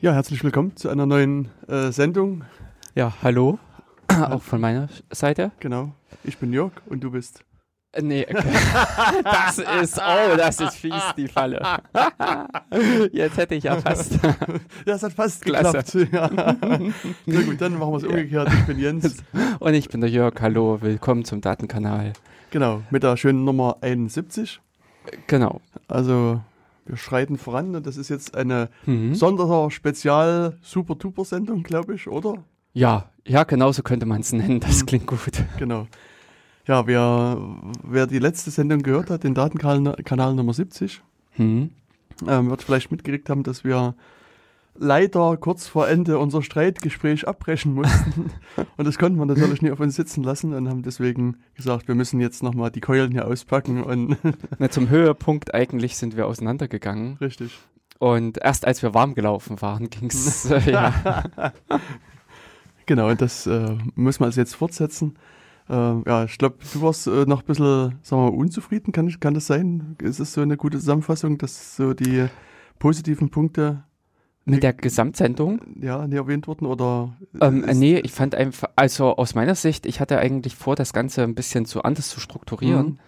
[0.00, 2.44] Ja, herzlich willkommen zu einer neuen äh, Sendung.
[2.94, 3.58] Ja, hallo.
[4.08, 5.52] Auch von meiner Seite.
[5.60, 5.92] Genau.
[6.24, 7.44] Ich bin Jörg und du bist.
[7.92, 8.42] Äh, Nee, okay.
[9.24, 11.60] das ist, oh, das ist fies, die Falle.
[13.12, 14.18] Jetzt hätte ich ja fast.
[14.86, 16.06] Ja, es hat fast Klasse.
[16.06, 16.12] geklappt.
[16.12, 16.78] Ja.
[17.26, 18.48] Sehr gut, dann machen wir es umgekehrt.
[18.52, 19.22] Ich bin Jens.
[19.58, 22.14] Und ich bin der Jörg, hallo, willkommen zum Datenkanal.
[22.50, 24.60] Genau, mit der schönen Nummer 71.
[25.26, 25.60] Genau.
[25.88, 26.40] Also,
[26.86, 29.14] wir schreiten voran und das ist jetzt eine Mhm.
[29.14, 32.44] Sonderer Spezial Super Duper Sendung, glaube ich, oder?
[32.72, 34.60] Ja, ja, genau so könnte man es nennen.
[34.60, 34.86] Das Mhm.
[34.86, 35.44] klingt gut.
[35.58, 35.86] Genau.
[36.66, 37.38] Ja, wer,
[37.82, 41.02] wer die letzte Sendung gehört hat, den Datenkanal Kanal Nummer 70,
[41.36, 41.70] Mhm.
[42.28, 43.94] ähm, wird vielleicht mitgekriegt haben, dass wir
[44.74, 48.30] leider kurz vor Ende unser Streitgespräch abbrechen mussten.
[48.76, 51.94] und das konnten wir natürlich nie auf uns sitzen lassen und haben deswegen gesagt, wir
[51.94, 54.16] müssen jetzt nochmal die Keulen hier auspacken und
[54.58, 57.16] Na, zum Höhepunkt eigentlich sind wir auseinandergegangen.
[57.20, 57.58] richtig.
[57.98, 60.50] Und erst als wir warm gelaufen waren, ging es.
[60.50, 61.52] Äh, ja.
[62.86, 65.16] Genau, und das äh, müssen wir also jetzt fortsetzen.
[65.68, 68.92] Äh, ja, ich glaube, du warst äh, noch ein bisschen, sagen wir mal, unzufrieden.
[68.92, 69.96] Kann, kann das sein?
[70.02, 72.26] Ist es so eine gute Zusammenfassung, dass so die
[72.78, 73.84] positiven Punkte
[74.46, 75.60] Mit der Gesamtsendung.
[75.80, 76.66] ja, nie erwähnt wurden?
[76.66, 80.74] Oder Ähm, ist- nee, ich fand einfach, also aus meiner Sicht, ich hatte eigentlich vor,
[80.76, 82.98] das Ganze ein bisschen zu anders zu strukturieren Mhm.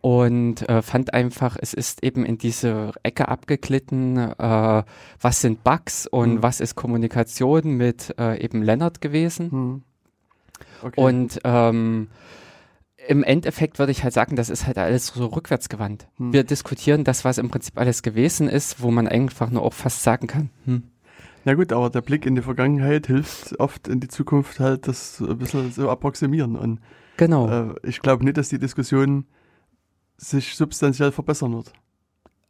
[0.00, 4.82] und äh, fand einfach, es ist eben in diese Ecke abgeglitten, äh,
[5.20, 6.42] was sind Bugs und Mhm.
[6.42, 9.50] was ist Kommunikation mit äh, eben Lennart gewesen.
[9.50, 9.82] Hm.
[10.82, 11.00] Okay.
[11.00, 12.08] Und ähm,
[13.08, 16.08] im Endeffekt würde ich halt sagen, das ist halt alles so rückwärtsgewandt.
[16.18, 16.34] Hm.
[16.34, 20.02] Wir diskutieren das, was im Prinzip alles gewesen ist, wo man einfach nur auch fast
[20.02, 20.82] sagen kann, hm,
[21.46, 25.16] Na gut, aber der Blick in die Vergangenheit hilft oft in die Zukunft halt, das
[25.16, 26.54] so ein bisschen so approximieren.
[26.54, 26.80] Und
[27.16, 27.48] genau.
[27.48, 29.24] äh, ich glaube nicht, dass die Diskussion
[30.18, 31.72] sich substanziell verbessern wird.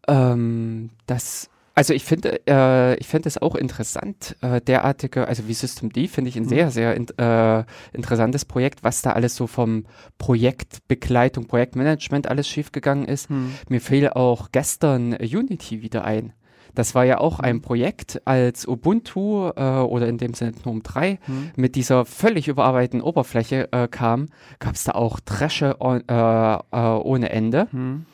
[0.08, 5.54] Ähm, das, also ich finde, äh, ich finde es auch interessant, äh, derartige, also wie
[5.54, 6.48] System D finde ich ein Mhm.
[6.48, 9.84] sehr, sehr in, äh, interessantes Projekt, was da alles so vom
[10.18, 13.28] Projektbegleitung, Projektmanagement alles schiefgegangen ist.
[13.68, 16.32] Mir fiel auch gestern Unity wieder ein.
[16.74, 17.62] Das war ja auch ein Mhm.
[17.62, 21.50] Projekt, als Ubuntu äh, oder in dem Sinne GNOME 3 Hm.
[21.56, 24.26] mit dieser völlig überarbeiteten Oberfläche äh, kam,
[24.58, 27.68] gab es da auch Dresche on, äh, äh, ohne Ende.
[27.70, 28.04] Hm.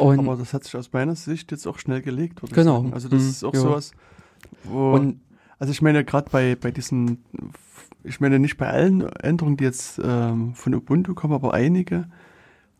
[0.00, 2.86] Und, Aber das hat sich aus meiner Sicht jetzt auch schnell gelegt, Genau.
[2.92, 3.60] Also das Hm, ist auch ja.
[3.60, 3.92] sowas,
[4.64, 5.20] wo, und
[5.58, 7.22] also ich meine gerade bei, bei diesen,
[8.02, 12.06] ich meine nicht bei allen Änderungen, die jetzt ähm, von Ubuntu kommen, aber einige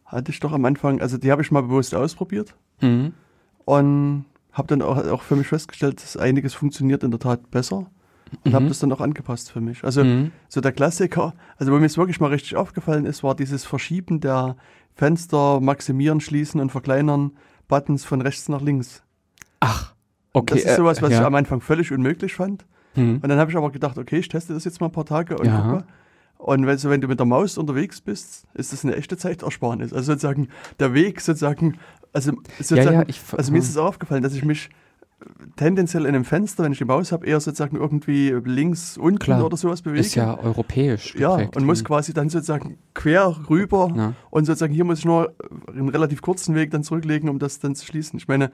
[0.07, 3.13] hatte ich doch am Anfang, also die habe ich mal bewusst ausprobiert Mhm.
[3.67, 7.87] und habe dann auch, auch für mich festgestellt, dass einiges funktioniert in der Tat besser
[8.45, 8.69] und habe Mhm.
[8.69, 9.83] das dann auch angepasst für mich.
[9.85, 10.33] Also Mhm.
[10.49, 14.21] so der Klassiker, also wo mir es wirklich mal richtig aufgefallen ist, war dieses Verschieben
[14.21, 14.57] der
[14.95, 17.33] Fenster, maximieren, schließen und verkleinern
[17.69, 19.03] Buttons von rechts nach links.
[19.61, 19.95] Ach,
[20.33, 20.55] okay.
[20.57, 21.27] das ist sowas, was äh, ich ja.
[21.27, 22.67] am Anfang völlig unmöglich fand.
[22.97, 23.21] Mhm.
[23.23, 25.37] Und dann habe ich aber gedacht, okay, ich teste das jetzt mal ein paar Tage
[25.39, 25.61] und Ja.
[25.61, 25.85] guck mal.
[26.39, 29.93] Und wenn, so, wenn du mit der Maus unterwegs bist, ist das eine echte Zeitersparnis.
[29.93, 30.49] Also sozusagen
[30.79, 31.77] der Weg sozusagen,
[32.15, 34.71] also sozusagen, Ja, ja, ich, also mir ist es auch aufgefallen, dass ich mich
[35.57, 39.45] tendenziell in einem Fenster, wenn ich die Maus habe, eher sozusagen irgendwie links unten Klar.
[39.45, 40.01] oder sowas bewege.
[40.01, 41.15] ist ja europäisch.
[41.17, 41.57] Ja, geprägt.
[41.57, 44.13] und muss quasi dann sozusagen quer rüber Ja.
[44.31, 45.35] und sozusagen hier muss ich nur
[45.73, 48.19] einen relativ kurzen Weg dann zurücklegen, um das dann zu schließen.
[48.19, 48.51] Ich meine,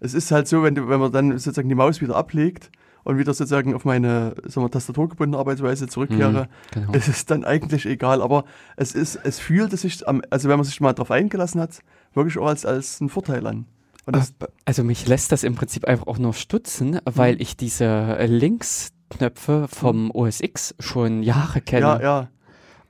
[0.00, 2.70] es ist halt so, wenn, wenn man dann sozusagen die Maus wieder ablegt
[3.04, 6.92] und wieder sozusagen auf meine sagen wir, tastaturgebundene Arbeitsweise zurückkehre, Mhm, genau.
[6.92, 8.20] ist es dann eigentlich egal.
[8.22, 8.44] Aber
[8.76, 11.80] es ist, es fühlte sich, am, also wenn man sich mal darauf eingelassen hat,
[12.14, 13.66] wirklich auch als, als ein Vorteil an.
[14.06, 17.84] Das, Äh, Also mich lässt das im Prinzip einfach auch nur stutzen, weil ich diese
[17.84, 21.86] äh, Linksknöpfe vom OS X schon Jahre kenne.
[21.86, 22.28] ja, ja.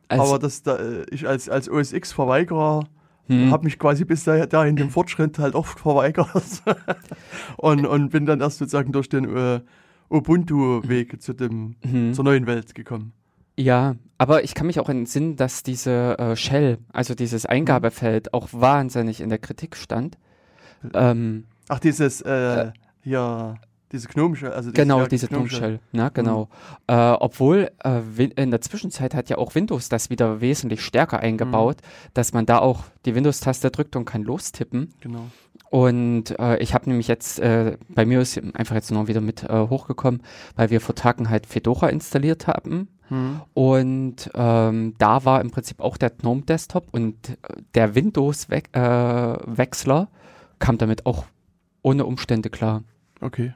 [0.08, 2.86] Also, aber das, da, äh, ich als, als OS X-Verweigerer
[3.28, 6.28] hm, habe mich quasi bis da, dahin dem Fortschritt halt oft verweigert
[7.56, 9.60] und, und bin dann erst sozusagen durch den äh,
[10.10, 12.12] Ubuntu-Weg zu dem hm.
[12.12, 13.12] zur neuen Welt gekommen.
[13.56, 18.48] Ja, aber ich kann mich auch entsinnen, dass diese äh, Shell, also dieses Eingabefeld, auch
[18.52, 20.18] wahnsinnig in der Kritik stand.
[20.94, 22.72] Ähm, Ach, dieses äh,
[23.02, 23.56] hier,
[23.92, 25.58] diese gnomische, also diese, genau, ja, diese gnomische.
[25.58, 26.48] Gnome Shell, na genau.
[26.86, 28.00] Äh, obwohl äh,
[28.36, 31.78] in der Zwischenzeit hat ja auch Windows das wieder wesentlich stärker eingebaut,
[32.14, 34.92] dass man da auch die Windows-Taste drückt und kann lostippen.
[35.00, 35.26] Genau.
[35.70, 39.44] Und äh, ich habe nämlich jetzt, äh, bei mir ist einfach jetzt noch wieder mit
[39.44, 40.22] äh, hochgekommen,
[40.54, 42.88] weil wir vor Tagen halt Fedora installiert haben.
[43.08, 43.40] Hm.
[43.54, 47.36] Und ähm, da war im Prinzip auch der GNOME Desktop und äh,
[47.74, 50.08] der Windows-Wechsler
[50.62, 51.26] kam damit auch
[51.82, 52.84] ohne Umstände klar.
[53.20, 53.52] Okay.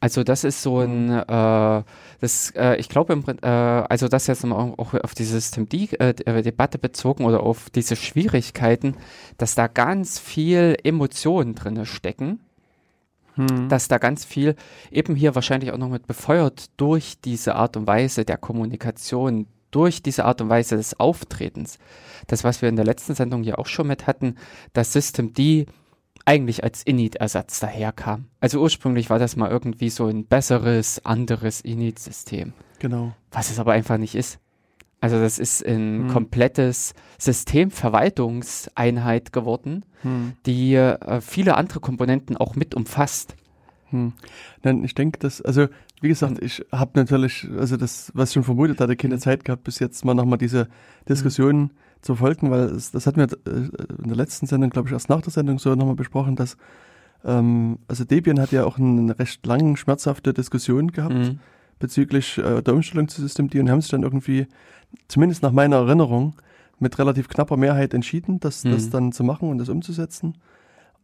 [0.00, 1.82] Also das ist so ein, äh,
[2.20, 7.40] das, äh, ich glaube, äh, also das jetzt mal auch auf diese System-D-Debatte bezogen oder
[7.40, 8.96] auf diese Schwierigkeiten,
[9.38, 12.40] dass da ganz viel Emotionen drin stecken.
[13.36, 13.70] hm.
[13.70, 14.56] dass da ganz viel
[14.90, 20.02] eben hier wahrscheinlich auch noch mit befeuert durch diese Art und Weise der Kommunikation, durch
[20.02, 21.78] diese Art und Weise des Auftretens.
[22.26, 24.36] Das, was wir in der letzten Sendung ja auch schon mit hatten,
[24.74, 25.64] das System D
[26.24, 28.24] eigentlich als Init-Ersatz daherkam.
[28.40, 32.54] Also ursprünglich war das mal irgendwie so ein besseres, anderes Init-System.
[32.78, 33.12] Genau.
[33.30, 34.38] Was es aber einfach nicht ist.
[35.00, 36.08] Also das ist ein hm.
[36.08, 40.34] komplettes Systemverwaltungseinheit geworden, hm.
[40.46, 43.34] die äh, viele andere Komponenten auch mit umfasst.
[43.90, 44.12] Hm.
[44.62, 45.66] Nein, ich denke, dass, also
[46.00, 46.46] wie gesagt, hm.
[46.46, 49.20] ich habe natürlich, also das, was ich schon vermutet hatte, keine hm.
[49.20, 50.68] Zeit gehabt, bis jetzt mal nochmal diese
[51.08, 51.70] Diskussion hm.
[52.02, 53.68] Zu folgen, weil es, das hatten wir äh,
[54.02, 56.56] in der letzten Sendung, glaube ich, erst nach der Sendung so nochmal besprochen, dass
[57.24, 61.36] ähm, also Debian hat ja auch eine recht lange, schmerzhafte Diskussion gehabt
[61.82, 64.46] bezüglich äh, der Umstellung zu Systemd und haben sich dann irgendwie,
[65.08, 66.34] zumindest nach meiner Erinnerung,
[66.78, 68.70] mit relativ knapper Mehrheit entschieden, das, mhm.
[68.70, 70.38] das dann zu machen und das umzusetzen.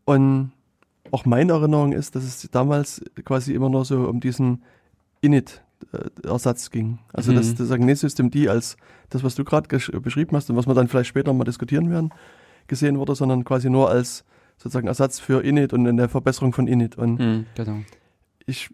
[0.05, 0.53] Und
[1.11, 4.63] auch meine Erinnerung ist, dass es damals quasi immer nur so um diesen
[5.93, 6.99] Init-Ersatz ging.
[7.13, 7.37] Also mhm.
[7.37, 8.77] das, das sagen nicht Systemd als
[9.11, 9.69] das, was du gerade
[10.01, 12.13] beschrieben hast und was wir dann vielleicht später mal diskutieren werden,
[12.67, 14.25] gesehen wurde, sondern quasi nur als
[14.57, 16.97] sozusagen Ersatz für Init und eine Verbesserung von Init.
[16.97, 17.79] Und mhm, genau.
[18.47, 18.71] ich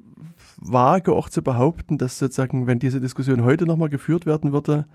[0.56, 4.86] wage auch zu behaupten, dass sozusagen, wenn diese Diskussion heute nochmal geführt werden würde,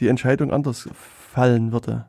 [0.00, 2.06] die Entscheidung anders fallen würde.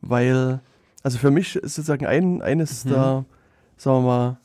[0.00, 0.60] Weil,
[1.02, 2.88] also für mich ist sozusagen ein, eines mhm.
[2.90, 3.24] der,
[3.76, 4.38] sagen wir mal,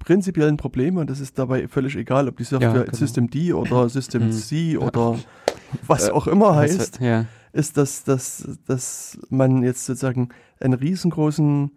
[0.00, 2.96] prinzipiellen Probleme, und das ist dabei völlig egal, ob die Software ja, genau.
[2.96, 4.32] System D oder System mhm.
[4.32, 5.18] C oder
[5.86, 7.26] was äh, auch immer heißt, ja.
[7.52, 11.70] ist, dass, dass, dass man jetzt sozusagen einen riesengroßen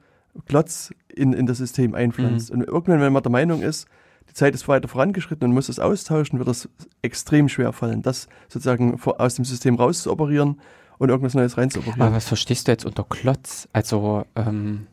[0.47, 2.51] Klotz in, in das System einpflanzt.
[2.51, 2.61] Mhm.
[2.61, 3.87] Und irgendwann, wenn man der Meinung ist,
[4.29, 6.69] die Zeit ist weiter vorangeschritten und muss es austauschen, wird es
[7.01, 10.59] extrem schwer fallen, das sozusagen aus dem System raus zu operieren
[10.97, 12.01] und irgendwas Neues rein zu operieren.
[12.01, 13.67] Aber was verstehst du jetzt unter Klotz?
[13.73, 14.87] Also ähm,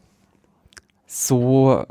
[1.07, 1.85] so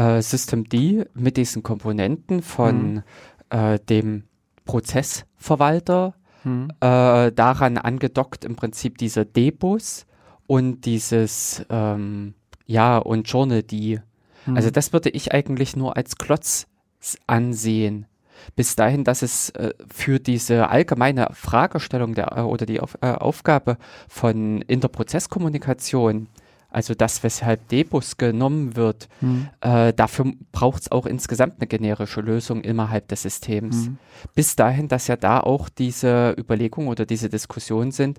[0.00, 3.02] äh, System D mit diesen Komponenten von
[3.50, 3.74] hm.
[3.74, 4.24] äh, dem
[4.64, 6.70] Prozessverwalter, hm.
[6.80, 10.06] äh, daran angedockt im Prinzip dieser D-Bus
[10.46, 12.34] und dieses ähm,
[12.66, 14.00] ja und Journal D
[14.46, 14.56] Mhm.
[14.56, 16.66] Also das würde ich eigentlich nur als Klotz
[17.26, 18.06] ansehen.
[18.56, 23.08] Bis dahin, dass es äh, für diese allgemeine Fragestellung der, äh, oder die Auf, äh,
[23.12, 23.76] Aufgabe
[24.08, 26.28] von Interprozesskommunikation,
[26.70, 29.48] also das, weshalb Debus genommen wird, mhm.
[29.60, 33.88] äh, dafür braucht es auch insgesamt eine generische Lösung innerhalb des Systems.
[33.88, 33.98] Mhm.
[34.34, 38.18] Bis dahin, dass ja da auch diese Überlegungen oder diese Diskussionen sind,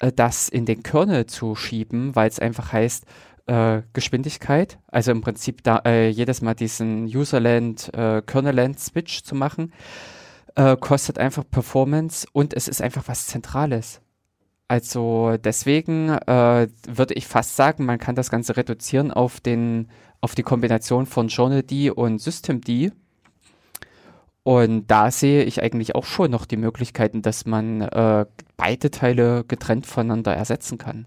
[0.00, 3.06] äh, das in den Kernel zu schieben, weil es einfach heißt,
[3.46, 9.34] äh, Geschwindigkeit, also im Prinzip da äh, jedes Mal diesen Userland, äh, Kernelland Switch zu
[9.34, 9.72] machen,
[10.56, 14.00] äh, kostet einfach Performance und es ist einfach was Zentrales.
[14.74, 19.86] Also deswegen äh, würde ich fast sagen, man kann das Ganze reduzieren auf den
[20.20, 22.90] auf die Kombination von Journal D und System D.
[24.42, 28.26] Und da sehe ich eigentlich auch schon noch die Möglichkeiten, dass man äh,
[28.56, 31.06] beide Teile getrennt voneinander ersetzen kann.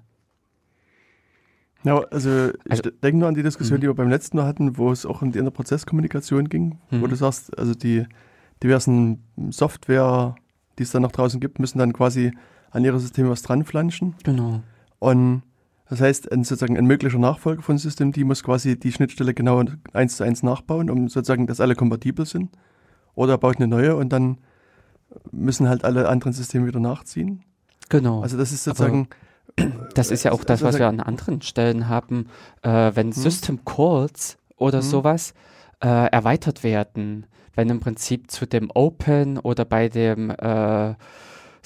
[1.84, 3.82] Ja, also ich also, denke nur an die Diskussion, mhm.
[3.82, 7.02] die wir beim letzten Mal hatten, wo es auch um die Interprozesskommunikation ging, mhm.
[7.02, 8.06] wo du sagst, also die
[8.64, 10.36] diversen Software,
[10.80, 12.32] die es dann noch draußen gibt, müssen dann quasi
[12.72, 14.16] an ihre Systeme was dran flanschen.
[14.24, 14.62] Genau.
[15.00, 15.44] Und
[15.90, 19.64] das heißt, ein, sozusagen ein möglicher Nachfolger von System, die muss quasi die Schnittstelle genau
[19.94, 22.50] eins zu eins nachbauen, um sozusagen, dass alle kompatibel sind.
[23.16, 24.40] Oder er baut eine neue und dann
[25.32, 27.44] müssen halt alle anderen Systeme wieder nachziehen.
[27.90, 28.22] Genau.
[28.22, 29.08] Also das ist sozusagen,
[29.58, 32.28] Aber das ist ja auch das, was wir an anderen Stellen haben,
[32.64, 33.14] äh, wenn hm.
[33.14, 34.86] System Calls oder hm.
[34.86, 35.34] sowas
[35.82, 40.96] äh, erweitert werden, wenn im Prinzip zu dem Open oder bei dem äh,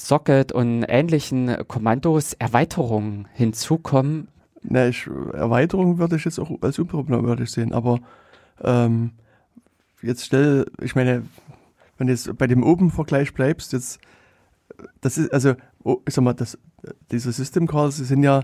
[0.07, 4.27] Socket und ähnlichen Kommandos Erweiterungen hinzukommen.
[4.63, 7.99] Na, ich, Erweiterung würde ich jetzt auch als unproblematisch sehen, aber
[8.63, 9.11] ähm,
[10.01, 11.23] jetzt stell, ich meine,
[11.97, 13.99] wenn du jetzt bei dem Open-Vergleich bleibst, jetzt,
[15.01, 16.57] das ist, also, oh, ich sag mal, das,
[17.11, 18.41] diese System Calls sind ja,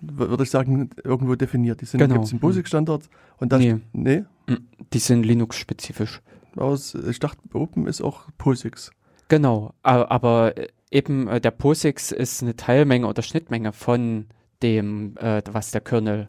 [0.00, 1.80] würde ich sagen, irgendwo definiert.
[1.80, 2.20] Die sind genau.
[2.20, 3.08] gibt im POSIX-Standard
[3.38, 3.60] und das.
[3.60, 3.76] Nee.
[3.92, 4.24] nee.
[4.46, 4.56] Mm,
[4.92, 6.20] die sind Linux-spezifisch.
[6.56, 8.90] Aus, ich dachte, Open ist auch POSIX.
[9.30, 10.54] Genau, aber
[10.90, 14.26] eben äh, der POSIX ist eine Teilmenge oder Schnittmenge von
[14.62, 16.28] dem, äh, was der Kernel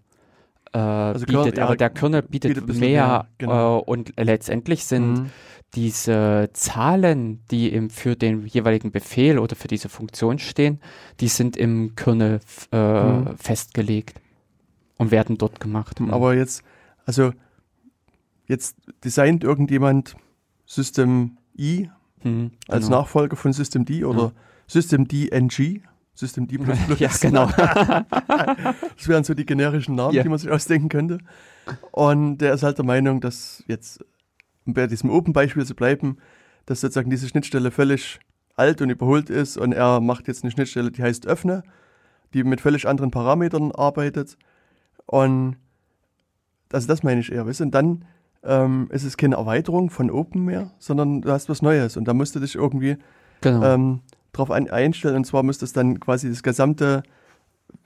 [0.72, 1.44] äh, also bietet.
[1.44, 3.80] Kernel, ja, aber der Kernel bietet, bietet mehr, mehr genau.
[3.80, 5.32] äh, und letztendlich sind mhm
[5.74, 10.82] diese Zahlen, die im, für den jeweiligen Befehl oder für diese Funktion stehen,
[11.20, 12.42] die sind im Kernel
[12.72, 13.38] äh, mhm.
[13.38, 14.20] festgelegt
[14.98, 16.00] und werden dort gemacht.
[16.00, 16.14] Mhm.
[16.14, 16.64] Aber jetzt,
[17.06, 17.32] also
[18.48, 20.16] jetzt designt irgendjemand
[20.66, 21.90] System I
[22.24, 23.00] mhm, als genau.
[23.00, 24.32] Nachfolger von System D oder ja.
[24.68, 25.82] System D NG
[26.14, 26.58] System D++.
[27.00, 27.46] ja, genau.
[27.48, 30.24] das wären so die generischen Namen, ja.
[30.24, 31.20] die man sich ausdenken könnte.
[31.92, 34.04] Und der ist halt der Meinung, dass jetzt,
[34.66, 36.18] um bei diesem Open-Beispiel zu bleiben,
[36.66, 38.20] dass sozusagen diese Schnittstelle völlig
[38.56, 41.64] alt und überholt ist und er macht jetzt eine Schnittstelle, die heißt Öffne,
[42.34, 44.38] die mit völlig anderen Parametern arbeitet.
[45.06, 45.58] Und
[46.72, 47.62] also das meine ich eher, weißt?
[47.62, 48.06] Und dann
[48.44, 52.14] ähm, ist es keine Erweiterung von Open mehr, sondern du hast was Neues und da
[52.14, 52.98] musst du dich irgendwie
[53.42, 53.64] genau.
[53.64, 54.00] ähm,
[54.34, 57.04] drauf ein, einstellen und zwar müsste es dann quasi das gesamte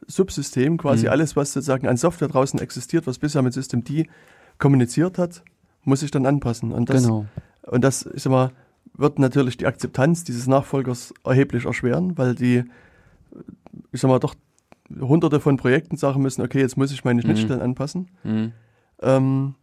[0.07, 1.12] Subsystem, quasi mhm.
[1.12, 4.07] alles, was sozusagen an Software draußen existiert, was bisher mit System D
[4.57, 5.43] kommuniziert hat,
[5.83, 6.71] muss sich dann anpassen.
[6.71, 7.25] Und das, genau.
[7.63, 8.51] und das ich sag mal,
[8.93, 12.63] wird natürlich die Akzeptanz dieses Nachfolgers erheblich erschweren, weil die,
[13.91, 14.35] ich sag mal, doch
[15.00, 17.24] hunderte von Projekten sagen müssen, okay, jetzt muss ich meine mhm.
[17.24, 17.65] Schnittstellen mhm.
[17.65, 18.09] anpassen.
[18.24, 18.51] Mhm.
[19.01, 19.55] Ähm,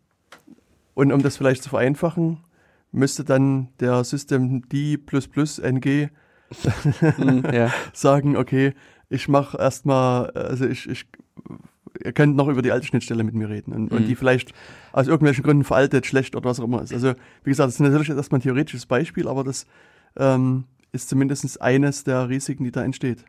[0.94, 2.38] und um das vielleicht zu vereinfachen,
[2.92, 4.98] müsste dann der System D
[5.62, 6.08] NG
[7.18, 7.72] mhm, ja.
[7.92, 8.74] sagen, okay,
[9.08, 11.06] ich mache erstmal, also ich, ich,
[12.02, 13.98] ihr könnt noch über die alte Schnittstelle mit mir reden und, mhm.
[13.98, 14.52] und die vielleicht
[14.92, 16.92] aus irgendwelchen Gründen veraltet, schlecht oder was auch immer ist.
[16.92, 19.66] Also, wie gesagt, das ist natürlich erstmal ein theoretisches Beispiel, aber das
[20.16, 23.24] ähm, ist zumindest eines der Risiken, die da entsteht.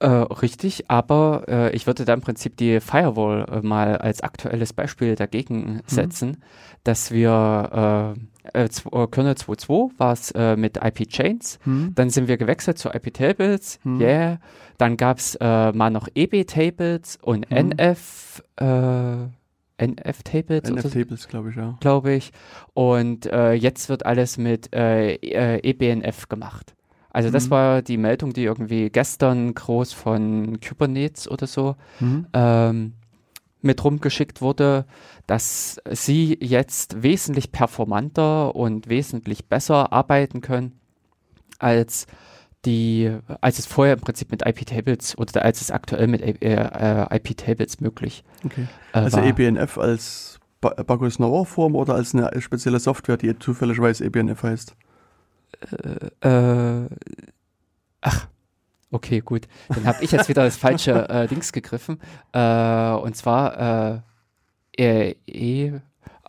[0.00, 4.72] Äh, richtig, aber äh, ich würde da im Prinzip die Firewall äh, mal als aktuelles
[4.72, 5.80] Beispiel dagegen mhm.
[5.86, 6.36] setzen,
[6.84, 8.14] dass wir
[8.54, 11.96] äh, äh, äh Kernel 2.2 war es äh, mit IP-Chains, mhm.
[11.96, 14.00] dann sind wir gewechselt zu IP-Tables, mhm.
[14.00, 14.38] yeah,
[14.76, 17.72] dann gab es mal noch EB-Tables und mhm.
[17.72, 18.40] NF,
[19.78, 20.70] NF-Tables.
[20.70, 21.76] NF-Tables, glaube ich, ja.
[21.80, 22.30] Glaube ich.
[22.74, 26.76] Und jetzt wird alles mit EBNF gemacht.
[27.10, 27.50] Also das mhm.
[27.50, 32.26] war die Meldung, die irgendwie gestern groß von Kubernetes oder so mhm.
[32.32, 32.92] ähm,
[33.60, 34.84] mit rumgeschickt wurde,
[35.26, 40.78] dass sie jetzt wesentlich performanter und wesentlich besser arbeiten können
[41.58, 42.06] als
[42.64, 47.16] die, als es vorher im Prinzip mit IP-Tables oder als es aktuell mit äh, äh
[47.16, 48.66] IP-Tables möglich okay.
[48.92, 49.26] äh, Also war.
[49.26, 54.74] EBNF als Bacchus Form oder als eine spezielle Software, die zufälligerweise EBNF heißt?
[56.22, 56.88] Äh, äh,
[58.00, 58.28] ach,
[58.90, 59.48] okay, gut.
[59.68, 62.00] Dann habe ich jetzt wieder das falsche äh, Dings gegriffen.
[62.32, 64.02] Äh, und zwar
[64.78, 65.80] äh, e,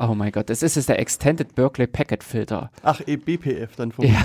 [0.01, 2.71] Oh mein Gott, das ist es der Extended Berkeley Packet Filter.
[2.83, 4.17] Ach, eBPF dann vermutlich.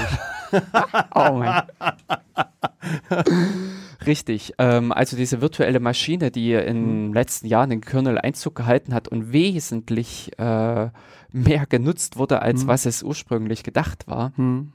[0.52, 1.08] Ja.
[1.14, 1.62] oh mein.
[4.06, 4.54] Richtig.
[4.58, 7.14] Ähm, also diese virtuelle Maschine, die in den mhm.
[7.14, 10.90] letzten Jahren in Kernel Einzug gehalten hat und wesentlich äh,
[11.32, 12.68] mehr genutzt wurde, als mhm.
[12.68, 14.32] was es ursprünglich gedacht war.
[14.36, 14.72] Mhm.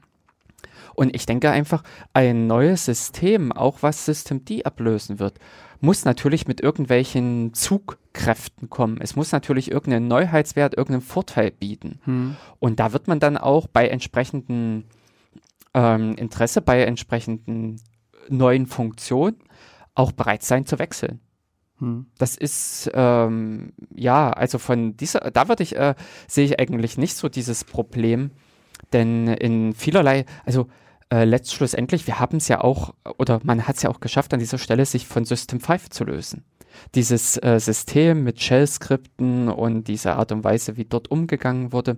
[0.94, 1.82] Und ich denke einfach,
[2.12, 5.38] ein neues System, auch was System D ablösen wird,
[5.80, 8.98] muss natürlich mit irgendwelchen Zugkräften kommen.
[9.00, 12.00] Es muss natürlich irgendeinen Neuheitswert, irgendeinen Vorteil bieten.
[12.04, 12.36] Hm.
[12.58, 14.84] Und da wird man dann auch bei entsprechendem
[15.74, 17.80] ähm, Interesse, bei entsprechenden
[18.28, 19.36] neuen Funktionen
[19.94, 21.20] auch bereit sein zu wechseln.
[21.78, 22.06] Hm.
[22.18, 25.94] Das ist, ähm, ja, also von dieser, da würde ich, äh,
[26.28, 28.32] sehe ich eigentlich nicht so dieses Problem,
[28.92, 30.68] denn in vielerlei, also
[31.12, 34.40] äh, letztschlussendlich, wir haben es ja auch, oder man hat es ja auch geschafft, an
[34.40, 36.44] dieser Stelle sich von System 5 zu lösen.
[36.94, 41.96] Dieses äh, System mit Shell-Skripten und diese Art und Weise, wie dort umgegangen wurde,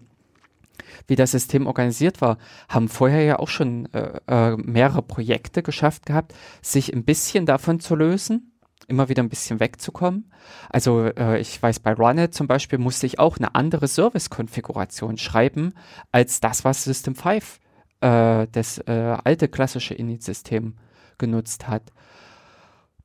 [1.07, 6.07] wie das System organisiert war, haben vorher ja auch schon äh, äh, mehrere Projekte geschafft
[6.07, 8.52] gehabt, sich ein bisschen davon zu lösen,
[8.89, 10.31] immer wieder ein bisschen wegzukommen.
[10.71, 15.75] Also äh, ich weiß, bei Runit zum Beispiel musste ich auch eine andere Service-Konfiguration schreiben
[16.11, 17.61] als das, was System 5
[18.01, 20.75] äh, das äh, alte klassische Init-System
[21.19, 21.93] genutzt hat.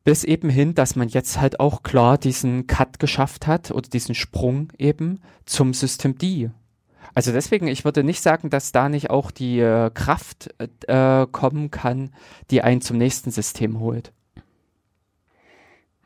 [0.03, 4.15] Bis eben hin, dass man jetzt halt auch klar diesen Cut geschafft hat oder diesen
[4.15, 6.49] Sprung eben zum System D.
[7.13, 10.53] Also deswegen, ich würde nicht sagen, dass da nicht auch die äh, Kraft
[10.87, 12.11] äh, kommen kann,
[12.51, 14.13] die einen zum nächsten System holt.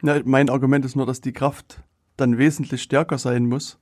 [0.01, 1.83] Ja, mein Argument ist nur, dass die Kraft
[2.17, 3.79] dann wesentlich stärker sein muss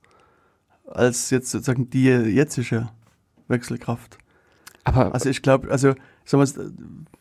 [0.86, 2.88] als jetzt sozusagen die jetzige
[3.48, 4.18] Wechselkraft.
[4.84, 6.72] Aber also ich glaube, also sag mal,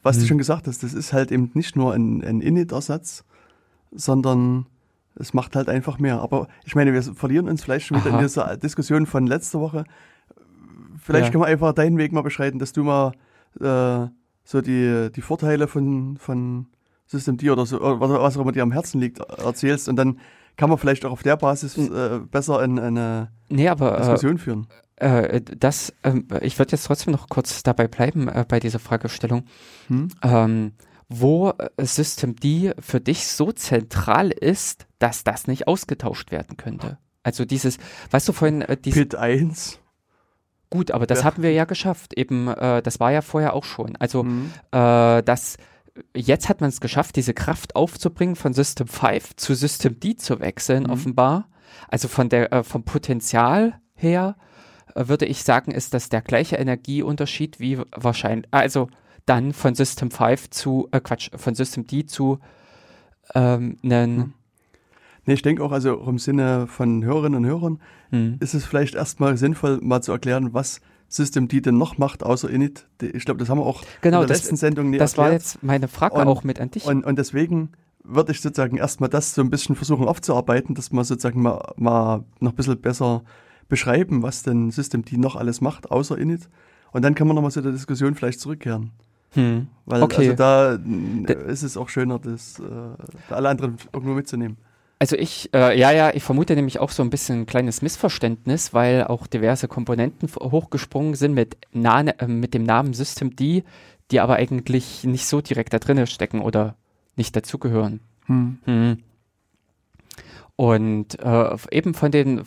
[0.01, 0.21] was hm.
[0.21, 3.23] du schon gesagt hast, das ist halt eben nicht nur ein, ein Init-Ersatz,
[3.91, 4.65] sondern
[5.15, 6.21] es macht halt einfach mehr.
[6.21, 8.19] Aber ich meine, wir verlieren uns vielleicht schon wieder Aha.
[8.19, 9.83] in dieser Diskussion von letzter Woche.
[10.97, 11.31] Vielleicht ja.
[11.31, 13.11] können wir einfach deinen Weg mal beschreiten, dass du mal
[13.59, 14.07] äh,
[14.43, 16.67] so die, die Vorteile von, von
[17.09, 20.19] System D oder so, oder was auch immer dir am Herzen liegt, erzählst und dann
[20.57, 24.37] kann man vielleicht auch auf der Basis äh, besser in, eine nee, aber, äh, Diskussion
[24.37, 24.67] führen.
[24.97, 29.45] Äh, das, ähm, ich würde jetzt trotzdem noch kurz dabei bleiben äh, bei dieser Fragestellung.
[29.87, 30.09] Hm?
[30.21, 30.73] Ähm,
[31.07, 36.99] wo äh, System D für dich so zentral ist, dass das nicht ausgetauscht werden könnte.
[37.23, 37.77] Also dieses,
[38.11, 39.79] weißt du vorhin, äh, dieses, Pit 1.
[40.69, 41.25] Gut, aber das ja.
[41.25, 42.13] haben wir ja geschafft.
[42.15, 43.95] Eben, äh, das war ja vorher auch schon.
[43.95, 44.51] Also, mhm.
[44.71, 45.57] äh, dass
[46.15, 50.39] jetzt hat man es geschafft, diese Kraft aufzubringen, von System 5 zu System D zu
[50.39, 50.89] wechseln, mhm.
[50.91, 51.49] offenbar.
[51.87, 54.35] Also von der, äh, vom Potenzial her
[54.95, 58.89] äh, würde ich sagen, ist das der gleiche Energieunterschied wie wahrscheinlich, also
[59.25, 62.39] dann von System 5 zu, äh, Quatsch, von System D zu
[63.35, 64.17] ähm, einen.
[64.17, 64.33] Mhm.
[65.25, 68.37] Nee, ich denke auch, also im Sinne von Hörerinnen und Hörern, mhm.
[68.39, 72.49] ist es vielleicht erstmal sinnvoll, mal zu erklären, was System D denn noch macht, außer
[72.49, 72.87] Init.
[73.01, 75.27] Ich glaube, das haben wir auch genau, in der das, letzten Sendung nie Das erklärt.
[75.27, 76.85] war jetzt meine Frage und, auch mit an dich.
[76.85, 77.71] Und, und deswegen
[78.03, 82.23] würde ich sozusagen erstmal das so ein bisschen versuchen aufzuarbeiten, dass wir sozusagen mal, mal
[82.39, 83.23] noch ein bisschen besser
[83.67, 86.47] beschreiben, was denn System D noch alles macht, außer Init.
[86.91, 88.91] Und dann kann man nochmal zu der Diskussion vielleicht zurückkehren.
[89.31, 89.67] Hm.
[89.85, 90.29] Weil okay.
[90.29, 90.73] also da
[91.47, 94.57] ist es auch schöner, das, äh, alle anderen irgendwo mitzunehmen.
[95.01, 98.73] Also ich, äh, ja, ja, ich vermute nämlich auch so ein bisschen ein kleines Missverständnis,
[98.73, 103.63] weil auch diverse Komponenten hochgesprungen sind mit, Na äh, mit dem Namen System D,
[104.11, 106.75] die aber eigentlich nicht so direkt da drin stecken oder
[107.15, 108.01] nicht dazugehören.
[108.25, 108.57] Hm.
[108.65, 108.97] Hm.
[110.57, 112.43] Und äh, eben von den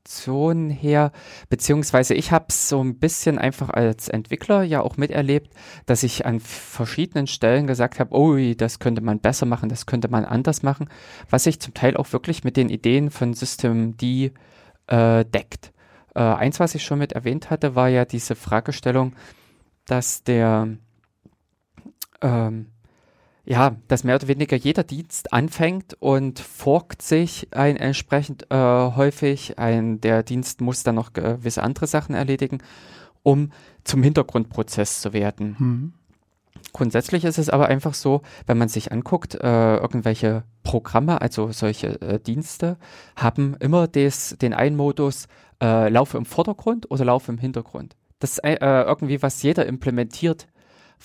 [0.00, 1.12] Funk Funktion her,
[1.48, 5.52] beziehungsweise ich habe es so ein bisschen einfach als Entwickler ja auch miterlebt,
[5.86, 10.08] dass ich an verschiedenen Stellen gesagt habe, oh, das könnte man besser machen, das könnte
[10.08, 10.88] man anders machen,
[11.28, 14.32] was sich zum Teil auch wirklich mit den Ideen von System D
[14.86, 15.72] äh, deckt.
[16.14, 19.14] Äh, eins, was ich schon mit erwähnt hatte, war ja diese Fragestellung,
[19.84, 20.68] dass der
[22.22, 22.66] ähm,
[23.44, 29.58] ja, dass mehr oder weniger jeder Dienst anfängt und forkt sich ein entsprechend äh, häufig.
[29.58, 32.58] Ein, der Dienst muss dann noch gewisse andere Sachen erledigen,
[33.22, 33.50] um
[33.84, 35.56] zum Hintergrundprozess zu werden.
[35.58, 35.92] Mhm.
[36.72, 42.00] Grundsätzlich ist es aber einfach so, wenn man sich anguckt, äh, irgendwelche Programme, also solche
[42.00, 42.76] äh, Dienste,
[43.16, 45.26] haben immer des, den einen Modus,
[45.62, 47.96] äh, laufe im Vordergrund oder laufe im Hintergrund.
[48.18, 50.46] Das ist äh, irgendwie, was jeder implementiert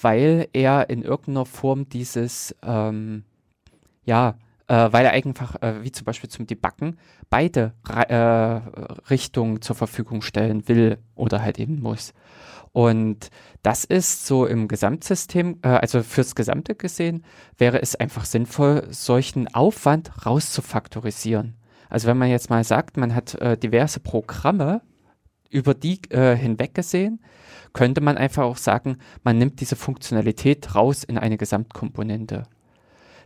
[0.02, 3.24] weil er in irgendeiner Form dieses, ähm,
[4.04, 4.36] ja,
[4.68, 6.98] äh, weil er einfach, äh, wie zum Beispiel zum Debuggen,
[7.30, 8.16] beide äh,
[9.10, 12.14] Richtungen zur Verfügung stellen will oder halt eben muss.
[12.72, 13.30] Und
[13.64, 17.24] das ist so im Gesamtsystem, äh, also fürs Gesamte gesehen,
[17.58, 21.56] wäre es einfach sinnvoll, solchen Aufwand rauszufaktorisieren.
[21.90, 24.82] Also wenn man jetzt mal sagt, man hat äh, diverse Programme
[25.56, 27.22] über die äh, hinweg gesehen,
[27.72, 32.44] könnte man einfach auch sagen, man nimmt diese Funktionalität raus in eine Gesamtkomponente.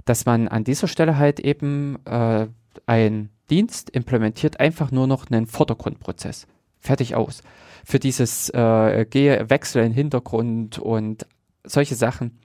[0.05, 2.47] Dass man an dieser Stelle halt eben äh,
[2.85, 6.45] ein Dienst implementiert einfach nur noch einen Vordergrundprozess.
[6.79, 7.41] Fertig aus.
[7.83, 11.25] Für dieses äh, Gehe, Wechsel in Hintergrund und
[11.63, 12.37] solche Sachen.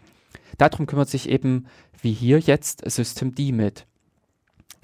[0.57, 1.67] Darum kümmert sich eben,
[2.01, 3.87] wie hier jetzt, System D mit.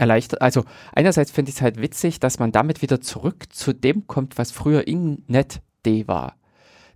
[0.01, 4.07] Erleichtert, also einerseits finde ich es halt witzig, dass man damit wieder zurück zu dem
[4.07, 6.37] kommt, was früher Innet D war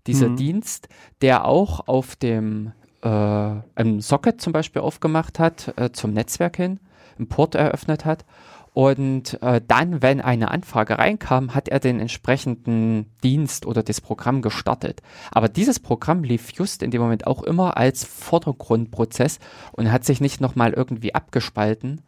[0.06, 0.36] dieser mhm.
[0.36, 0.88] Dienst,
[1.22, 6.80] der auch auf dem äh, einem Socket zum Beispiel aufgemacht hat, äh, zum Netzwerk hin,
[7.18, 8.24] einen Port eröffnet hat.
[8.72, 14.42] Und äh, dann, wenn eine Anfrage reinkam, hat er den entsprechenden Dienst oder das Programm
[14.42, 15.00] gestartet.
[15.30, 19.38] Aber dieses Programm lief just in dem Moment auch immer als Vordergrundprozess
[19.72, 22.00] und hat sich nicht nochmal irgendwie abgespalten,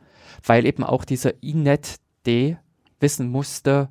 [0.44, 2.56] weil eben auch dieser Inet-D
[3.00, 3.88] wissen musste,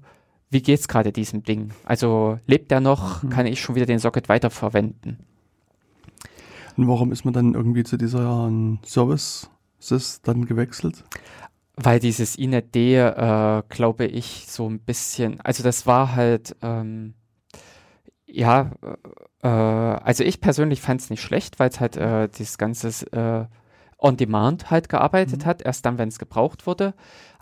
[0.49, 1.71] wie geht es gerade diesem Ding?
[1.83, 3.23] Also lebt er noch?
[3.23, 3.29] Mhm.
[3.29, 5.19] Kann ich schon wieder den Socket weiterverwenden?
[6.77, 9.49] Und warum ist man dann irgendwie zu dieser ähm, Services
[10.23, 11.03] dann gewechselt?
[11.75, 17.15] Weil dieses INET D, äh, glaube ich, so ein bisschen, also das war halt, ähm,
[18.25, 18.71] ja,
[19.41, 23.49] äh, also ich persönlich fand es nicht schlecht, weil es halt äh, dieses ganze
[23.99, 25.45] äh, On-Demand halt gearbeitet mhm.
[25.45, 26.93] hat, erst dann, wenn es gebraucht wurde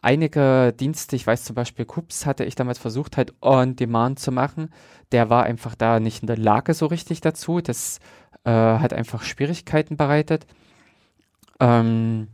[0.03, 4.31] einige Dienste, ich weiß zum Beispiel Kups hatte ich damals versucht halt on demand zu
[4.31, 4.69] machen.
[5.11, 7.61] Der war einfach da nicht in der Lage so richtig dazu.
[7.61, 7.99] Das
[8.43, 10.45] äh, hat einfach Schwierigkeiten bereitet.
[11.59, 12.27] Ähm,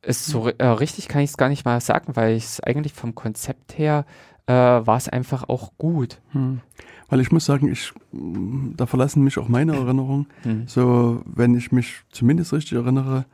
[0.00, 2.92] ist so äh, richtig kann ich es gar nicht mal sagen, weil ich es eigentlich
[2.92, 4.04] vom Konzept her
[4.46, 6.20] äh, war es einfach auch gut.
[6.32, 6.60] Hm.
[7.08, 10.26] Weil ich muss sagen, ich, da verlassen mich auch meine Erinnerungen.
[10.42, 10.66] Hm.
[10.66, 13.26] So, wenn ich mich zumindest richtig erinnere,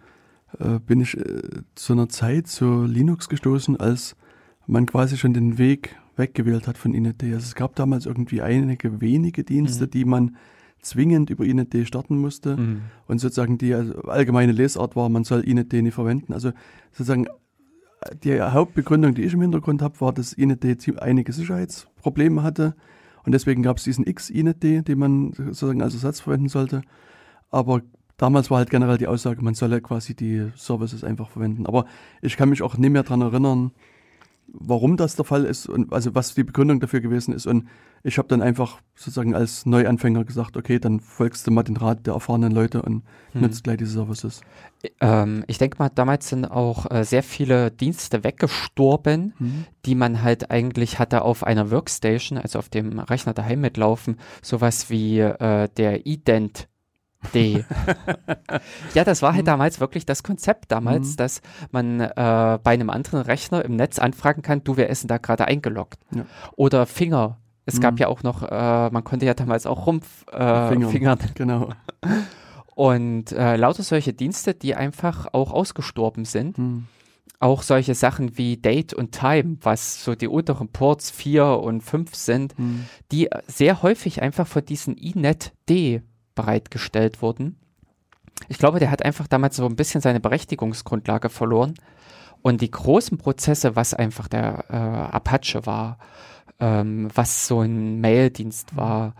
[0.59, 1.42] äh, bin ich äh,
[1.75, 4.16] zu einer Zeit zu Linux gestoßen, als
[4.66, 7.23] man quasi schon den Weg weggewählt hat von INET.
[7.23, 9.90] Also es gab damals irgendwie einige wenige Dienste, mhm.
[9.90, 10.37] die man
[10.81, 12.83] zwingend über INET starten musste mhm.
[13.07, 16.33] und sozusagen die also allgemeine Lesart war, man soll INET nicht verwenden.
[16.33, 16.53] Also
[16.92, 17.27] sozusagen
[18.23, 20.64] die Hauptbegründung, die ich im Hintergrund habe, war, dass INET
[21.01, 22.75] einige Sicherheitsprobleme hatte
[23.25, 26.83] und deswegen gab es diesen X-INET, den man sozusagen als Ersatz verwenden sollte.
[27.51, 27.83] Aber
[28.16, 31.66] damals war halt generell die Aussage, man solle quasi die Services einfach verwenden.
[31.66, 31.85] Aber
[32.23, 33.73] ich kann mich auch nicht mehr daran erinnern,
[34.53, 37.47] warum das der Fall ist und also was die Begründung dafür gewesen ist.
[37.47, 37.69] Und
[38.03, 42.07] ich habe dann einfach sozusagen als Neuanfänger gesagt, okay, dann folgst du mal den Rat
[42.07, 43.43] der erfahrenen Leute und hm.
[43.43, 44.41] nutzt gleich diese Services.
[45.01, 49.65] Ähm, ich denke mal, damals sind auch äh, sehr viele Dienste weggestorben, hm.
[49.85, 54.17] die man halt eigentlich hatte auf einer Workstation, also auf dem Rechner daheim mitlaufen.
[54.43, 56.69] Sowas wie äh, der Ident
[57.35, 57.65] D.
[58.95, 59.47] ja, das war halt mhm.
[59.47, 61.17] damals wirklich das Konzept damals, mhm.
[61.17, 65.09] dass man äh, bei einem anderen Rechner im Netz anfragen kann, du, wer ist denn
[65.09, 65.99] da gerade eingeloggt?
[66.15, 66.25] Ja.
[66.57, 67.39] Oder Finger.
[67.67, 67.81] Es mhm.
[67.81, 70.91] gab ja auch noch, äh, man konnte ja damals auch Rumpf äh, Fingern.
[70.91, 71.19] Fingern.
[71.35, 71.71] Genau.
[72.75, 76.57] Und äh, lauter solche Dienste, die einfach auch ausgestorben sind.
[76.57, 76.87] Mhm.
[77.41, 82.15] Auch solche Sachen wie Date und Time, was so die unteren Ports 4 und 5
[82.15, 82.87] sind, mhm.
[83.13, 86.03] die sehr häufig einfach von diesen INET-D
[86.38, 87.57] bereitgestellt wurden.
[88.48, 91.74] Ich glaube, der hat einfach damals so ein bisschen seine Berechtigungsgrundlage verloren.
[92.42, 94.77] Und die großen Prozesse, was einfach der äh,
[95.16, 95.98] Apache war,
[96.61, 99.14] ähm, was so ein Maildienst war,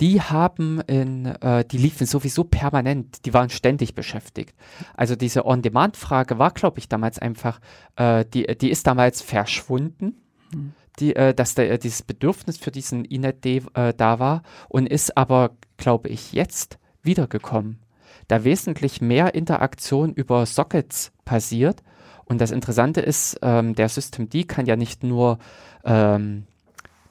[0.00, 4.56] die haben in, äh, die liefen sowieso permanent, die waren ständig beschäftigt.
[4.96, 7.60] Also diese On-Demand-Frage war, glaube ich, damals einfach,
[7.94, 10.16] äh, die, die ist damals verschwunden.
[10.52, 10.72] Mhm.
[11.00, 15.50] Die, äh, dass da, dieses Bedürfnis für diesen Inet äh, da war und ist aber
[15.76, 17.78] glaube ich, jetzt wiedergekommen,
[18.28, 21.82] da wesentlich mehr Interaktion über Sockets passiert.
[22.24, 25.38] Und das Interessante ist, ähm, der Systemd kann ja nicht nur
[25.84, 26.46] ähm,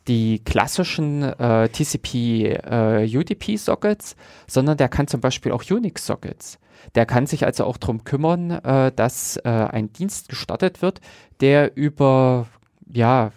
[0.08, 4.16] die klassischen äh, TCP-UDP-Sockets, äh,
[4.48, 6.58] sondern der kann zum Beispiel auch Unix-Sockets.
[6.96, 11.00] Der kann sich also auch darum kümmern, äh, dass äh, ein Dienst gestartet wird,
[11.40, 12.48] der über,
[12.92, 13.32] ja,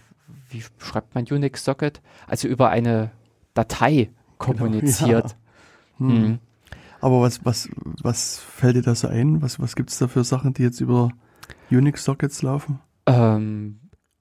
[0.48, 2.00] wie schreibt man Unix-Socket?
[2.26, 3.10] Also über eine
[3.54, 5.36] Datei kommuniziert.
[5.98, 6.16] Genau, ja.
[6.16, 6.24] hm.
[6.24, 6.38] Hm.
[7.00, 7.68] Aber was, was,
[8.02, 9.42] was fällt dir da so ein?
[9.42, 11.10] Was, was gibt es da für Sachen, die jetzt über
[11.70, 12.80] Unix-Sockets laufen?
[13.06, 13.80] Ähm,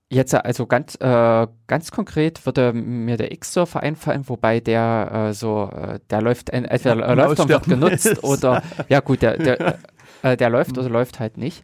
[0.09, 5.69] jetzt also ganz, äh, ganz konkret würde mir der X-Surfer einfallen, wobei der äh, so,
[5.71, 8.23] äh, der läuft entweder ja, läuft und wird genutzt ist.
[8.23, 9.79] oder ja gut, der, der,
[10.21, 11.63] äh, der läuft oder läuft halt nicht.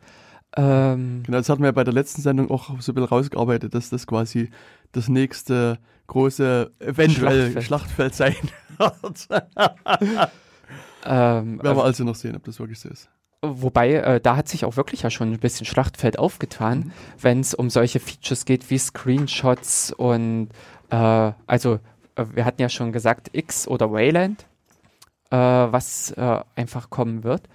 [0.57, 3.73] Ähm, genau, das hatten wir ja bei der letzten Sendung auch so ein bisschen rausgearbeitet,
[3.73, 4.49] dass das quasi
[4.91, 8.35] das nächste große eventuell Schlachtfeld, Schlachtfeld sein
[8.77, 9.27] wird.
[11.05, 13.09] ähm, Werden wir also noch sehen, ob das wirklich so ist.
[13.43, 16.91] Wobei, äh, da hat sich auch wirklich ja schon ein bisschen Schlachtfeld aufgetan, mhm.
[17.19, 20.49] wenn es um solche Features geht wie Screenshots und
[20.89, 21.79] äh, also
[22.15, 24.45] äh, wir hatten ja schon gesagt X oder Wayland,
[25.31, 27.47] äh, was äh, einfach kommen wird.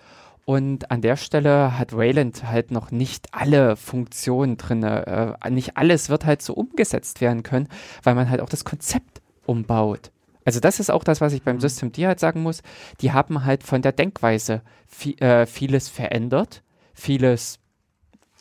[0.46, 4.84] Und an der Stelle hat Wayland halt noch nicht alle Funktionen drin.
[4.84, 7.66] Äh, nicht alles wird halt so umgesetzt werden können,
[8.04, 10.12] weil man halt auch das Konzept umbaut.
[10.44, 11.60] Also das ist auch das, was ich beim mhm.
[11.62, 12.62] Systemd halt sagen muss.
[13.00, 16.62] Die haben halt von der Denkweise viel, äh, vieles verändert,
[16.94, 17.58] vieles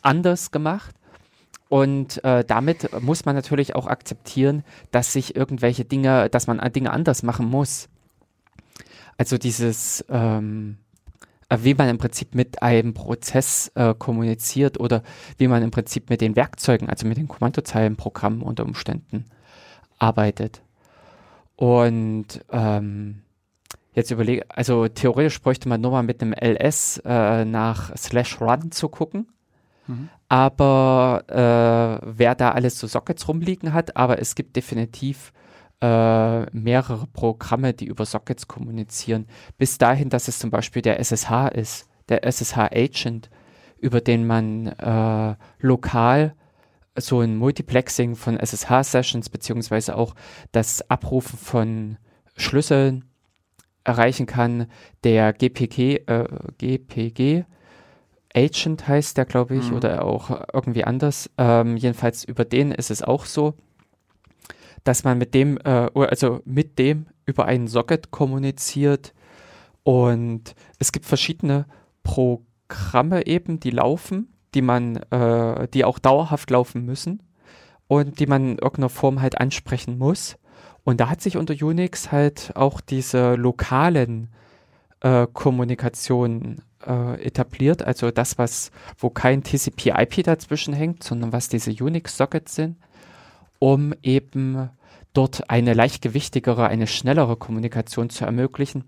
[0.04, 0.96] anders gemacht.
[1.70, 6.92] Und äh, damit muss man natürlich auch akzeptieren, dass sich irgendwelche Dinge, dass man Dinge
[6.92, 7.90] anders machen muss.
[9.18, 10.85] Also dieses ähm, äh,
[11.50, 15.04] wie man im Prinzip mit einem Prozess äh, kommuniziert oder
[15.38, 19.26] wie man im Prinzip mit den Werkzeugen, also mit den Kommandozeilenprogrammen unter Umständen
[20.00, 20.62] arbeitet.
[21.56, 23.22] Und ähm,
[23.94, 28.72] jetzt überlege, also theoretisch bräuchte man nur mal mit einem LS äh, nach slash run
[28.72, 29.28] zu gucken.
[29.88, 30.10] Mhm.
[30.28, 35.32] Aber äh, wer da alles so Sockets rumliegen hat, aber es gibt definitiv
[35.86, 39.28] äh, mehrere Programme, die über Sockets kommunizieren,
[39.60, 43.30] bis dahin, dass es zum Beispiel der SSH ist, der SSH-Agent,
[43.78, 46.34] über den man äh, lokal
[46.98, 50.16] so ein Multiplexing von SSH-Sessions beziehungsweise auch
[50.52, 51.98] das Abrufen von
[52.36, 53.06] Schlüsseln
[53.84, 54.68] erreichen kann.
[55.04, 57.44] Der GPG, äh, GPG
[58.34, 59.78] Agent heißt der, glaube ich, mhm.
[59.78, 61.30] oder auch irgendwie anders.
[61.38, 63.54] Ähm, jedenfalls über den ist es auch so
[64.86, 69.14] dass man mit dem, äh, also mit dem über einen Socket kommuniziert.
[69.84, 71.66] Und es gibt verschiedene
[72.04, 77.22] Programme eben, die laufen, die man, äh, die auch dauerhaft laufen müssen
[77.88, 80.38] und die man in irgendeiner Form halt ansprechen muss.
[80.84, 84.30] Und da hat sich unter Unix halt auch diese lokalen
[85.02, 88.70] äh, Kommunikationen äh, etabliert, also das, was,
[89.00, 92.78] wo kein TCP-IP dazwischen hängt, sondern was diese Unix-Sockets sind
[93.60, 94.70] um eben
[95.14, 98.84] dort eine leichtgewichtigere, eine schnellere Kommunikation zu ermöglichen.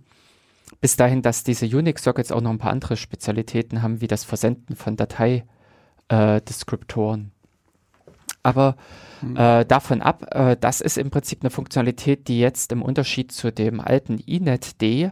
[0.82, 4.75] Bis dahin, dass diese Unix-Sockets auch noch ein paar andere Spezialitäten haben, wie das Versenden
[4.75, 7.21] von Dateideskriptoren.
[7.21, 7.32] Äh,
[8.43, 8.75] Aber
[9.21, 9.38] mhm.
[9.38, 13.51] äh, davon ab, äh, das ist im Prinzip eine Funktionalität, die jetzt im Unterschied zu
[13.51, 15.12] dem alten INET-D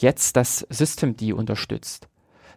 [0.00, 2.08] jetzt das Systemd unterstützt.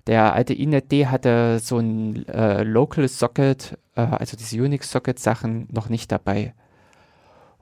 [0.06, 6.12] Der alte INET-D hatte so ein äh, Local Socket äh, also diese Unix-Socket-Sachen, noch nicht
[6.12, 6.54] dabei.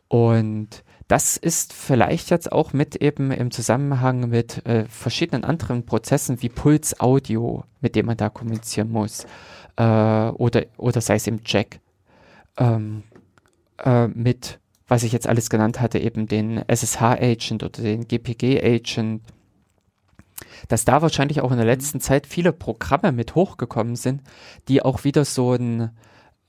[0.07, 6.41] Und das ist vielleicht jetzt auch mit eben im Zusammenhang mit äh, verschiedenen anderen Prozessen
[6.41, 9.25] wie Puls Audio, mit dem man da kommunizieren muss,
[9.77, 11.79] äh, oder, oder sei es im Jack,
[12.57, 13.03] ähm,
[13.83, 19.21] äh, mit, was ich jetzt alles genannt hatte, eben den SSH-Agent oder den GPG-Agent,
[20.67, 24.21] dass da wahrscheinlich auch in der letzten Zeit viele Programme mit hochgekommen sind,
[24.67, 25.91] die auch wieder so ein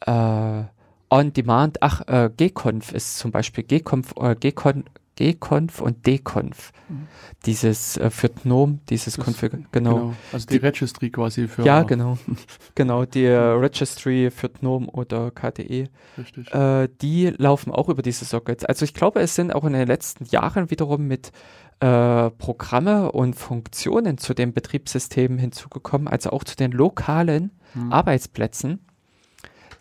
[0.00, 0.64] äh,
[1.08, 4.84] On-Demand, ach, äh, Gconf ist zum Beispiel Gconf, äh, Gcon,
[5.16, 6.72] Gconf und Dconf.
[6.88, 7.08] Mhm.
[7.46, 9.94] Dieses äh, für GNOME, dieses Config, genau.
[9.94, 10.14] genau.
[10.32, 11.62] Also die, die, Registry quasi für.
[11.62, 12.18] Ja, genau.
[12.74, 15.88] genau, die äh, Registry für GNOME oder KDE.
[16.18, 16.52] Richtig.
[16.52, 18.64] Äh, die laufen auch über diese Sockets.
[18.64, 21.32] Also ich glaube, es sind auch in den letzten Jahren wiederum mit
[21.80, 27.92] äh, Programme und Funktionen zu dem Betriebssystem hinzugekommen, also auch zu den lokalen mhm.
[27.92, 28.85] Arbeitsplätzen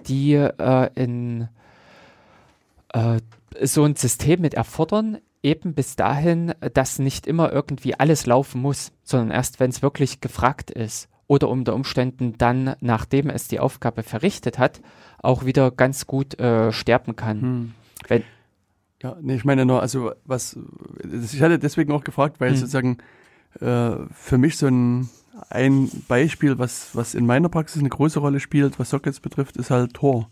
[0.08, 1.48] die äh, in
[2.94, 3.20] äh,
[3.62, 8.92] so ein System mit erfordern, eben bis dahin, dass nicht immer irgendwie alles laufen muss,
[9.04, 14.04] sondern erst, wenn es wirklich gefragt ist oder unter Umständen dann, nachdem es die Aufgabe
[14.04, 14.82] verrichtet hat,
[15.22, 17.42] auch wieder ganz gut äh, sterben kann.
[17.42, 17.72] Hm.
[18.08, 18.24] Wenn,
[19.02, 20.58] ja, nee, ich meine nur, also was,
[21.04, 22.58] ich hatte deswegen auch gefragt, weil hm.
[22.58, 22.98] sozusagen
[23.60, 25.10] äh, für mich so ein
[25.50, 29.72] ein Beispiel, was, was in meiner Praxis eine große Rolle spielt, was Sockets betrifft, ist
[29.72, 30.30] halt Tor.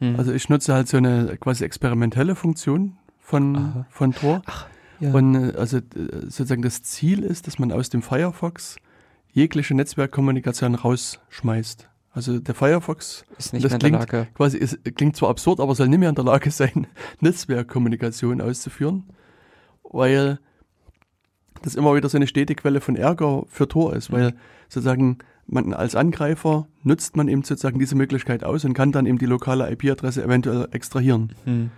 [0.00, 0.16] Hm.
[0.16, 4.42] Also ich nutze halt so eine quasi experimentelle Funktion von, von Tor.
[4.46, 4.66] Ach,
[5.00, 5.12] ja.
[5.12, 5.82] Und äh, also äh,
[6.22, 8.76] sozusagen das Ziel ist, dass man aus dem Firefox
[9.32, 11.88] jegliche Netzwerkkommunikation rausschmeißt.
[12.12, 14.30] Also der Firefox ist nicht das mehr in klingt, der Lage.
[14.34, 16.86] Quasi ist, klingt zwar absurd, aber soll nicht mehr in der Lage sein,
[17.20, 19.04] Netzwerkkommunikation auszuführen,
[19.82, 20.38] weil
[21.64, 24.34] das immer wieder so eine stete Quelle von Ärger für Tor ist, weil
[24.68, 29.18] sozusagen man als Angreifer nutzt man eben sozusagen diese Möglichkeit aus und kann dann eben
[29.18, 31.32] die lokale IP-Adresse eventuell extrahieren.
[31.44, 31.70] Mhm.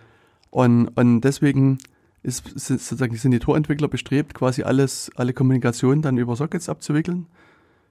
[0.50, 1.78] Und, und deswegen
[2.22, 7.26] ist, sozusagen sind die Tor-Entwickler bestrebt, quasi alles, alle Kommunikation dann über Sockets abzuwickeln.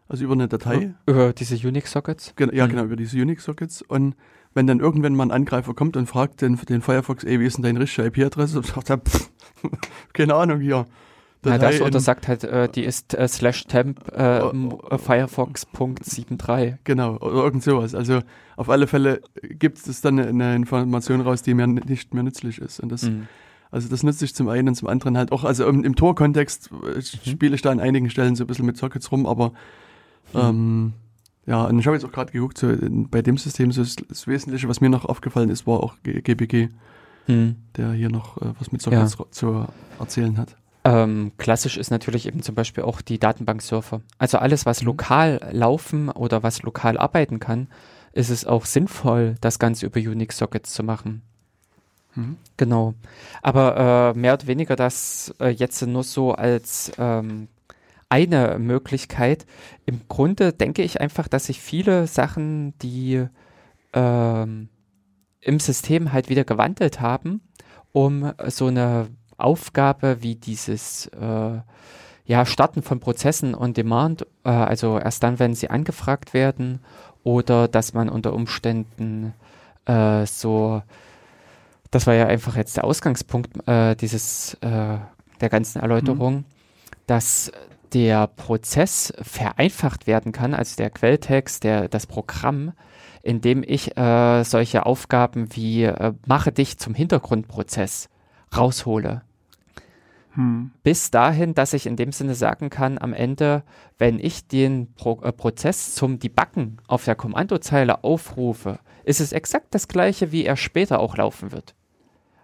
[0.08, 0.93] Also über eine Datei.
[1.08, 2.36] Über diese Unix-Sockets?
[2.39, 2.69] Ja, mhm.
[2.69, 3.81] genau, über diese Unix-Sockets.
[3.81, 4.15] Und
[4.53, 7.58] wenn dann irgendwann mal ein Angreifer kommt und fragt den, den Firefox, ey, wie ist
[7.58, 8.58] denn deine richtige IP-Adresse?
[8.58, 9.31] Und sagt er, pff,
[10.13, 10.86] keine Ahnung hier.
[11.45, 16.77] Na, das oder sagt halt, äh, die ist äh, slash temp äh, oh, oh, Firefox.73.
[16.84, 17.95] Genau, oder irgend sowas.
[17.95, 18.21] Also
[18.58, 22.79] auf alle Fälle gibt es dann eine Information raus, die mir nicht mehr nützlich ist.
[22.79, 23.27] Und das, mhm.
[23.71, 25.43] also das nutze ich zum einen und zum anderen halt auch.
[25.43, 27.01] Also im, im Tor-Kontext äh, mhm.
[27.01, 29.49] spiele ich da an einigen Stellen so ein bisschen mit Sockets rum, aber
[30.34, 30.39] mhm.
[30.39, 30.93] ähm,
[31.45, 34.67] ja, und ich habe jetzt auch gerade geguckt, so bei dem System, so das, Wesentliche,
[34.67, 36.69] was mir noch aufgefallen ist, war auch GPG,
[37.27, 37.58] mhm.
[37.77, 39.25] der hier noch äh, was mit Sockets ja.
[39.29, 39.67] zu
[39.99, 40.55] erzählen hat.
[40.85, 44.01] Ähm, klassisch ist natürlich eben zum Beispiel auch die Datenbanksurfer.
[44.19, 44.87] Also alles, was mhm.
[44.87, 47.67] lokal laufen oder was lokal arbeiten kann,
[48.13, 51.23] ist es auch sinnvoll, das Ganze über Unix-Sockets zu machen.
[52.13, 52.37] Mhm.
[52.55, 52.93] Genau.
[53.41, 57.47] Aber äh, mehr oder weniger das äh, jetzt nur so als ähm,
[58.07, 59.47] eine Möglichkeit.
[59.87, 63.25] Im Grunde denke ich einfach, dass sich viele Sachen, die
[63.93, 64.69] ähm,
[65.41, 67.41] im System halt wieder gewandelt haben,
[67.91, 71.59] um so eine Aufgabe wie dieses äh,
[72.25, 76.79] ja, Starten von Prozessen on Demand, äh, also erst dann, wenn sie angefragt werden,
[77.23, 79.33] oder dass man unter Umständen
[79.85, 80.81] äh, so,
[81.91, 84.97] das war ja einfach jetzt der Ausgangspunkt äh, dieses äh,
[85.41, 86.45] der ganzen Erläuterung, mhm.
[87.07, 87.51] dass
[87.93, 92.73] der Prozess vereinfacht werden kann, also der Quelltext, der, das Programm,
[93.21, 98.09] indem ich äh, solche Aufgaben wie äh, mache dich zum Hintergrundprozess
[98.57, 99.21] raushole.
[100.35, 100.71] Hm.
[100.83, 103.63] Bis dahin, dass ich in dem Sinne sagen kann, am Ende,
[103.97, 109.67] wenn ich den Pro äh, Prozess zum Debuggen auf der Kommandozeile aufrufe, ist es exakt
[109.73, 111.73] das gleiche, wie er später auch laufen wird.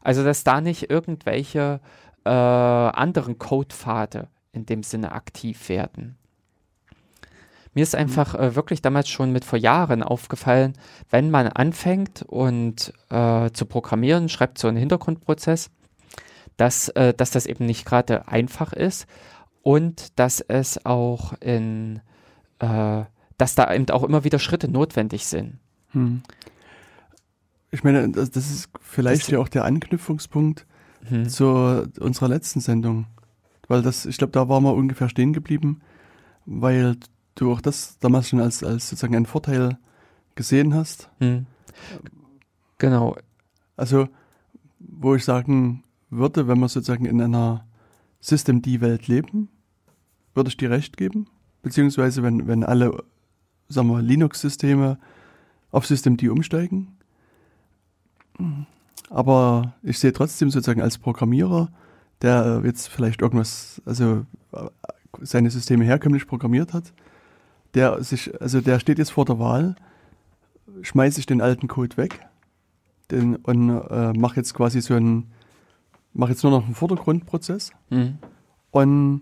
[0.02, 1.82] Also, dass da nicht irgendwelche
[2.24, 6.18] äh, anderen Codepfade in dem Sinne aktiv werden.
[7.74, 8.00] Mir ist hm.
[8.00, 10.74] einfach äh, wirklich damals schon mit vor Jahren aufgefallen,
[11.10, 15.72] wenn man anfängt und äh, zu programmieren, schreibt so einen Hintergrundprozess,
[16.62, 19.08] dass, äh, dass das eben nicht gerade einfach ist
[19.64, 22.02] und dass es auch in,
[22.60, 23.04] äh,
[23.40, 25.58] dass da eben auch immer wieder Schritte notwendig sind.
[25.90, 26.22] Hm.
[27.72, 30.68] Ich meine, das, das ist vielleicht das ja auch der Anknüpfungspunkt
[31.06, 31.28] hm.
[31.28, 33.08] zu unserer letzten Sendung.
[33.68, 35.82] Weil das, ich glaube, da waren wir ungefähr stehen geblieben,
[36.46, 36.96] weil
[37.34, 39.80] du auch das damals schon als, als sozusagen einen Vorteil
[40.36, 41.10] gesehen hast.
[41.18, 41.48] Hm.
[42.78, 43.18] Genau.
[43.78, 44.10] Also,
[44.78, 47.66] wo ich sagen würde, wenn wir sozusagen in einer
[48.20, 49.50] System-D-Welt leben,
[50.36, 51.28] würde ich dir recht geben.
[51.64, 53.04] Beziehungsweise wenn, wenn alle,
[53.68, 55.00] sagen wir, Linux-Systeme
[55.72, 56.98] auf Systemd umsteigen.
[59.10, 61.70] Aber ich sehe trotzdem sozusagen als Programmierer,
[62.22, 64.26] der jetzt vielleicht irgendwas, also
[65.22, 66.94] seine Systeme herkömmlich programmiert hat,
[67.74, 69.76] der sich, also der steht jetzt vor der Wahl,
[70.82, 72.20] schmeiße ich den alten Code weg
[73.12, 75.32] den, und äh, mache jetzt quasi so einen,
[76.14, 78.18] mache jetzt nur noch einen Vordergrundprozess mhm.
[78.72, 79.22] und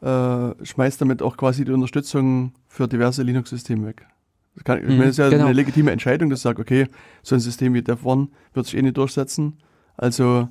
[0.00, 4.06] äh, schmeißt damit auch quasi die Unterstützung für diverse Linux-Systeme weg.
[4.54, 5.46] Das, kann, mhm, das ist ja genau.
[5.46, 6.86] eine legitime Entscheidung, dass ich sage, okay,
[7.22, 9.58] so ein System wie DevOne wird sich eh nicht durchsetzen.
[9.96, 10.48] Also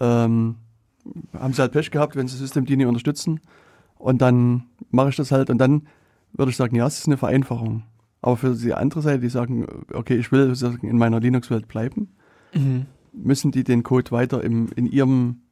[0.00, 0.56] ähm,
[1.38, 3.40] haben sie halt Pech gehabt, wenn sie System die nicht unterstützen.
[3.96, 5.86] Und dann mache ich das halt und dann
[6.32, 7.84] würde ich sagen, ja, es ist eine Vereinfachung.
[8.20, 12.08] Aber für die andere Seite, die sagen, okay, ich will in meiner Linux-Welt bleiben,
[12.52, 12.86] mhm.
[13.12, 15.42] Müssen die den Code weiter im, in ihrem,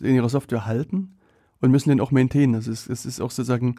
[0.00, 1.16] in ihrer Software halten
[1.60, 2.54] und müssen den auch maintainen.
[2.54, 3.76] Das ist, es ist auch sozusagen,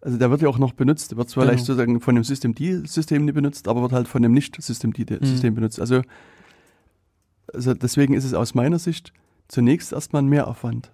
[0.00, 1.10] also der wird ja auch noch benutzt.
[1.10, 1.52] Der wird zwar genau.
[1.52, 5.54] leicht sozusagen von dem System-D-System nicht benutzt, aber wird halt von dem Nicht-System-D-System mhm.
[5.54, 5.80] benutzt.
[5.80, 6.02] Also,
[7.52, 9.12] also deswegen ist es aus meiner Sicht
[9.48, 10.92] zunächst erstmal ein Mehraufwand.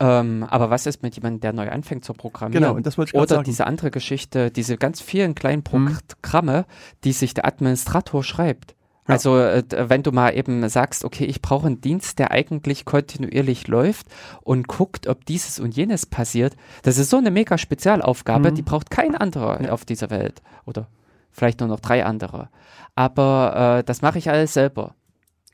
[0.00, 2.62] Ähm, aber was ist mit jemandem, der neu anfängt zu programmieren?
[2.62, 3.44] Genau, und das wollte ich Oder sagen.
[3.44, 5.98] diese andere Geschichte, diese ganz vielen kleinen mhm.
[6.20, 6.64] Programme, mhm.
[7.04, 8.74] die sich der Administrator schreibt.
[9.06, 9.14] Ja.
[9.14, 13.68] Also äh, wenn du mal eben sagst, okay, ich brauche einen Dienst, der eigentlich kontinuierlich
[13.68, 14.06] läuft
[14.42, 18.54] und guckt, ob dieses und jenes passiert, das ist so eine mega Spezialaufgabe, mhm.
[18.54, 19.72] die braucht kein anderer ja.
[19.72, 20.42] auf dieser Welt.
[20.64, 20.88] Oder
[21.30, 22.48] vielleicht nur noch drei andere.
[22.94, 24.94] Aber äh, das mache ich alles selber.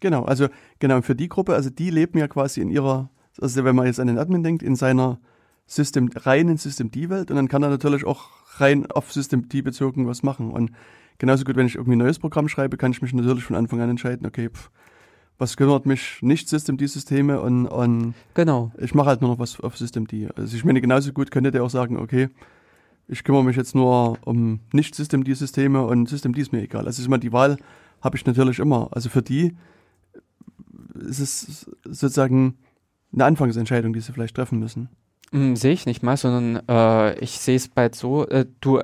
[0.01, 3.11] Genau, also genau, für die Gruppe, also die leben ja quasi in ihrer
[3.41, 5.19] also wenn man jetzt an den Admin denkt, in seiner
[5.67, 10.51] System, reinen System-D-Welt und dann kann er natürlich auch rein auf System-D bezogen was machen.
[10.51, 10.73] Und
[11.21, 13.81] genauso gut, wenn ich irgendwie ein neues Programm schreibe, kann ich mich natürlich von Anfang
[13.81, 14.71] an entscheiden, okay, pff,
[15.39, 18.73] was kümmert mich nicht System-D-Systeme und, und genau.
[18.79, 20.31] ich mache halt nur noch was auf System-D.
[20.35, 22.29] Also ich meine, genauso gut könnte der auch sagen, okay,
[23.07, 26.87] ich kümmere mich jetzt nur um nicht System-D-Systeme und System-D ist mir egal.
[26.87, 27.59] Also ich meine, die Wahl
[28.03, 28.89] habe ich natürlich immer.
[28.93, 29.57] Also für die
[30.95, 32.59] ist es sozusagen
[33.13, 34.89] eine Anfangsentscheidung, die sie vielleicht treffen müssen.
[35.33, 38.81] Hm, sehe ich nicht mal, sondern äh, ich sehe es bald so, äh, du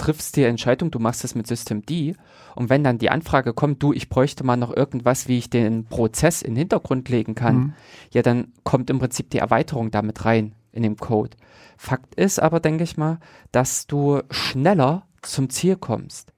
[0.00, 2.14] triffst die Entscheidung, du machst es mit System D
[2.56, 5.84] und wenn dann die Anfrage kommt, du, ich bräuchte mal noch irgendwas, wie ich den
[5.84, 7.72] Prozess in den Hintergrund legen kann, mhm.
[8.10, 11.36] ja, dann kommt im Prinzip die Erweiterung damit rein in dem Code.
[11.76, 13.18] Fakt ist aber, denke ich mal,
[13.52, 16.32] dass du schneller zum Ziel kommst.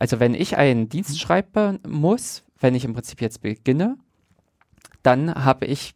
[0.00, 1.16] Also wenn ich einen Dienst mhm.
[1.16, 3.96] schreiben muss, wenn ich im Prinzip jetzt beginne,
[5.04, 5.94] dann habe ich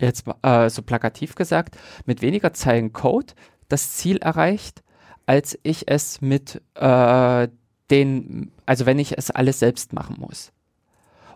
[0.00, 3.34] jetzt äh, so plakativ gesagt, mit weniger Zeilen Code
[3.68, 4.82] das Ziel erreicht,
[5.30, 7.46] als ich es mit äh,
[7.88, 10.50] den, also wenn ich es alles selbst machen muss.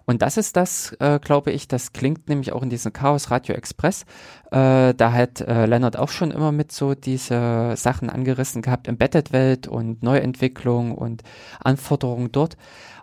[0.05, 3.55] Und das ist das, äh, glaube ich, das klingt nämlich auch in diesem Chaos Radio
[3.55, 4.03] Express.
[4.51, 9.69] Äh, da hat äh, Leonard auch schon immer mit so diese Sachen angerissen gehabt, Embedded-Welt
[9.69, 11.23] und Neuentwicklung und
[11.61, 12.57] Anforderungen dort.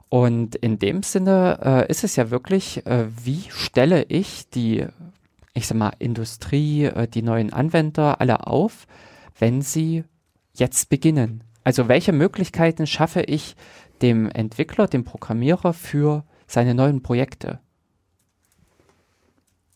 [0.09, 4.87] Und in dem Sinne äh, ist es ja wirklich, äh, wie stelle ich die
[5.53, 8.87] ich sag mal, Industrie, äh, die neuen Anwender alle auf,
[9.39, 10.03] wenn sie
[10.61, 11.43] jetzt beginnen?
[11.63, 13.55] Also welche Möglichkeiten schaffe ich
[14.01, 17.59] dem Entwickler, dem Programmierer für seine neuen Projekte?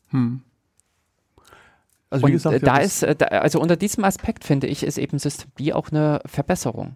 [0.09, 0.41] Hm.
[2.09, 4.97] Also, wie Und gesagt, da ist, äh, da, also unter diesem Aspekt finde ich, ist
[4.97, 6.95] eben System D auch eine Verbesserung.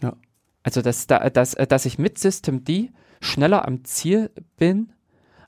[0.00, 0.14] Ja.
[0.62, 4.92] Also, dass, dass, dass ich mit System D schneller am Ziel bin,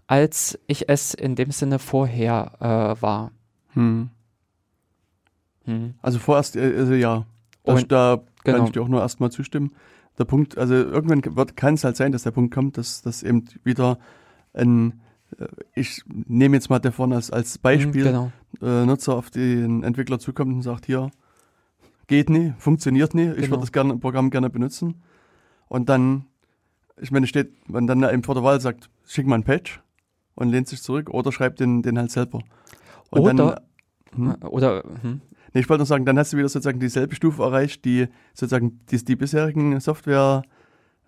[0.07, 3.31] als ich es in dem Sinne vorher äh, war.
[3.75, 4.11] Hm.
[5.65, 5.95] Hm.
[6.03, 7.25] Also vorerst, äh, also ja,
[7.69, 8.57] das, Und, da genau.
[8.59, 9.73] kann ich dir auch nur erstmal zustimmen.
[10.19, 11.23] Der Punkt, also irgendwann
[11.55, 13.99] kann es halt sein, dass der Punkt kommt, dass das eben wieder
[14.53, 15.01] ein,
[15.39, 18.33] äh, ich nehme jetzt mal davon als, als Beispiel, genau.
[18.61, 21.11] äh, Nutzer auf den Entwickler zukommt und sagt, hier,
[22.09, 23.51] geht nie, funktioniert nie, ich genau.
[23.51, 25.03] würde das gerne, Programm gerne benutzen.
[25.69, 26.25] Und dann,
[27.01, 29.81] ich meine, steht, wenn dann eben vor der Wahl sagt, schick mal ein Patch,
[30.39, 32.39] und lehnt sich zurück oder schreibt den, den halt selber.
[33.11, 33.57] Und oder, dann,
[34.15, 34.37] hm?
[34.49, 35.21] oder, hm?
[35.53, 38.81] Nee, ich wollte nur sagen, dann hast du wieder sozusagen dieselbe Stufe erreicht, die sozusagen
[38.91, 40.43] die, die bisherigen Software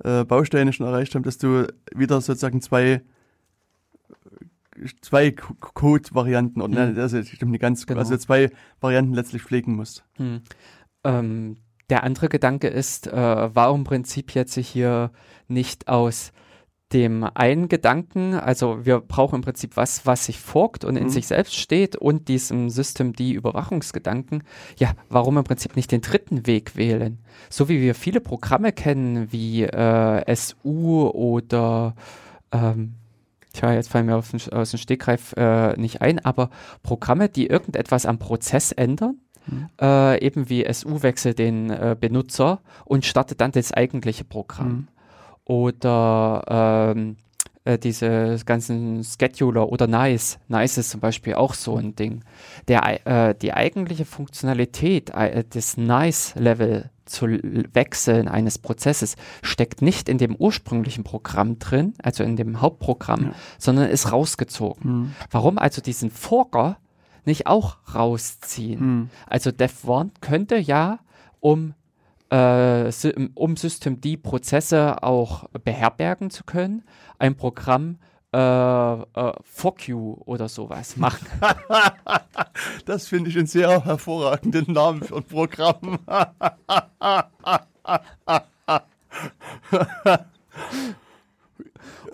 [0.03, 0.25] äh,
[0.73, 3.03] schon erreicht haben, dass du wieder sozusagen zwei
[5.03, 6.99] zwei Code-Varianten, und hm.
[6.99, 8.01] also stimmt nicht ganz, genau.
[8.01, 8.51] also zwei
[8.81, 10.05] Varianten letztlich pflegen musst.
[10.17, 10.41] Hm.
[11.05, 11.57] Ähm,
[11.91, 13.15] der andere Gedanke ist, äh,
[13.55, 15.11] warum Prinzip jetzt sich hier
[15.49, 16.33] nicht aus
[16.93, 21.11] dem einen Gedanken, also wir brauchen im Prinzip was, was sich forkt und in mhm.
[21.11, 24.43] sich selbst steht und diesem System die Überwachungsgedanken,
[24.77, 27.19] ja, warum im Prinzip nicht den dritten Weg wählen?
[27.49, 31.95] So wie wir viele Programme kennen, wie äh, SU oder
[32.53, 32.95] ähm,
[33.53, 36.51] Tja, jetzt fallen mir aus dem, aus dem Stegreif äh, nicht ein, aber
[36.83, 39.69] Programme, die irgendetwas am Prozess ändern, mhm.
[39.81, 44.69] äh, eben wie SU wechselt den äh, Benutzer und startet dann das eigentliche Programm.
[44.69, 44.89] Mhm.
[45.51, 47.17] Oder ähm,
[47.65, 50.39] äh, diese ganzen Scheduler oder Nice.
[50.47, 52.23] Nice ist zum Beispiel auch so ein Ding.
[52.69, 60.19] Der, äh, die eigentliche Funktionalität äh, des Nice-Level zu wechseln eines Prozesses steckt nicht in
[60.19, 63.35] dem ursprünglichen Programm drin, also in dem Hauptprogramm, ja.
[63.59, 64.93] sondern ist rausgezogen.
[64.93, 65.15] Mhm.
[65.33, 66.77] Warum also diesen Forker
[67.25, 68.81] nicht auch rausziehen?
[68.81, 69.11] Mhm.
[69.27, 71.01] Also Dev1 könnte ja,
[71.41, 71.75] um
[72.31, 72.91] äh,
[73.35, 76.85] um Systemd-Prozesse auch beherbergen zu können,
[77.19, 77.99] ein Programm
[78.33, 81.27] äh, äh, Fuck you oder sowas machen.
[82.87, 85.99] das finde ich einen sehr hervorragenden Namen für ein Programm.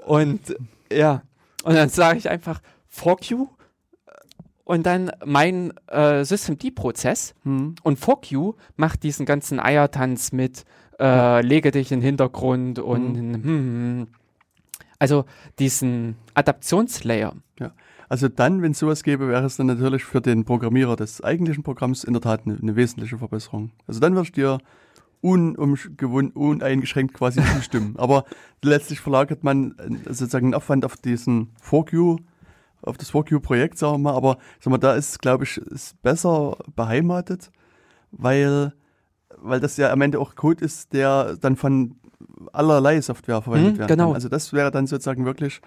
[0.07, 0.57] und
[0.91, 1.23] ja,
[1.65, 3.49] und dann sage ich einfach Fuck you
[4.67, 7.77] und dann mein äh, Systemd-Prozess hm.
[7.85, 7.99] und
[8.29, 10.65] you macht diesen ganzen Eiertanz mit
[10.99, 13.35] äh, lege dich in den Hintergrund und hm.
[13.35, 14.07] Hm, hm.
[14.99, 15.25] also
[15.61, 17.35] diesen Adaptionslayer.
[17.61, 17.73] Ja.
[18.09, 21.63] Also dann, wenn es sowas gäbe, wäre es dann natürlich für den Programmierer des eigentlichen
[21.63, 23.71] Programms in der Tat eine, eine wesentliche Verbesserung.
[23.87, 24.59] Also dann würdest du dir
[25.23, 27.95] uneingeschränkt quasi zustimmen.
[27.99, 28.25] Aber
[28.63, 31.53] letztlich verlagert man äh, sozusagen einen Aufwand auf diesen
[31.93, 32.19] You
[32.83, 36.57] auf das ForQ-Projekt, sagen wir mal, aber sag mal, da ist, glaube ich, ist besser
[36.75, 37.51] beheimatet,
[38.11, 38.73] weil,
[39.39, 41.97] weil das ja am Ende auch Code ist, der dann von
[42.53, 44.07] allerlei Software verwendet mhm, werden genau.
[44.07, 44.15] kann.
[44.15, 45.61] Also das wäre dann sozusagen wirklich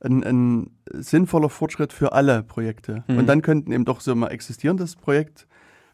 [0.00, 3.04] ein, ein sinnvoller Fortschritt für alle Projekte.
[3.06, 3.18] Mhm.
[3.18, 5.46] Und dann könnten eben doch so mal existierendes Projekt,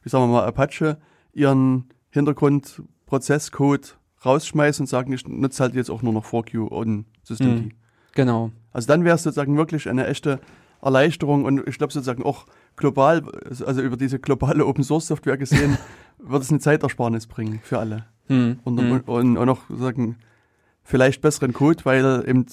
[0.02, 0.98] wie sagen wir mal Apache,
[1.32, 7.64] ihren Hintergrundprozesscode rausschmeißen und sagen, ich nutze halt jetzt auch nur noch 4Q und Systemd.
[7.64, 7.72] Mhm.
[8.14, 8.52] Genau.
[8.72, 10.40] Also dann wäre es sozusagen wirklich eine echte
[10.80, 12.46] Erleichterung und ich glaube sozusagen auch
[12.76, 13.22] global,
[13.66, 15.78] also über diese globale Open Source Software gesehen,
[16.18, 18.06] wird es eine Zeitersparnis bringen für alle.
[18.26, 18.60] Hm.
[18.64, 19.02] Und, hm.
[19.06, 20.16] und, und, auch sozusagen
[20.82, 22.46] vielleicht besseren Code, weil eben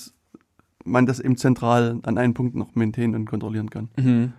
[0.85, 3.89] man das eben zentral an einem Punkt noch maintainen und kontrollieren kann.
[3.97, 4.33] Mhm.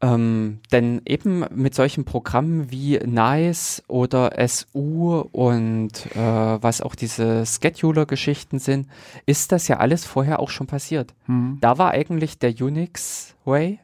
[0.00, 7.44] Ähm, denn eben mit solchen Programmen wie Nice oder SU und äh, was auch diese
[7.44, 8.86] Scheduler-Geschichten sind,
[9.26, 11.14] ist das ja alles vorher auch schon passiert.
[11.26, 11.58] Mhm.
[11.60, 13.80] Da war eigentlich der Unix-Way,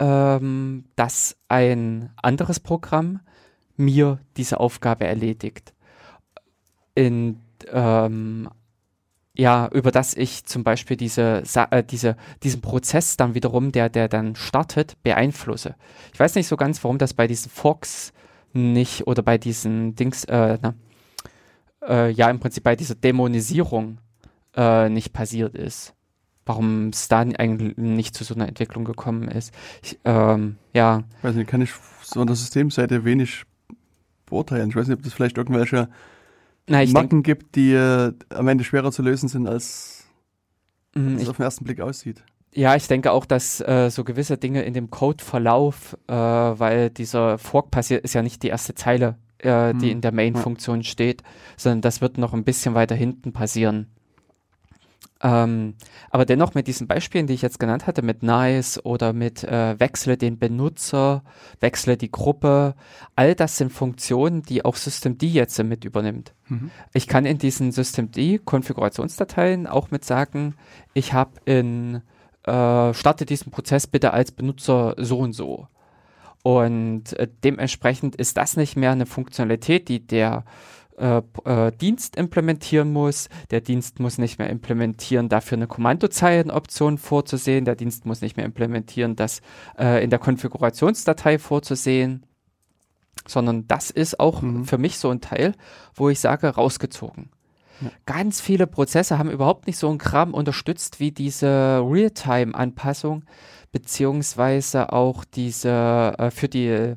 [0.00, 3.20] ähm, dass ein anderes Programm
[3.76, 5.72] mir diese Aufgabe erledigt.
[6.96, 7.38] In
[7.72, 8.48] ähm,
[9.38, 14.08] ja, über das ich zum Beispiel diese, äh, diese, diesen Prozess dann wiederum, der, der
[14.08, 15.76] dann startet, beeinflusse.
[16.12, 18.12] Ich weiß nicht so ganz, warum das bei diesen Forks
[18.52, 20.74] nicht oder bei diesen Dings, äh, na,
[21.86, 23.98] äh, ja, im Prinzip bei dieser Dämonisierung
[24.56, 25.94] äh, nicht passiert ist.
[26.44, 29.54] Warum es da eigentlich nicht zu so einer Entwicklung gekommen ist.
[29.82, 31.04] Ich, ähm, ja.
[31.22, 31.70] weiß nicht, kann ich
[32.02, 33.44] so an der Systemseite wenig
[34.26, 34.70] beurteilen.
[34.70, 35.88] Ich weiß nicht, ob das vielleicht irgendwelche
[36.68, 40.06] na, Macken gibt, die äh, am Ende schwerer zu lösen sind, als,
[40.94, 42.22] mhm, als es auf den ersten Blick aussieht.
[42.52, 47.38] Ja, ich denke auch, dass äh, so gewisse Dinge in dem Codeverlauf, äh, weil dieser
[47.38, 49.92] Fork passiert, ist ja nicht die erste Zeile, äh, die hm.
[49.92, 51.22] in der Main-Funktion steht,
[51.56, 53.88] sondern das wird noch ein bisschen weiter hinten passieren.
[55.20, 55.74] Ähm,
[56.10, 59.78] aber dennoch mit diesen Beispielen, die ich jetzt genannt hatte, mit Nice oder mit äh,
[59.80, 61.24] Wechsle den Benutzer,
[61.58, 62.74] Wechsle die Gruppe,
[63.16, 66.34] all das sind Funktionen, die auch Systemd jetzt mit übernimmt.
[66.48, 66.70] Mhm.
[66.94, 70.54] Ich kann in diesen Systemd Konfigurationsdateien auch mit sagen,
[70.94, 72.02] ich habe in
[72.44, 75.66] äh, starte diesen Prozess bitte als Benutzer so und so.
[76.42, 80.44] Und äh, dementsprechend ist das nicht mehr eine Funktionalität, die der
[80.98, 83.28] äh, äh, Dienst implementieren muss.
[83.50, 87.64] Der Dienst muss nicht mehr implementieren, dafür eine Kommandozeilenoption vorzusehen.
[87.64, 89.40] Der Dienst muss nicht mehr implementieren, das
[89.78, 92.26] äh, in der Konfigurationsdatei vorzusehen.
[93.26, 94.64] Sondern das ist auch mhm.
[94.64, 95.54] für mich so ein Teil,
[95.94, 97.30] wo ich sage, rausgezogen.
[97.80, 97.90] Ja.
[98.06, 103.24] Ganz viele Prozesse haben überhaupt nicht so ein Kram unterstützt wie diese Realtime-Anpassung,
[103.70, 106.96] beziehungsweise auch diese äh, für die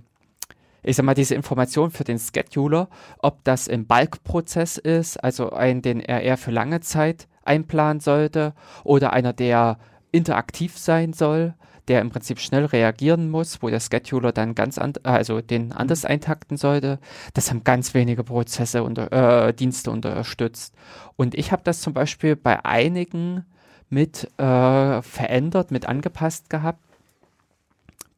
[0.83, 5.81] ich sag mal, diese Information für den Scheduler, ob das im Bulk-Prozess ist, also ein,
[5.81, 8.53] den er eher für lange Zeit einplanen sollte,
[8.83, 9.77] oder einer, der
[10.11, 11.53] interaktiv sein soll,
[11.87, 15.71] der im Prinzip schnell reagieren muss, wo der Scheduler dann ganz an, also den mhm.
[15.73, 16.99] anders eintakten sollte.
[17.33, 20.73] Das haben ganz wenige Prozesse und äh, Dienste unterstützt.
[21.15, 23.45] Und ich habe das zum Beispiel bei einigen
[23.89, 26.79] mit äh, verändert, mit angepasst gehabt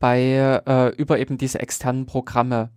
[0.04, 2.72] bei äh, über eben diese externen Programme.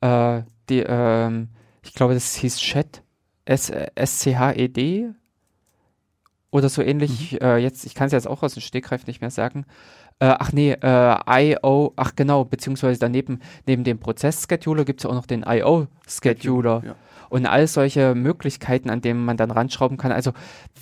[0.00, 1.50] Äh, die, ähm,
[1.82, 3.02] ich glaube, das hieß Chat,
[3.44, 5.10] S-C-H-E-D
[6.50, 7.32] oder so ähnlich.
[7.32, 7.38] Mhm.
[7.42, 9.66] Äh, jetzt, ich kann es jetzt auch aus dem Stegreif nicht mehr sagen.
[10.20, 15.12] Äh, ach nee, äh, I.O., ach genau, beziehungsweise daneben, neben dem Prozess-Scheduler gibt es auch
[15.12, 16.82] noch den I.O.-Scheduler.
[16.82, 16.96] Ja.
[17.32, 20.12] Und all solche Möglichkeiten, an denen man dann ranschrauben kann.
[20.12, 20.32] Also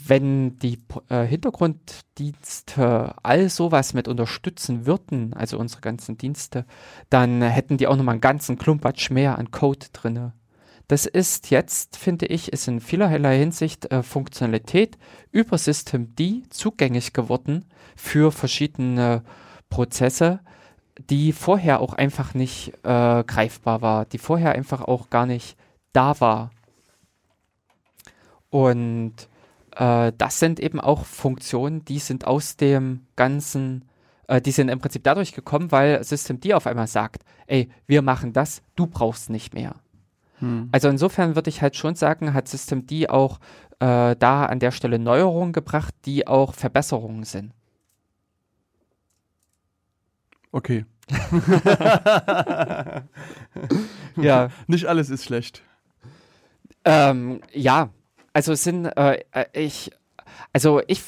[0.05, 6.65] wenn die äh, Hintergrunddienste all sowas mit unterstützen würden, also unsere ganzen Dienste,
[7.09, 10.33] dann hätten die auch nochmal einen ganzen Klumpatsch mehr an Code drinne.
[10.89, 14.99] Das ist jetzt, finde ich, ist in vielerlei Hinsicht äh, Funktionalität
[15.31, 19.23] über Systemd zugänglich geworden für verschiedene
[19.69, 20.41] Prozesse,
[20.99, 25.57] die vorher auch einfach nicht äh, greifbar war, die vorher einfach auch gar nicht
[25.93, 26.51] da war.
[28.51, 29.15] Und
[29.77, 33.85] äh, das sind eben auch Funktionen, die sind aus dem ganzen,
[34.27, 38.33] äh, die sind im Prinzip dadurch gekommen, weil Systemd auf einmal sagt, ey, wir machen
[38.33, 39.77] das, du brauchst nicht mehr.
[40.39, 40.69] Hm.
[40.73, 43.39] Also insofern würde ich halt schon sagen, hat Systemd auch
[43.79, 47.53] äh, da an der Stelle Neuerungen gebracht, die auch Verbesserungen sind.
[50.53, 50.85] Okay.
[54.17, 54.49] ja.
[54.67, 55.63] Nicht alles ist schlecht.
[56.85, 57.91] Ähm, ja,
[58.33, 59.91] also es sind, äh, äh ich,
[60.53, 61.03] also ich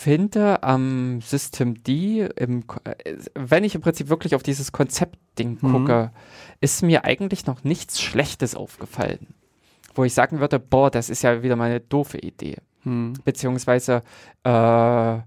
[0.00, 5.58] finde am ähm, System D, im, äh, wenn ich im Prinzip wirklich auf dieses Konzeptding
[5.60, 5.72] mhm.
[5.72, 6.12] gucke,
[6.60, 9.34] ist mir eigentlich noch nichts Schlechtes aufgefallen.
[9.94, 12.56] Wo ich sagen würde, boah, das ist ja wieder mal eine doofe Idee.
[12.84, 13.14] Mhm.
[13.24, 14.02] Beziehungsweise
[14.44, 15.18] äh,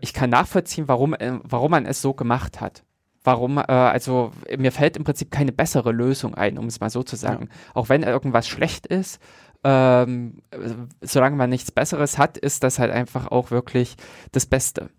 [0.00, 2.82] ich kann nachvollziehen, warum, äh, warum man es so gemacht hat.
[3.26, 7.02] Warum, äh, also mir fällt im Prinzip keine bessere Lösung ein, um es mal so
[7.02, 7.48] zu sagen.
[7.50, 7.72] Ja.
[7.74, 9.20] Auch wenn irgendwas schlecht ist,
[9.64, 10.42] ähm,
[11.00, 13.96] solange man nichts Besseres hat, ist das halt einfach auch wirklich
[14.30, 14.90] das Beste.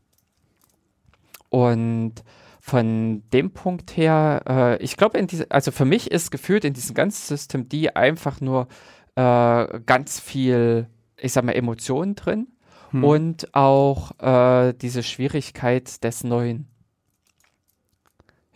[1.50, 2.16] Und
[2.60, 7.26] von dem Punkt her, äh, ich glaube, also für mich ist gefühlt in diesem ganzen
[7.26, 8.68] System die einfach nur
[9.16, 12.48] äh, ganz viel, ich sag mal, Emotionen drin
[12.90, 13.06] hm.
[13.06, 16.68] und auch äh, diese Schwierigkeit des Neuen.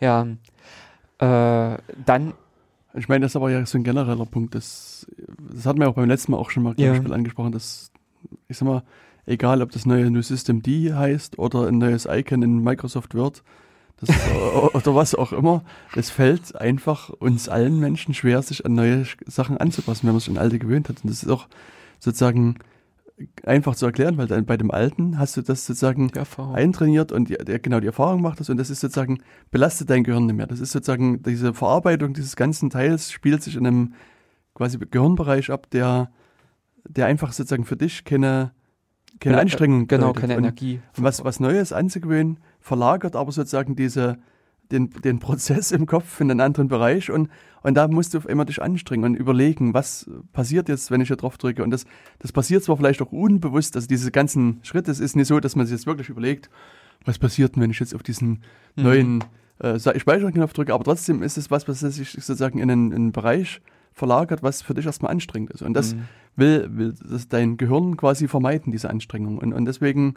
[0.02, 0.26] Ja,
[1.18, 2.34] äh, dann
[2.94, 4.54] ich meine, das ist aber ja so ein genereller Punkt.
[4.54, 5.06] Das,
[5.38, 6.90] das hatten wir auch beim letzten Mal auch schon mal ja.
[6.90, 7.90] Beispiel angesprochen, dass,
[8.48, 8.82] ich sag mal,
[9.24, 13.42] egal ob das neue New System D heißt oder ein neues Icon in Microsoft Word
[13.98, 14.10] das,
[14.74, 15.62] oder was auch immer,
[15.94, 20.30] es fällt einfach uns allen Menschen schwer, sich an neue Sachen anzupassen, wenn man sich
[20.30, 21.02] an alte gewöhnt hat.
[21.02, 21.46] Und das ist auch
[21.98, 22.56] sozusagen
[23.44, 26.10] einfach zu erklären, weil dann bei dem Alten hast du das sozusagen
[26.52, 29.18] eintrainiert und die, der, genau die Erfahrung macht das und das ist sozusagen,
[29.50, 30.46] belastet dein Gehirn nicht mehr.
[30.46, 33.94] Das ist sozusagen, diese Verarbeitung dieses ganzen Teils spielt sich in einem
[34.54, 36.10] quasi Gehirnbereich ab, der,
[36.88, 38.52] der einfach sozusagen für dich keine,
[39.20, 40.80] keine Anstrengung Genau, keine und, Energie.
[40.96, 44.18] Und was, was Neues anzugewöhnen, verlagert aber sozusagen diese,
[44.72, 47.28] den, den Prozess im Kopf in einen anderen Bereich und,
[47.62, 51.16] und da musst du immer dich anstrengen und überlegen, was passiert jetzt, wenn ich hier
[51.16, 51.62] drauf drücke.
[51.62, 51.84] Und das,
[52.18, 55.54] das passiert zwar vielleicht auch unbewusst, also diese ganzen Schritte, es ist nicht so, dass
[55.54, 56.50] man sich jetzt wirklich überlegt,
[57.04, 58.42] was passiert denn, wenn ich jetzt auf diesen
[58.76, 58.82] mhm.
[58.82, 59.24] neuen
[59.58, 63.12] äh, Speicherknopf drücke, aber trotzdem ist es was, was sich sozusagen in einen, in einen
[63.12, 63.60] Bereich
[63.92, 65.62] verlagert, was für dich erstmal anstrengend ist.
[65.62, 66.08] Und das mhm.
[66.36, 69.38] will, will das dein Gehirn quasi vermeiden, diese Anstrengung.
[69.38, 70.14] Und, und deswegen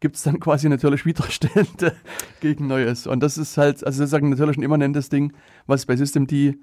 [0.00, 1.94] gibt es dann quasi natürlich Widerstände
[2.40, 3.06] gegen Neues.
[3.06, 5.32] Und das ist halt, also sozusagen natürlich ein immanentes Ding,
[5.66, 6.54] was bei Systemd äh,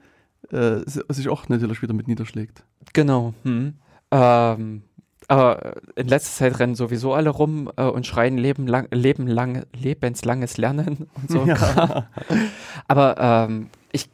[0.85, 2.63] sich auch natürlich wieder mit niederschlägt.
[2.93, 3.33] Genau.
[3.43, 3.75] Hm.
[4.11, 4.83] Ähm,
[5.27, 9.65] aber in letzter Zeit rennen sowieso alle rum äh, und schreien Leben lang, Leben lang,
[9.73, 11.45] lebenslanges Lernen und so.
[11.45, 12.07] Ja.
[12.87, 13.15] aber
[13.49, 14.09] ähm, ich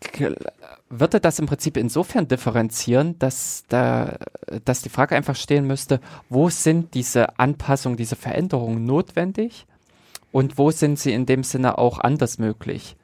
[0.89, 4.17] würde das im Prinzip insofern differenzieren, dass, da,
[4.63, 9.65] dass die Frage einfach stehen müsste, wo sind diese Anpassungen, diese Veränderungen notwendig
[10.31, 12.95] und wo sind sie in dem Sinne auch anders möglich?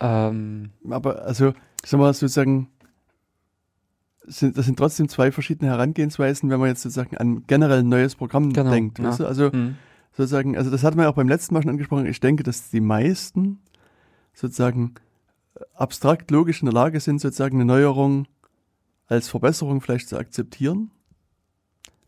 [0.00, 1.54] Ähm, Aber also,
[1.84, 2.68] sagen wir sozusagen,
[4.24, 8.16] sind, das sind trotzdem zwei verschiedene Herangehensweisen, wenn man jetzt sozusagen an generell ein neues
[8.16, 8.98] Programm genau, denkt.
[8.98, 9.06] Ja.
[9.06, 9.26] Weißt du?
[9.26, 9.76] Also mhm.
[10.12, 12.06] sozusagen, also das hatten wir ja auch beim letzten Mal schon angesprochen.
[12.06, 13.60] Ich denke, dass die meisten
[14.34, 14.94] sozusagen
[15.74, 18.26] abstrakt logisch in der Lage sind, sozusagen eine Neuerung
[19.06, 20.90] als Verbesserung vielleicht zu akzeptieren.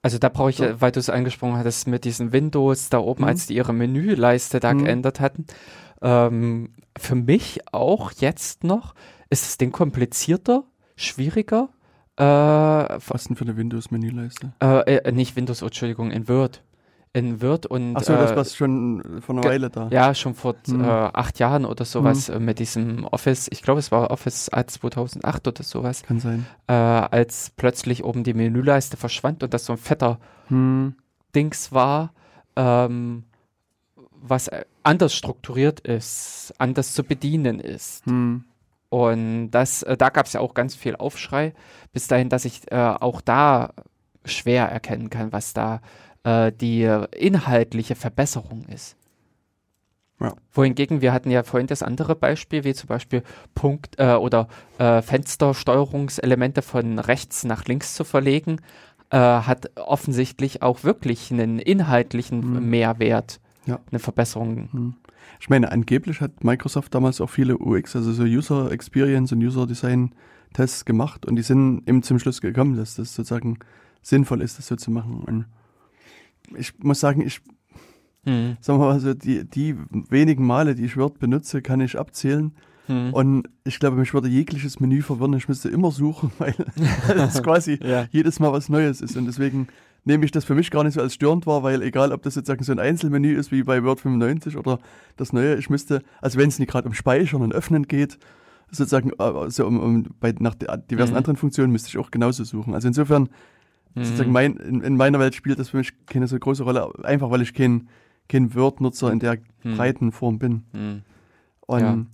[0.03, 0.80] Also da brauche ich, so.
[0.80, 3.28] weil du es angesprochen hattest, mit diesen Windows da oben, mhm.
[3.28, 4.84] als die ihre Menüleiste da mhm.
[4.84, 5.47] geändert hatten.
[6.01, 8.95] Ähm, für mich auch jetzt noch,
[9.30, 10.64] ist das Ding komplizierter,
[10.97, 11.68] schwieriger.
[12.16, 14.53] Äh, Was denn für eine Windows-Menüleiste?
[14.61, 16.62] Äh, äh, nicht Windows, Entschuldigung, in Word
[17.13, 17.97] in Word und.
[17.97, 19.89] Achso, das äh, war schon vor einer Weile da.
[19.91, 20.83] Ja, schon vor hm.
[20.83, 22.45] äh, acht Jahren oder sowas hm.
[22.45, 23.49] mit diesem Office.
[23.51, 26.03] Ich glaube, es war Office 2008 oder sowas.
[26.03, 26.47] Kann sein.
[26.67, 30.95] Äh, als plötzlich oben die Menüleiste verschwand und das so ein fetter hm.
[31.35, 32.13] Dings war,
[32.57, 33.25] ähm,
[34.11, 34.51] was
[34.83, 38.07] anders strukturiert ist, anders zu bedienen ist.
[38.07, 38.45] Hm.
[38.89, 41.55] Und das, äh, da gab es ja auch ganz viel Aufschrei,
[41.93, 43.73] bis dahin, dass ich äh, auch da
[44.25, 45.81] schwer erkennen kann, was da
[46.25, 46.85] äh, die
[47.16, 48.97] inhaltliche Verbesserung ist.
[50.23, 50.35] Ja.
[50.53, 53.23] Wohingegen wir hatten ja vorhin das andere Beispiel, wie zum Beispiel
[53.55, 54.47] Punkt äh, oder
[54.79, 58.61] äh, Fenstersteuerungselemente von rechts nach links zu verlegen,
[59.11, 62.70] äh, hat offensichtlich auch wirklich einen inhaltlichen mhm.
[62.70, 63.81] Mehrwert, ja.
[63.91, 64.68] eine Verbesserung.
[64.73, 64.95] Mhm.
[65.41, 69.66] Ich meine, angeblich hat Microsoft damals auch viele UX, also so User Experience und User
[69.66, 70.14] Design
[70.53, 73.59] Tests gemacht und die sind eben zum Schluss gekommen, dass das sozusagen
[74.03, 75.25] sinnvoll ist, das so zu machen.
[75.27, 75.47] Und
[76.57, 77.41] ich muss sagen, ich
[78.25, 78.57] hm.
[78.61, 82.53] Sagen wir mal so, die, die wenigen Male, die ich Word benutze, kann ich abzählen.
[82.87, 83.13] Hm.
[83.13, 85.35] Und ich glaube, mich würde jegliches Menü verwirren.
[85.35, 86.55] Ich müsste immer suchen, weil
[87.17, 88.07] es quasi ja.
[88.11, 89.17] jedes Mal was Neues ist.
[89.17, 89.69] Und deswegen
[90.05, 92.35] nehme ich das für mich gar nicht so als störend wahr, weil egal, ob das
[92.35, 94.79] sozusagen so ein Einzelmenü ist wie bei Word 95 oder
[95.17, 98.19] das Neue, ich müsste, also wenn es nicht gerade um Speichern und Öffnen geht,
[98.73, 101.19] sozusagen also um, um bei, nach diversen mhm.
[101.19, 102.75] anderen Funktionen müsste ich auch genauso suchen.
[102.75, 103.29] Also insofern,
[103.95, 104.05] mhm.
[104.05, 107.30] sozusagen mein, in, in, meiner Welt spielt das für mich keine so große Rolle, einfach
[107.30, 107.88] weil ich kein
[108.28, 109.76] kein Word-Nutzer in der hm.
[109.76, 110.62] breiten Form bin.
[110.72, 111.03] Hm.
[111.66, 112.07] Und ja.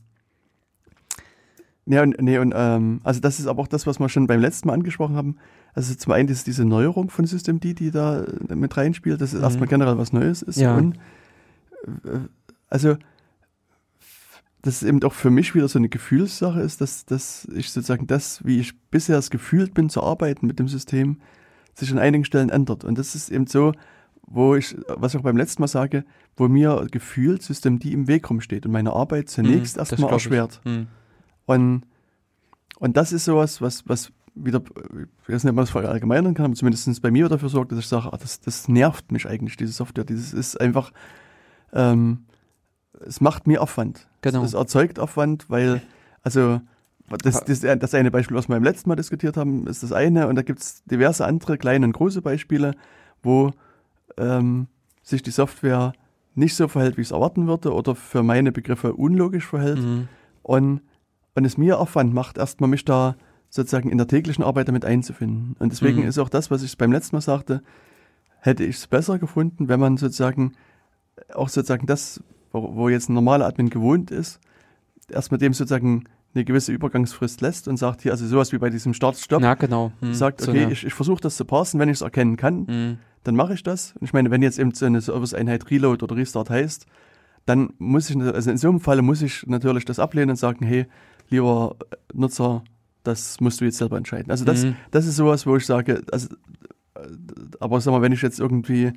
[1.90, 4.42] Ja, und, nee, und ähm, also das ist aber auch das, was wir schon beim
[4.42, 5.36] letzten Mal angesprochen haben.
[5.72, 9.38] Also zum einen ist diese Neuerung von System D, die da mit reinspielt, dass es
[9.38, 9.44] mhm.
[9.44, 10.58] erstmal generell was Neues ist.
[10.58, 10.76] Ja.
[10.76, 10.98] Und
[12.04, 12.18] äh,
[12.68, 12.98] also
[14.60, 18.06] das ist eben auch für mich wieder so eine Gefühlssache ist, dass, dass ich sozusagen
[18.06, 21.22] das, wie ich bisher es gefühlt bin zu arbeiten mit dem System,
[21.78, 22.84] sich an einigen Stellen ändert.
[22.84, 23.72] Und das ist eben so,
[24.22, 26.04] wo ich, was ich auch beim letzten Mal sage,
[26.36, 30.60] wo mir gefühlt System D im Weg rumsteht und meine Arbeit zunächst mhm, erstmal erschwert.
[30.64, 30.86] Mhm.
[31.46, 31.82] Und,
[32.78, 34.62] und das ist sowas, was, was wieder,
[35.22, 37.78] ich weiß nicht, ob man das verallgemeinern kann, aber zumindest bei mir dafür sorgt, dass
[37.78, 40.04] ich sage, ach, das, das nervt mich eigentlich, diese Software.
[40.04, 40.92] Dieses ist einfach,
[41.72, 42.26] ähm,
[43.04, 44.08] es macht mir Aufwand.
[44.22, 44.42] Genau.
[44.42, 45.82] Es, es erzeugt Aufwand, weil,
[46.22, 46.60] also,
[47.11, 50.28] das, das, das eine Beispiel, was wir beim letzten Mal diskutiert haben, ist das eine.
[50.28, 52.74] Und da gibt es diverse andere kleine und große Beispiele,
[53.22, 53.52] wo
[54.16, 54.66] ähm,
[55.02, 55.92] sich die Software
[56.34, 60.09] nicht so verhält, wie ich es erwarten würde oder für meine Begriffe unlogisch verhält mhm.
[60.42, 60.82] und,
[61.34, 63.16] und es mir Aufwand macht, erstmal mich da
[63.50, 65.56] sozusagen in der täglichen Arbeit damit einzufinden.
[65.59, 66.09] Und deswegen mhm.
[66.09, 67.62] ist auch das, was ich beim letzten Mal sagte,
[68.40, 70.52] hätte ich es besser gefunden, wenn man sozusagen
[71.34, 74.40] auch sozusagen das, wo, wo jetzt ein normaler Admin gewohnt ist,
[75.11, 76.04] erst mit dem sozusagen
[76.34, 79.92] eine gewisse Übergangsfrist lässt und sagt hier, also sowas wie bei diesem Start-Stop, ja, genau.
[80.00, 82.66] Hm, sagt, okay, so ich, ich versuche das zu parsen, wenn ich es erkennen kann,
[82.66, 82.98] hm
[83.28, 83.94] dann mache ich das.
[84.00, 86.86] Und ich meine, wenn jetzt eben so eine Service-Einheit Reload oder Restart heißt,
[87.44, 90.64] dann muss ich, also in so einem Fall muss ich natürlich das ablehnen und sagen,
[90.64, 90.86] hey,
[91.28, 91.76] lieber
[92.14, 92.64] Nutzer,
[93.04, 94.30] das musst du jetzt selber entscheiden.
[94.30, 94.76] Also das, mhm.
[94.90, 96.28] das ist sowas, wo ich sage, also,
[97.60, 98.92] aber sag mal, wenn ich jetzt irgendwie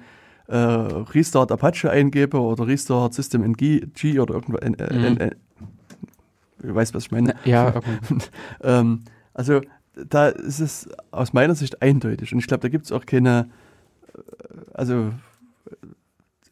[0.47, 5.17] äh, Restart Apache eingebe oder Restart System NG oder irgendwas, mhm.
[6.64, 7.36] Äh, du weißt, was ich meine.
[7.45, 7.97] Ja, okay.
[8.62, 9.01] ähm,
[9.34, 9.62] also
[9.95, 13.49] da ist es aus meiner Sicht eindeutig und ich glaube, da gibt es auch keine
[14.74, 15.14] also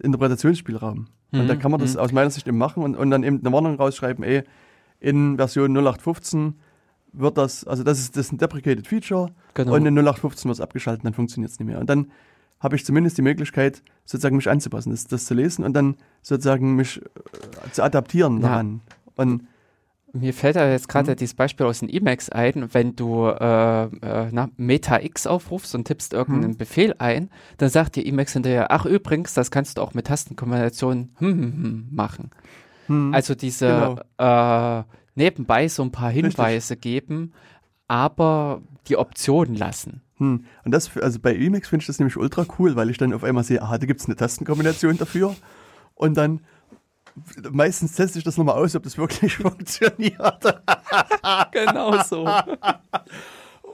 [0.01, 1.07] Interpretationsspielraum.
[1.32, 1.39] Mhm.
[1.39, 1.99] Und da mhm, kann man das mhm.
[1.99, 4.43] aus meiner Sicht eben machen und, und dann eben eine Warnung rausschreiben, ey,
[4.99, 6.55] in Version 0815
[7.12, 9.74] wird das, also das ist, das ist ein deprecated Feature genau.
[9.74, 11.80] und in 0815 wird es abgeschaltet, dann funktioniert es nicht mehr.
[11.80, 12.12] Und dann
[12.60, 16.76] habe ich zumindest die Möglichkeit, sozusagen mich anzupassen, das, das zu lesen und dann sozusagen
[16.76, 18.49] mich äh, zu adaptieren ja.
[18.49, 18.82] daran.
[19.16, 19.47] Und
[20.14, 21.16] mir fällt da jetzt gerade mhm.
[21.18, 26.14] dieses Beispiel aus den Emacs ein, wenn du äh, äh, Meta X aufrufst und tippst
[26.14, 26.57] irgendeinen mhm.
[26.57, 31.12] Befehl ein, dann sagt dir Emacs hinterher, ach übrigens, das kannst du auch mit Tastenkombinationen
[31.18, 32.32] hm, hm, hm, machen.
[32.88, 33.14] Mhm.
[33.14, 34.80] Also diese genau.
[34.80, 34.84] äh,
[35.16, 36.82] nebenbei so ein paar Hinweise Richtig.
[36.82, 37.34] geben,
[37.88, 40.01] aber die Option lassen.
[40.18, 40.45] Hm.
[40.66, 43.24] Und das, also bei Emacs finde ich das nämlich ultra cool, weil ich dann auf
[43.24, 45.36] einmal sehe, aha, da gibt es eine Tastenkombination dafür.
[45.95, 46.41] Und dann
[47.51, 50.64] meistens teste ich das nochmal aus, ob das wirklich funktioniert.
[51.51, 52.28] genau so.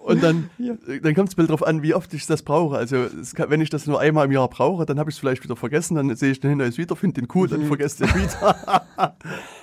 [0.06, 0.76] Und dann, ja.
[1.02, 2.78] dann kommt es mir darauf an, wie oft ich das brauche.
[2.78, 5.44] Also kann, wenn ich das nur einmal im Jahr brauche, dann habe ich es vielleicht
[5.44, 7.68] wieder vergessen, dann sehe ich den Hinweis wieder, finde den cool, dann mhm.
[7.68, 8.86] vergesse ich den wieder.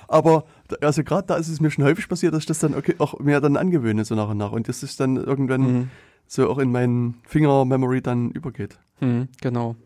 [0.09, 0.43] Aber
[0.81, 3.19] also gerade da ist es mir schon häufig passiert, dass ich das dann okay, auch
[3.19, 4.51] mir dann angewöhne, so nach und nach.
[4.51, 5.89] Und das ist dann irgendwann mhm.
[6.27, 8.77] so auch in meinen Finger-Memory dann übergeht.
[8.99, 9.77] Mhm, genau.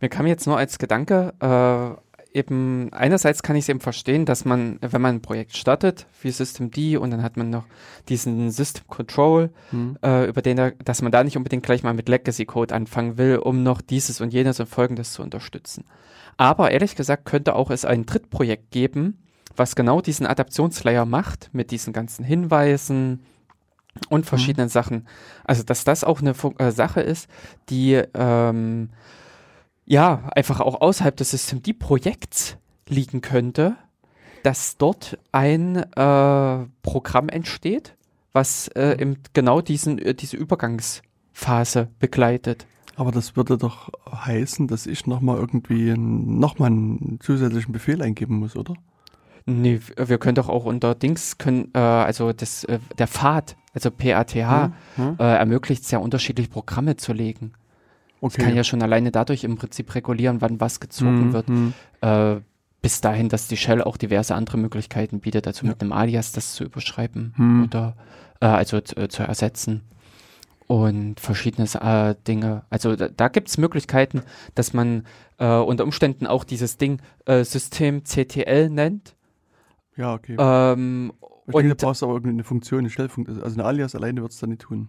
[0.00, 2.01] Mir kam jetzt nur als Gedanke, äh,
[2.34, 6.30] eben, einerseits kann ich es eben verstehen, dass man, wenn man ein Projekt startet, wie
[6.30, 7.64] System D und dann hat man noch
[8.08, 9.98] diesen System Control, mhm.
[10.02, 13.18] äh, über den, er, dass man da nicht unbedingt gleich mal mit Legacy Code anfangen
[13.18, 15.84] will, um noch dieses und jenes und folgendes zu unterstützen.
[16.36, 19.18] Aber ehrlich gesagt könnte auch es ein Drittprojekt geben,
[19.54, 23.20] was genau diesen Adaptionslayer macht, mit diesen ganzen Hinweisen,
[24.08, 24.72] und verschiedenen mhm.
[24.72, 25.08] Sachen.
[25.44, 27.28] Also, dass das auch eine äh, Sache ist,
[27.68, 28.90] die ähm,
[29.92, 32.56] ja, einfach auch außerhalb des Systemd-Projekts
[32.88, 33.76] liegen könnte,
[34.42, 37.94] dass dort ein äh, Programm entsteht,
[38.32, 42.66] was äh, im, genau diesen, äh, diese Übergangsphase begleitet.
[42.96, 48.56] Aber das würde doch heißen, dass ich nochmal irgendwie nochmal einen zusätzlichen Befehl eingeben muss,
[48.56, 48.72] oder?
[49.44, 53.90] Nee, wir können doch auch unter Dings können, äh, also das, äh, der Pfad, also
[53.90, 55.16] PATH, hm, hm.
[55.18, 57.52] Äh, ermöglicht es ja unterschiedliche Programme zu legen.
[58.22, 58.36] Okay.
[58.38, 61.48] Ich kann ja schon alleine dadurch im Prinzip regulieren, wann was gezogen hm, wird.
[61.48, 61.74] Hm.
[62.02, 62.36] Äh,
[62.80, 65.70] bis dahin, dass die Shell auch diverse andere Möglichkeiten bietet, also ja.
[65.70, 67.64] mit einem Alias das zu überschreiben hm.
[67.64, 67.96] oder
[68.40, 69.82] äh, also äh, zu ersetzen
[70.68, 72.62] und verschiedene äh, Dinge.
[72.70, 74.22] Also da, da gibt es Möglichkeiten,
[74.54, 75.04] dass man
[75.38, 79.16] äh, unter Umständen auch dieses Ding äh, System CTL nennt.
[79.96, 80.36] Ja, okay.
[80.38, 83.42] Ähm, ich und denke, du brauchst aber irgendeine Funktion, eine Stellfunktion.
[83.42, 84.88] Also ein Alias alleine wird es dann nicht tun.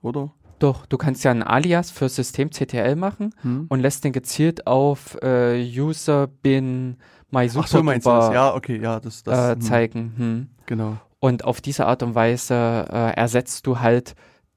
[0.00, 0.32] Oder?
[0.58, 3.66] Doch, du kannst ja ein Alias für System CTL machen hm.
[3.68, 6.96] und lässt den gezielt auf äh, User bin
[7.30, 8.32] my Ach so, meinst du das?
[8.32, 9.60] Ja, okay, ja, das, das äh, hm.
[9.60, 10.12] zeigen.
[10.16, 10.48] Hm.
[10.66, 10.96] Genau.
[11.20, 14.14] Und auf diese Art und Weise äh, ersetzt du halt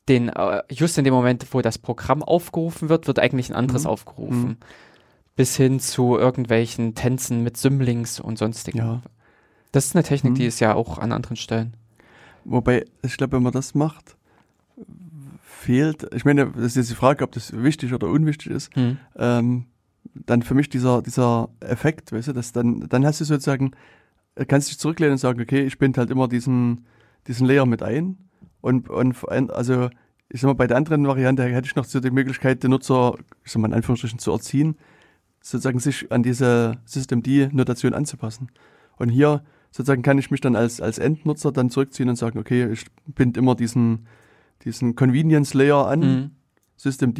[0.07, 3.83] den, äh, just in dem Moment, wo das Programm aufgerufen wird, wird eigentlich ein anderes
[3.83, 3.89] mhm.
[3.89, 4.47] aufgerufen.
[4.47, 4.57] Mhm.
[5.35, 8.77] Bis hin zu irgendwelchen Tänzen mit Symlinks und sonstigen.
[8.77, 9.01] Ja.
[9.71, 10.35] Das ist eine Technik, mhm.
[10.35, 11.73] die ist ja auch an anderen Stellen.
[12.45, 14.15] Wobei, ich glaube, wenn man das macht,
[15.58, 18.97] fehlt, ich meine, das ist jetzt die Frage, ob das wichtig oder unwichtig ist, mhm.
[19.16, 19.66] ähm,
[20.14, 23.72] dann für mich dieser, dieser Effekt, weißt du, dass dann, dann hast du sozusagen,
[24.47, 26.86] kannst dich zurücklehnen und sagen, okay, ich binde halt immer diesen,
[27.28, 28.18] diesen Layer mit ein
[28.62, 29.89] und, und also
[30.30, 33.16] ich sag mal, bei der anderen Variante hätte ich noch so die Möglichkeit, den Nutzer,
[33.43, 34.78] ich sag mal in Anführungsstrichen, zu erziehen,
[35.41, 38.49] sozusagen sich an diese Systemd-Notation anzupassen.
[38.97, 42.70] Und hier sozusagen kann ich mich dann als, als Endnutzer dann zurückziehen und sagen, okay,
[42.72, 44.08] ich binde immer diesen,
[44.64, 46.32] diesen Convenience Layer an, mhm.
[46.76, 47.20] Systemd,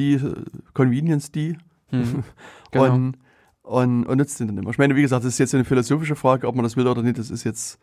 [0.74, 1.58] Convenience D,
[1.92, 2.24] mhm.
[2.72, 2.94] genau.
[2.94, 3.18] und,
[3.64, 4.70] und, und nutzt den dann immer.
[4.70, 7.02] Ich meine, wie gesagt, das ist jetzt eine philosophische Frage, ob man das will oder
[7.02, 7.80] nicht, das ist jetzt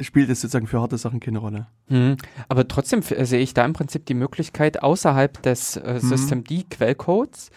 [0.00, 1.66] spielt es sozusagen für harte Sachen keine Rolle.
[1.88, 2.16] Mhm.
[2.48, 6.00] Aber trotzdem sehe ich da im Prinzip die Möglichkeit, außerhalb des äh, mhm.
[6.00, 7.50] Systemd-Quellcodes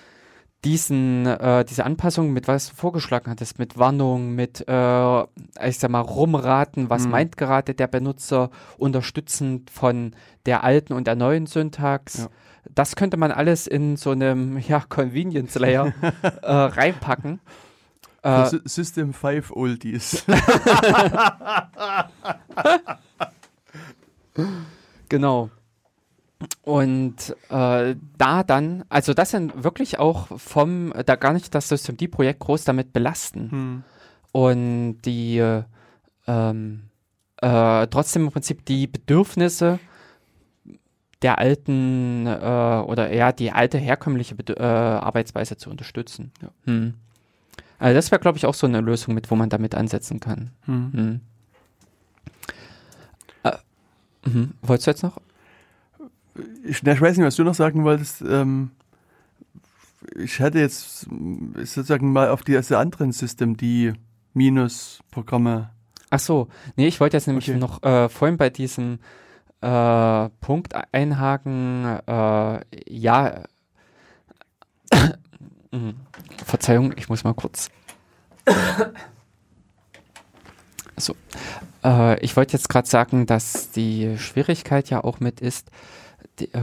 [0.64, 5.22] diesen, äh, diese Anpassung mit was du vorgeschlagen hattest, mit Warnung, mit, äh,
[5.68, 7.12] ich sag mal, rumraten, was mhm.
[7.12, 12.20] meint gerade der Benutzer, unterstützend von der alten und der neuen Syntax.
[12.20, 12.28] Ja.
[12.74, 15.94] Das könnte man alles in so einem ja, Convenience Layer
[16.42, 17.42] äh, reinpacken.
[18.22, 20.24] Äh, System 5 Oldies.
[25.10, 25.50] genau.
[26.64, 31.98] Und äh, da dann, also das sind wirklich auch vom, da gar nicht das System
[31.98, 33.52] D-Projekt groß damit belasten.
[33.52, 33.84] Hm.
[34.32, 35.44] Und die
[36.28, 36.82] ähm,
[37.38, 39.80] äh, trotzdem im Prinzip die Bedürfnisse
[41.22, 46.32] der alten äh, oder eher die alte herkömmliche Be äh, Arbeitsweise zu unterstützen.
[46.42, 46.50] Ja.
[46.66, 46.94] Hm.
[47.80, 50.52] Also das wäre, glaube ich, auch so eine Lösung, mit wo man damit ansetzen kann.
[50.66, 50.92] Hm.
[50.94, 51.22] Hm.
[53.44, 54.48] Äh, mh.
[54.62, 55.18] Wolltest du jetzt noch?
[56.64, 58.22] Ich, ich, weiß nicht, was du noch sagen wolltest.
[58.22, 58.72] Ähm,
[60.16, 61.08] ich hätte jetzt
[61.56, 63.94] sozusagen mal auf die also anderen System die
[64.34, 65.70] Minus-Programme.
[66.10, 67.60] Ach so, nee, ich wollte jetzt nämlich okay.
[67.60, 69.00] noch äh, vorhin bei diesem
[69.62, 72.00] äh, Punkt einhaken.
[72.08, 73.44] Äh, ja,
[75.74, 75.96] Mhm.
[76.46, 77.72] Verzeihung, ich muss mal kurz.
[80.98, 81.16] so.
[81.84, 85.72] Äh, ich wollte jetzt gerade sagen, dass die Schwierigkeit ja auch mit ist,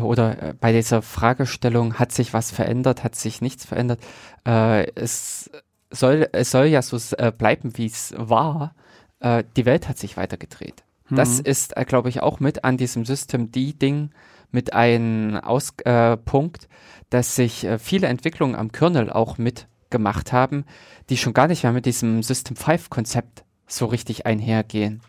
[0.02, 4.00] oder äh, bei dieser Fragestellung, hat sich was verändert, hat sich nichts verändert.
[4.46, 5.50] Äh, es,
[5.90, 8.74] soll, es soll ja so äh, bleiben, wie es war.
[9.20, 10.82] Äh, die Welt hat sich weitergedreht.
[11.08, 11.16] Mhm.
[11.16, 14.10] Das ist, äh, glaube ich, auch mit an diesem System D-Ding
[14.52, 16.68] mit einem Auspunkt,
[17.10, 20.64] dass sich äh, viele Entwicklungen am Kernel auch mitgemacht haben,
[21.08, 25.00] die schon gar nicht mehr mit diesem System 5 Konzept so richtig einhergehen.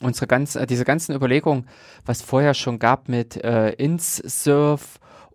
[0.00, 1.66] Unsere ganz, äh, diese ganzen Überlegungen,
[2.04, 4.84] was vorher schon gab mit äh, InsServe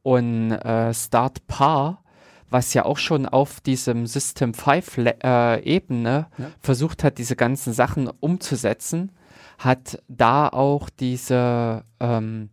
[0.04, 2.04] und äh, Start Par,
[2.50, 6.52] was ja auch schon auf diesem System 5 äh, Ebene ja.
[6.60, 9.12] versucht hat, diese ganzen Sachen umzusetzen,
[9.58, 12.50] hat da auch diese ähm,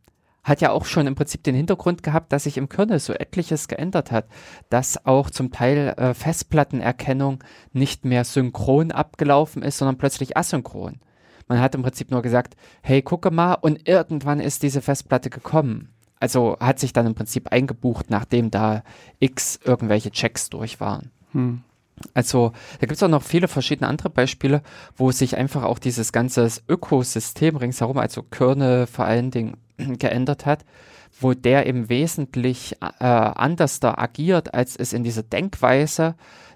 [0.48, 3.68] hat ja auch schon im Prinzip den Hintergrund gehabt, dass sich im Kernel so etliches
[3.68, 4.26] geändert hat,
[4.70, 11.00] dass auch zum Teil äh, Festplattenerkennung nicht mehr synchron abgelaufen ist, sondern plötzlich asynchron.
[11.48, 15.88] Man hat im Prinzip nur gesagt, hey, gucke mal, und irgendwann ist diese Festplatte gekommen.
[16.20, 18.82] Also hat sich dann im Prinzip eingebucht, nachdem da
[19.18, 21.10] x irgendwelche Checks durch waren.
[21.32, 21.62] Hm.
[22.14, 24.62] Also da gibt es auch noch viele verschiedene andere Beispiele,
[24.96, 30.64] wo sich einfach auch dieses ganze Ökosystem ringsherum, also Kernel vor allen Dingen, geändert hat,
[31.20, 36.14] wo der eben wesentlich äh, anders da agiert, als es in dieser Denkweise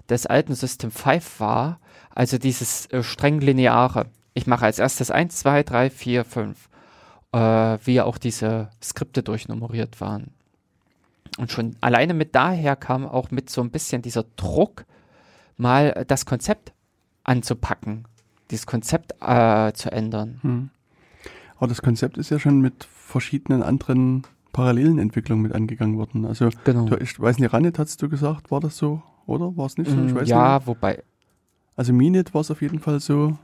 [0.09, 1.79] des alten System 5 war,
[2.13, 4.07] also dieses äh, streng lineare.
[4.33, 6.69] Ich mache als erstes 1, 2, 3, 4, 5,
[7.33, 7.37] äh,
[7.83, 10.31] wie auch diese Skripte durchnummeriert waren.
[11.37, 14.85] Und schon alleine mit daher kam auch mit so ein bisschen dieser Druck,
[15.57, 16.73] mal das Konzept
[17.23, 18.05] anzupacken,
[18.51, 20.39] dieses Konzept äh, zu ändern.
[20.41, 20.69] Hm.
[21.57, 26.25] Aber das Konzept ist ja schon mit verschiedenen anderen parallelen Entwicklungen mit angegangen worden.
[26.25, 26.85] Also, genau.
[26.85, 29.55] du, ich weiß nicht, Ranet hast du gesagt, war das so, oder?
[29.57, 29.95] War es nicht so?
[29.95, 30.67] Mm, ja, nicht.
[30.67, 31.03] wobei.
[31.75, 33.37] Also Minet war es auf jeden Fall so.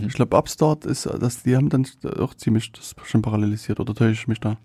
[0.00, 0.06] Mhm.
[0.08, 1.86] Ich glaube, Upstart ist, das, die haben dann
[2.18, 4.56] auch ziemlich das schon parallelisiert, oder täusche ich mich da?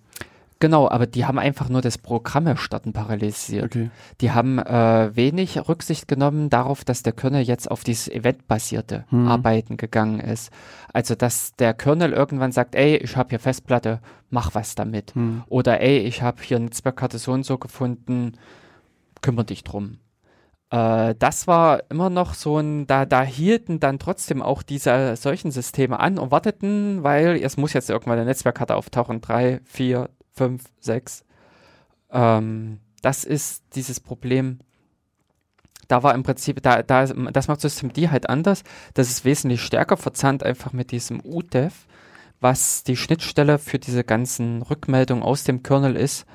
[0.60, 3.66] Genau, aber die haben einfach nur das Programme starten parallelisiert.
[3.66, 3.92] Okay.
[4.22, 9.28] Die haben äh, wenig Rücksicht genommen darauf, dass der Kernel jetzt auf dieses eventbasierte hm.
[9.28, 10.52] Arbeiten gegangen ist.
[10.94, 14.00] Also, dass der Kernel irgendwann sagt, ey, ich habe hier Festplatte,
[14.32, 15.14] mach was damit.
[15.14, 15.44] Hm.
[15.48, 18.34] Oder ey, ich habe hier Netzwerkkarte so und so gefunden,
[19.22, 19.98] kümmere dich drum.
[20.70, 25.52] Äh, das war immer noch so ein, da, da hielten dann trotzdem auch diese solchen
[25.52, 30.64] Systeme an und warteten, weil es muss jetzt irgendwann eine Netzwerkkarte auftauchen, drei, vier, 5,
[30.80, 31.26] 6.
[32.12, 34.60] Ähm, das ist dieses Problem.
[35.88, 38.64] Da war im Prinzip, da, da, das macht Systemd halt anders.
[38.94, 41.88] Das ist wesentlich stärker verzahnt einfach mit diesem UTEF,
[42.42, 46.26] was die Schnittstelle für diese ganzen Rückmeldungen aus dem Kernel ist.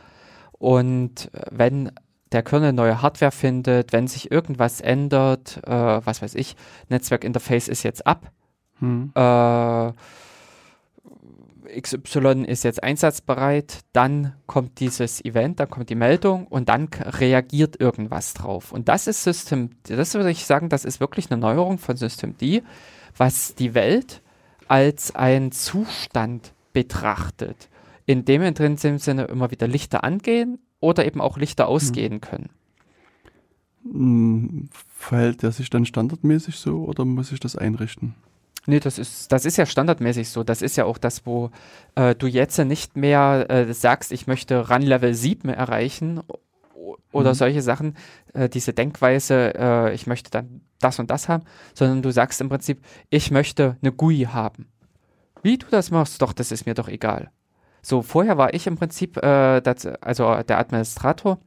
[0.53, 1.93] Und wenn
[2.33, 5.70] der Kernel neue Hardware findet, wenn sich irgendwas ändert, äh,
[6.05, 6.57] was weiß ich,
[6.89, 8.30] Netzwerkinterface ist jetzt ab,
[8.78, 9.12] hm.
[9.14, 9.93] äh,
[11.80, 17.80] XY ist jetzt einsatzbereit, dann kommt dieses Event, dann kommt die Meldung und dann reagiert
[17.80, 18.72] irgendwas drauf.
[18.72, 22.37] Und das ist System, das würde ich sagen, das ist wirklich eine Neuerung von System
[22.37, 22.62] D,
[23.16, 24.22] was die Welt
[24.68, 27.68] als einen Zustand betrachtet,
[28.07, 31.70] in dem in dem Sinne immer wieder Lichter angehen oder eben auch Lichter hm.
[31.70, 32.51] ausgehen können.
[33.85, 38.14] Hm, verhält der sich dann standardmäßig so oder muss ich das einrichten?
[38.66, 40.45] Nee, das ist, das ist ja standardmäßig so.
[40.45, 41.51] Das ist ja auch das, wo
[41.97, 46.20] äh, du jetzt nicht mehr äh, sagst, ich möchte Run Level 7 erreichen
[47.11, 47.35] oder mhm.
[47.35, 47.97] solche Sachen,
[48.35, 52.49] äh, diese Denkweise, äh, ich möchte dann das und das haben, sondern du sagst im
[52.49, 54.68] Prinzip, ich möchte eine GUI haben.
[55.43, 57.30] Wie du das machst, doch, das ist mir doch egal.
[57.83, 61.39] So, vorher war ich im Prinzip, äh, das, also der Administrator,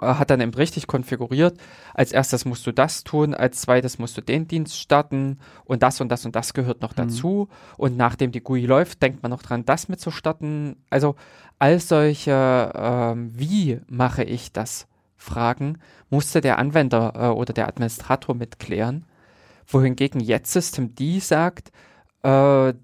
[0.00, 1.58] äh, hat dann eben richtig konfiguriert.
[1.94, 6.00] Als erstes musst du das tun, als zweites musst du den Dienst starten und das
[6.00, 6.96] und das und das gehört noch mhm.
[6.96, 7.48] dazu.
[7.76, 10.76] Und nachdem die GUI läuft, denkt man noch dran, das mitzustarten.
[10.90, 11.16] Also
[11.58, 14.86] all solche, ähm, wie mache ich das?
[15.18, 15.78] Fragen
[16.10, 19.06] musste der Anwender äh, oder der Administrator mitklären.
[19.66, 21.72] Wohingegen jetzt System D sagt,
[22.22, 22.74] äh,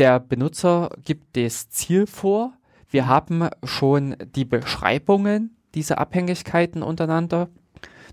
[0.00, 2.54] der Benutzer gibt das Ziel vor.
[2.88, 7.48] Wir haben schon die Beschreibungen diese Abhängigkeiten untereinander.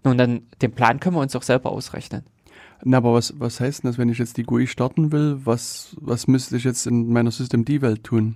[0.04, 2.24] Nun, dann den Plan können wir uns auch selber ausrechnen.
[2.84, 5.40] Na, aber was, was heißt denn das, wenn ich jetzt die GUI starten will?
[5.46, 8.36] Was, was müsste ich jetzt in meiner Systemd-Welt tun?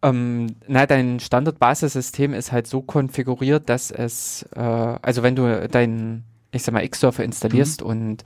[0.00, 6.24] Ähm, na, dein Standard-Basissystem ist halt so konfiguriert, dass es, äh, also wenn du dein,
[6.52, 7.86] ich sag mal, X-Server installierst mhm.
[7.88, 8.24] und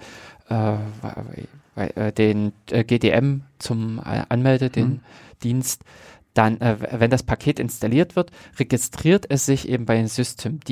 [0.51, 0.77] äh,
[1.77, 5.01] äh den äh, GDM zum äh, Anmelde, den mhm.
[5.43, 5.85] Dienst,
[6.35, 10.71] dann, äh, wenn das Paket installiert wird, registriert es sich eben bei Systemd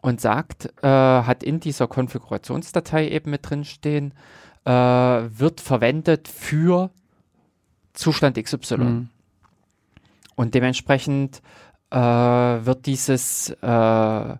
[0.00, 4.12] und sagt, äh, hat in dieser Konfigurationsdatei eben mit drin stehen,
[4.64, 6.90] äh, wird verwendet für
[7.94, 8.76] Zustand XY.
[8.76, 9.08] Mhm.
[10.36, 11.42] Und dementsprechend
[11.90, 14.38] wird dieses wird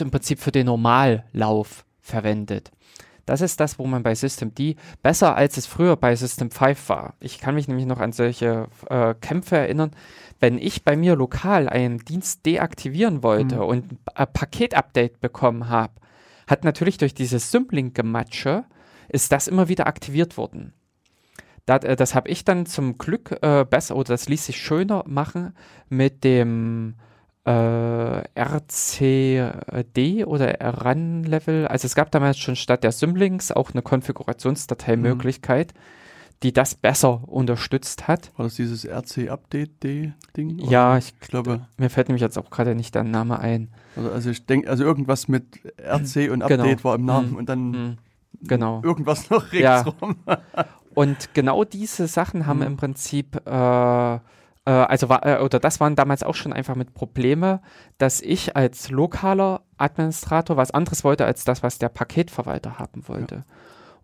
[0.00, 2.70] im Prinzip für den Normallauf verwendet.
[3.26, 6.88] Das ist das, wo man bei System D besser als es früher bei System 5
[6.88, 7.14] war.
[7.20, 9.92] Ich kann mich nämlich noch an solche äh, Kämpfe erinnern.
[10.40, 13.62] Wenn ich bei mir lokal einen Dienst deaktivieren wollte mhm.
[13.62, 15.94] und ein Paket-Update bekommen habe,
[16.46, 18.64] hat natürlich durch dieses Symlink-Gematsche
[19.08, 20.72] ist das immer wieder aktiviert worden.
[21.66, 25.04] Das, äh, das habe ich dann zum Glück äh, besser, oder das ließ sich schöner
[25.06, 25.54] machen
[25.88, 26.96] mit dem
[27.44, 31.66] äh, RCD oder RAN-Level.
[31.68, 35.78] Also es gab damals schon statt der Symlinks auch eine Konfigurationsdateimöglichkeit, mhm.
[36.42, 38.32] die das besser unterstützt hat.
[38.36, 40.58] War das dieses RC-Update-Ding?
[40.70, 41.66] Ja, ich glaube.
[41.76, 43.68] Mir fällt nämlich jetzt auch gerade nicht der Name ein.
[43.96, 45.44] Also, also ich denke, also irgendwas mit
[45.78, 46.84] RC und Update genau.
[46.84, 47.36] war im Namen mhm.
[47.36, 47.98] und dann mhm.
[48.42, 48.80] genau.
[48.82, 50.16] irgendwas noch ringsrum.
[50.26, 50.40] Ja.
[50.94, 52.66] und genau diese Sachen haben mhm.
[52.66, 54.18] im Prinzip äh,
[54.64, 57.60] äh, also war, äh, oder das waren damals auch schon einfach mit Probleme,
[57.98, 63.34] dass ich als lokaler Administrator was anderes wollte als das, was der Paketverwalter haben wollte.
[63.36, 63.44] Ja.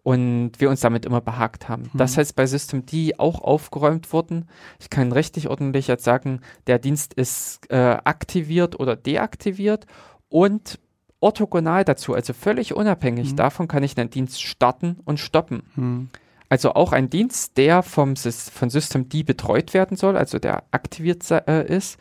[0.02, 1.84] Und wir uns damit immer behagt haben.
[1.84, 1.90] Hm.
[1.94, 4.48] Das heißt bei Systemd auch aufgeräumt worden.
[4.78, 9.86] Ich kann richtig ordentlich jetzt sagen, der Dienst ist äh, aktiviert oder deaktiviert
[10.30, 10.78] und
[11.20, 13.36] orthogonal dazu, also völlig unabhängig hm.
[13.36, 15.62] davon kann ich einen Dienst starten und stoppen.
[15.74, 16.08] Hm.
[16.50, 21.64] Also auch ein Dienst, der vom von Systemd betreut werden soll, also der aktiviert äh,
[21.64, 21.96] ist,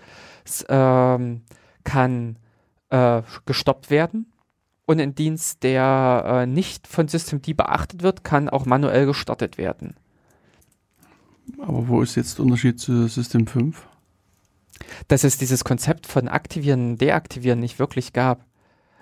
[0.67, 1.43] ähm,
[1.83, 2.35] kann
[2.89, 4.33] äh, gestoppt werden.
[4.87, 9.95] Und ein Dienst, der äh, nicht von Systemd beachtet wird, kann auch manuell gestartet werden.
[11.59, 13.87] Aber wo ist jetzt der Unterschied zu System 5?
[15.07, 18.48] Dass es dieses Konzept von Aktivieren, Deaktivieren nicht wirklich gab.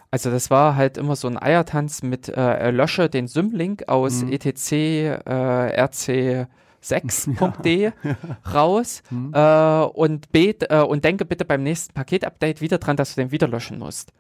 [0.10, 4.32] Also das war halt immer so ein Eiertanz mit äh, lösche den Symlink aus mhm.
[4.32, 6.47] etc äh, rc
[6.84, 8.16] 6.d ja,
[8.53, 9.34] raus mhm.
[9.34, 13.32] äh, und, bet, äh, und denke bitte beim nächsten Paketupdate wieder dran, dass du den
[13.32, 14.14] wieder löschen musst.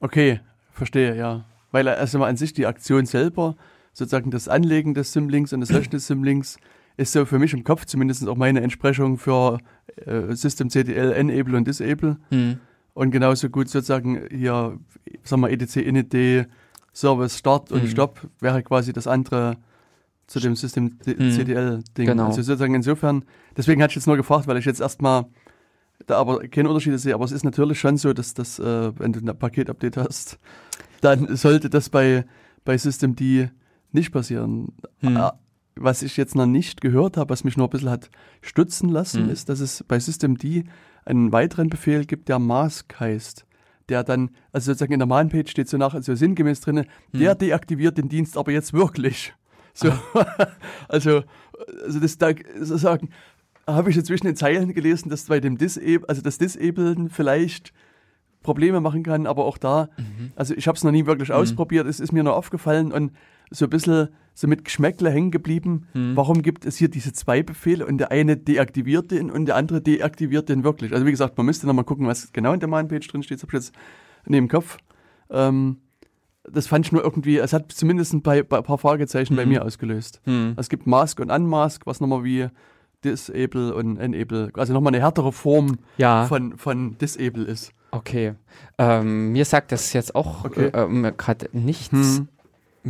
[0.00, 0.40] Okay,
[0.72, 1.44] verstehe, ja.
[1.70, 3.56] Weil also an sich die Aktion selber,
[3.92, 6.58] sozusagen das Anlegen des Symlinks und das Löschen des Symlinks,
[6.96, 9.58] ist so für mich im Kopf zumindest auch meine Entsprechung für
[10.06, 12.16] äh, System CTL Enable und Disable.
[12.30, 12.58] Mhm.
[12.98, 14.76] Und genauso gut sozusagen hier,
[15.22, 16.48] sagen wir, etc, init,
[16.92, 17.88] Service Start und mhm.
[17.90, 19.56] Stopp wäre quasi das andere
[20.26, 21.30] zu dem System mhm.
[21.30, 22.06] CTL-Ding.
[22.06, 22.26] Genau.
[22.26, 23.24] Also sozusagen insofern,
[23.56, 25.26] deswegen hatte ich jetzt nur gefragt, weil ich jetzt erstmal
[26.08, 29.12] da aber keine Unterschiede sehe, aber es ist natürlich schon so, dass das, äh, wenn
[29.12, 30.40] du ein Paket-Update hast,
[31.00, 32.24] dann sollte das bei,
[32.64, 33.22] bei Systemd
[33.92, 34.72] nicht passieren.
[35.02, 35.16] Hm.
[35.16, 35.30] Äh,
[35.76, 38.10] was ich jetzt noch nicht gehört habe, was mich nur ein bisschen hat
[38.42, 39.30] stützen lassen, hm.
[39.30, 40.42] ist, dass es bei Systemd
[41.08, 43.44] einen weiteren Befehl gibt, der Mask heißt.
[43.88, 46.86] Der dann, also sozusagen in der Man-Page steht so nach, also sinngemäß drin, hm.
[47.14, 49.32] der deaktiviert den Dienst aber jetzt wirklich.
[49.72, 49.92] So,
[50.88, 51.22] also,
[51.84, 53.10] also das da sozusagen
[53.66, 57.72] habe ich jetzt zwischen den Zeilen gelesen, dass bei dem Disable, also das Disablen vielleicht
[58.42, 60.32] Probleme machen kann, aber auch da, mhm.
[60.36, 61.36] also ich habe es noch nie wirklich mhm.
[61.36, 63.12] ausprobiert, es ist mir nur aufgefallen und
[63.50, 65.88] so ein bisschen so mit Geschmäckle hängen geblieben.
[65.94, 66.16] Mhm.
[66.16, 69.80] Warum gibt es hier diese zwei Befehle und der eine deaktiviert den und der andere
[69.80, 70.92] deaktiviert den wirklich?
[70.92, 73.42] Also wie gesagt, man müsste nochmal gucken, was genau in der Man-Page drin steht, das
[73.42, 73.74] habe ich jetzt
[74.26, 74.78] neben dem Kopf.
[75.30, 75.78] Ähm,
[76.50, 79.52] das fand ich nur irgendwie, es hat zumindest ein paar, ein paar Fragezeichen bei mhm.
[79.52, 80.20] mir ausgelöst.
[80.24, 80.54] Mhm.
[80.56, 82.48] Es gibt Mask und Unmask, was nochmal wie
[83.04, 86.26] Disable und Enable, also nochmal eine härtere Form ja.
[86.26, 87.72] von, von Disable ist.
[87.90, 88.34] Okay.
[88.76, 90.70] Ähm, mir sagt das jetzt auch okay.
[90.72, 92.18] äh, äh, gerade nichts.
[92.18, 92.28] Hm.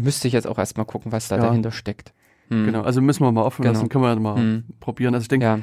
[0.02, 1.42] Müsste ich jetzt auch erstmal gucken, was da ja.
[1.42, 2.12] dahinter steckt.
[2.48, 2.64] Hm.
[2.64, 3.74] Genau, also müssen wir mal offen genau.
[3.74, 4.64] lassen, können wir mal hm.
[4.80, 5.14] probieren.
[5.14, 5.58] Also ich denke, ja.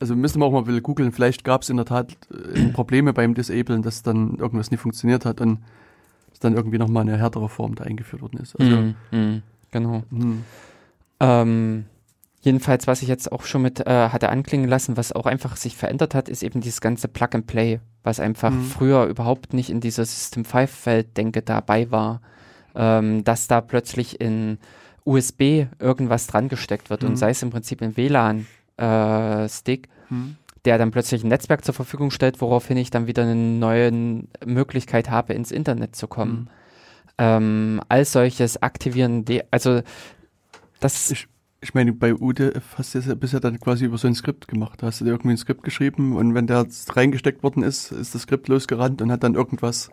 [0.00, 2.16] also müssen wir auch mal googeln, vielleicht gab es in der Tat
[2.54, 5.58] äh, Probleme beim Disablen, dass dann irgendwas nicht funktioniert hat und
[6.40, 8.58] dann irgendwie nochmal eine härtere Form da eingeführt worden ist.
[8.58, 8.94] Also, hm.
[9.10, 9.42] hm.
[9.70, 10.02] Genau.
[10.10, 10.44] Hm.
[11.20, 11.84] Ähm,
[12.44, 15.78] Jedenfalls, was ich jetzt auch schon mit äh, hatte anklingen lassen, was auch einfach sich
[15.78, 18.64] verändert hat, ist eben dieses ganze Plug and Play, was einfach mhm.
[18.64, 22.20] früher überhaupt nicht in dieser System 5 Welt denke dabei war,
[22.74, 24.58] ähm, dass da plötzlich in
[25.04, 27.10] USB irgendwas dran gesteckt wird mhm.
[27.10, 28.46] und sei es im Prinzip ein WLAN
[28.76, 30.36] äh, mhm.
[30.64, 33.92] der dann plötzlich ein Netzwerk zur Verfügung stellt, woraufhin ich dann wieder eine neue
[34.44, 36.32] Möglichkeit habe, ins Internet zu kommen.
[36.32, 36.48] Mhm.
[37.16, 39.82] Ähm, all solches Aktivieren, also
[40.80, 41.28] das ich
[41.64, 44.82] ich meine, bei Ute hast du ja bisher dann quasi über so ein Skript gemacht.
[44.82, 48.14] Da hast du dir irgendwie ein Skript geschrieben und wenn der reingesteckt worden ist, ist
[48.14, 49.90] das Skript losgerannt und hat dann irgendwas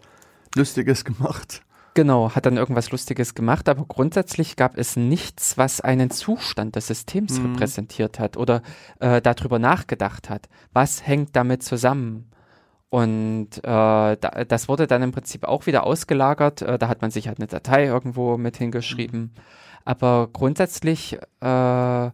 [0.54, 1.62] Lustiges gemacht.
[1.94, 6.88] Genau, hat dann irgendwas Lustiges gemacht, aber grundsätzlich gab es nichts, was einen Zustand des
[6.88, 7.52] Systems mhm.
[7.52, 8.62] repräsentiert hat oder
[9.00, 10.48] äh, darüber nachgedacht hat.
[10.72, 12.32] Was hängt damit zusammen?
[12.90, 16.62] Und äh, da, das wurde dann im Prinzip auch wieder ausgelagert.
[16.62, 19.22] Äh, da hat man sich halt eine Datei irgendwo mit hingeschrieben.
[19.22, 19.32] Mhm
[19.86, 22.12] aber grundsätzlich äh,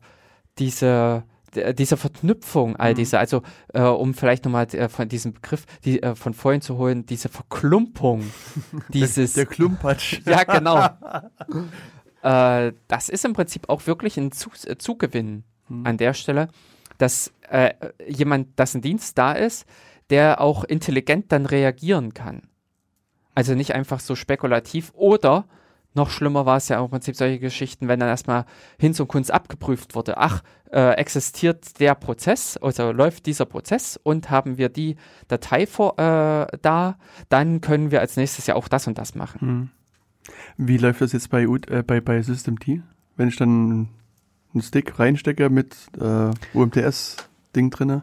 [0.57, 1.23] diese
[1.55, 2.95] diese Verknüpfung, all mhm.
[2.97, 3.41] diese, also
[3.73, 7.29] äh, um vielleicht nochmal äh, von diesem Begriff die, äh, von vorhin zu holen, diese
[7.29, 8.23] Verklumpung,
[8.89, 9.33] dieses.
[9.33, 10.21] Der, der Klumpatsch.
[10.25, 10.89] ja, genau.
[12.23, 15.85] Äh, das ist im Prinzip auch wirklich ein Zu äh, Zugewinn mhm.
[15.85, 16.49] an der Stelle,
[16.97, 17.73] dass äh,
[18.07, 19.67] jemand, dass ein Dienst da ist,
[20.09, 22.41] der auch intelligent dann reagieren kann.
[23.35, 25.45] Also nicht einfach so spekulativ oder
[25.97, 28.45] noch schlimmer war es ja im Prinzip solche Geschichten, wenn dann erstmal
[28.79, 30.17] hin zum Kunst abgeprüft wurde.
[30.17, 34.95] Ach, äh, existiert der Prozess, also läuft dieser Prozess und haben wir die
[35.27, 36.97] Datei vor, äh, da,
[37.29, 39.41] dann können wir als nächstes ja auch das und das machen.
[39.41, 39.69] Hm.
[40.57, 42.65] Wie läuft das jetzt bei, äh, bei, bei Systemd?
[43.15, 43.89] Wenn ich dann
[44.53, 48.01] einen Stick reinstecke mit äh, UMTS-Ding drin?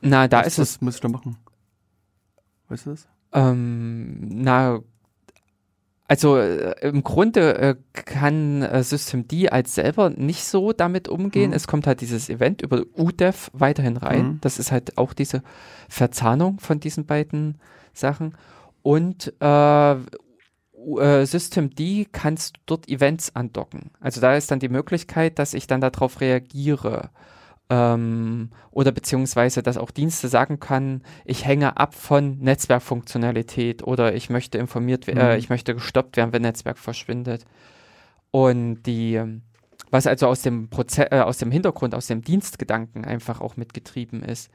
[0.00, 0.74] Na, da was, ist was es.
[0.76, 1.36] Was muss ich da machen?
[2.68, 3.08] Weißt du das?
[3.32, 4.80] Ähm, na,
[6.08, 11.50] also äh, im Grunde äh, kann äh, Systemd als selber nicht so damit umgehen.
[11.50, 11.56] Mhm.
[11.56, 14.26] Es kommt halt dieses Event über UDEV weiterhin rein.
[14.26, 14.38] Mhm.
[14.40, 15.42] Das ist halt auch diese
[15.88, 17.60] Verzahnung von diesen beiden
[17.92, 18.34] Sachen.
[18.82, 21.80] Und äh, äh, Systemd
[22.12, 23.90] kannst du dort Events andocken.
[24.00, 27.10] Also da ist dann die Möglichkeit, dass ich dann darauf reagiere
[27.68, 34.30] ähm, oder beziehungsweise, dass auch Dienste sagen kann, ich hänge ab von Netzwerkfunktionalität oder ich
[34.30, 35.20] möchte informiert, äh, mhm.
[35.20, 37.44] äh, ich möchte gestoppt werden, wenn Netzwerk verschwindet.
[38.30, 39.40] Und die
[39.90, 44.22] was also aus dem Proze äh, aus dem Hintergrund, aus dem Dienstgedanken einfach auch mitgetrieben
[44.22, 44.50] ist.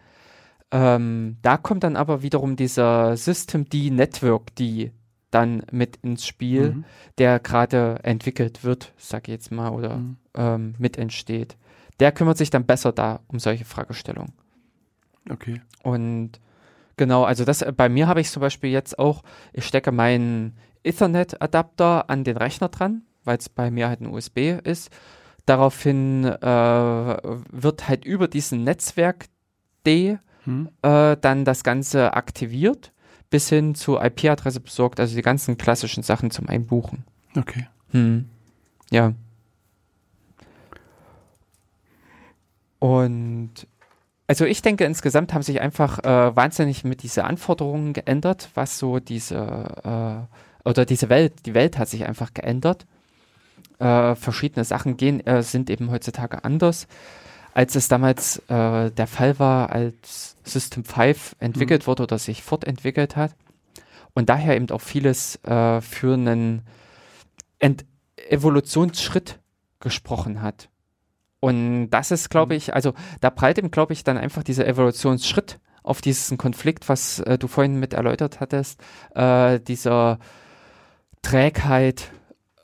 [0.71, 4.91] Ähm, da kommt dann aber wiederum dieser System D Network D
[5.29, 6.85] dann mit ins Spiel, mhm.
[7.17, 10.17] der gerade entwickelt wird, sag ich jetzt mal, oder mhm.
[10.35, 11.57] ähm, mit entsteht.
[12.01, 14.33] Der kümmert sich dann besser da um solche Fragestellungen.
[15.29, 15.61] Okay.
[15.83, 16.31] Und
[16.97, 19.23] genau, also das bei mir habe ich zum Beispiel jetzt auch,
[19.53, 24.59] ich stecke meinen Ethernet-Adapter an den Rechner dran, weil es bei mir halt ein USB
[24.63, 24.89] ist.
[25.45, 29.27] Daraufhin äh, wird halt über diesen Netzwerk
[29.85, 30.69] D hm.
[30.81, 32.91] äh, dann das Ganze aktiviert
[33.29, 37.05] bis hin zu IP-Adresse besorgt, also die ganzen klassischen Sachen zum Einbuchen.
[37.37, 37.67] Okay.
[37.91, 38.27] Hm.
[38.89, 39.13] Ja.
[42.81, 43.67] Und
[44.27, 48.99] also ich denke, insgesamt haben sich einfach äh, wahnsinnig mit diesen Anforderungen geändert, was so
[48.99, 50.27] diese
[50.65, 52.85] äh, oder diese Welt, die Welt hat sich einfach geändert.
[53.79, 56.87] Äh, verschiedene Sachen gehen, äh, sind eben heutzutage anders
[57.53, 61.87] als es damals äh, der Fall war, als System 5 entwickelt mhm.
[61.87, 63.35] wurde oder sich fortentwickelt hat.
[64.13, 66.63] Und daher eben auch vieles äh, für einen
[67.59, 67.85] Ent
[68.29, 69.39] Evolutionsschritt
[69.79, 70.69] gesprochen hat.
[71.41, 72.57] Und das ist, glaube mhm.
[72.57, 77.19] ich, also da prallt eben, glaube ich, dann einfach dieser Evolutionsschritt auf diesen Konflikt, was
[77.19, 78.79] äh, du vorhin mit erläutert hattest,
[79.15, 80.19] äh, dieser
[81.23, 82.11] Trägheit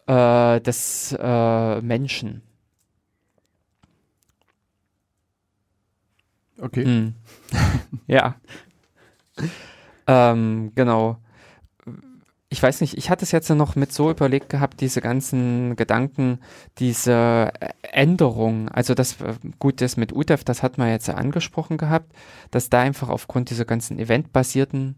[0.05, 2.43] äh, des äh, Menschen.
[6.59, 6.85] Okay.
[6.85, 7.15] Hm.
[8.07, 8.35] ja.
[10.07, 11.17] ähm, genau.
[12.49, 16.39] Ich weiß nicht, ich hatte es jetzt noch mit so überlegt gehabt, diese ganzen Gedanken,
[16.77, 21.77] diese Änderungen, also das äh, gut ist mit UTEF, das hat man jetzt ja angesprochen
[21.77, 22.13] gehabt,
[22.51, 24.95] dass da einfach aufgrund dieser ganzen eventbasierten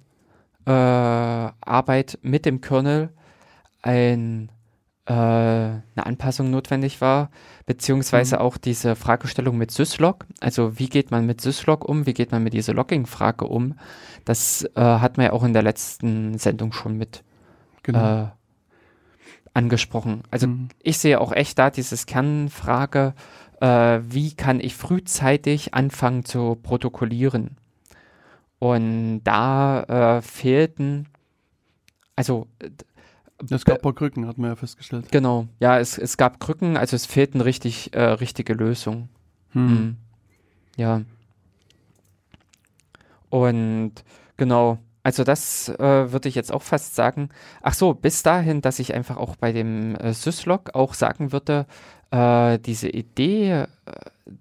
[0.67, 3.09] äh, Arbeit mit dem Kernel
[3.81, 4.51] ein
[5.09, 7.31] äh, eine Anpassung notwendig war,
[7.65, 8.41] beziehungsweise mhm.
[8.41, 10.27] auch diese Fragestellung mit Syslog.
[10.39, 12.05] Also wie geht man mit Syslog um?
[12.05, 13.79] Wie geht man mit dieser Logging-Frage um?
[14.23, 17.23] Das äh, hat man ja auch in der letzten Sendung schon mit
[17.93, 18.23] genau.
[18.23, 18.27] äh,
[19.53, 20.23] angesprochen.
[20.31, 20.69] Also mhm.
[20.81, 23.13] ich sehe auch echt da dieses Kernfrage,
[23.61, 27.57] äh, wie kann ich frühzeitig anfangen zu protokollieren?
[28.59, 31.07] Und da äh, fehlten,
[32.15, 32.47] also
[33.49, 35.11] es gab ein paar Krücken, hat man ja festgestellt.
[35.11, 39.09] Genau, ja, es, es gab Krücken, also es fehlten richtig äh, richtige Lösungen.
[39.51, 39.65] Hm.
[39.65, 39.97] Mhm.
[40.75, 41.01] Ja.
[43.29, 43.93] Und
[44.37, 44.79] genau,
[45.09, 47.29] also das äh, würde ich jetzt auch fast sagen.
[47.63, 51.65] Ach so, bis dahin, dass ich einfach auch bei dem äh, Syslog auch sagen würde,
[52.11, 53.65] äh, diese Idee, äh,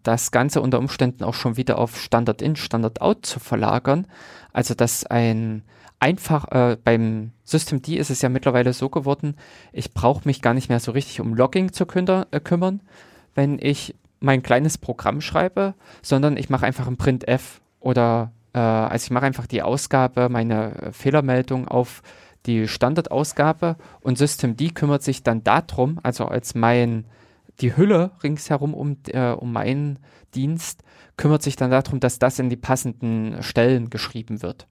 [0.02, 4.06] das Ganze unter Umständen auch schon wieder auf Standard in, Standard out zu verlagern,
[4.52, 5.62] also dass ein
[6.00, 9.36] einfach, äh, beim System D ist es ja mittlerweile so geworden,
[9.72, 12.82] ich brauche mich gar nicht mehr so richtig um Logging zu künder, äh, kümmern,
[13.34, 19.10] wenn ich mein kleines Programm schreibe, sondern ich mache einfach ein Printf oder also ich
[19.10, 22.02] mache einfach die Ausgabe, meine Fehlermeldung auf
[22.46, 27.04] die Standardausgabe und System D kümmert sich dann darum, also als mein
[27.60, 29.98] die Hülle ringsherum um, äh, um meinen
[30.34, 30.84] Dienst
[31.16, 34.66] kümmert sich dann darum, dass das in die passenden Stellen geschrieben wird.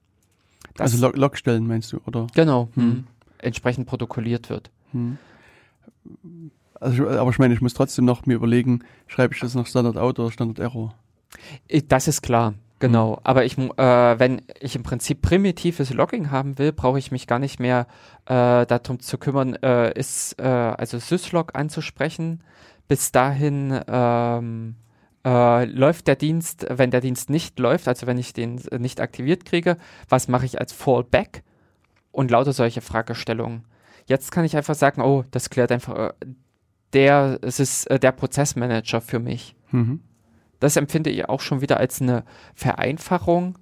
[0.74, 2.26] Das also Log Logstellen meinst du, oder?
[2.34, 2.82] Genau, hm.
[2.82, 3.04] Hm.
[3.38, 4.70] entsprechend protokolliert wird.
[4.92, 5.18] Hm.
[6.80, 9.96] Also, aber ich meine, ich muss trotzdem noch mir überlegen, schreibe ich das noch Standard
[9.96, 10.94] Out oder Standard Error?
[11.88, 13.20] Das ist klar, genau.
[13.24, 17.38] Aber ich, äh, wenn ich im Prinzip primitives Logging haben will, brauche ich mich gar
[17.38, 17.86] nicht mehr
[18.26, 22.42] äh, darum zu kümmern, äh, ist äh, also syslog anzusprechen.
[22.88, 24.76] Bis dahin ähm,
[25.24, 29.44] äh, läuft der Dienst, wenn der Dienst nicht läuft, also wenn ich den nicht aktiviert
[29.44, 29.76] kriege,
[30.08, 31.42] was mache ich als Fallback
[32.12, 33.64] und lauter solche Fragestellungen.
[34.06, 36.12] Jetzt kann ich einfach sagen, oh, das klärt einfach äh,
[36.92, 39.54] der, es ist äh, der Prozessmanager für mich.
[39.70, 40.00] Mhm.
[40.60, 42.24] Das empfinde ich auch schon wieder als eine
[42.54, 43.58] Vereinfachung.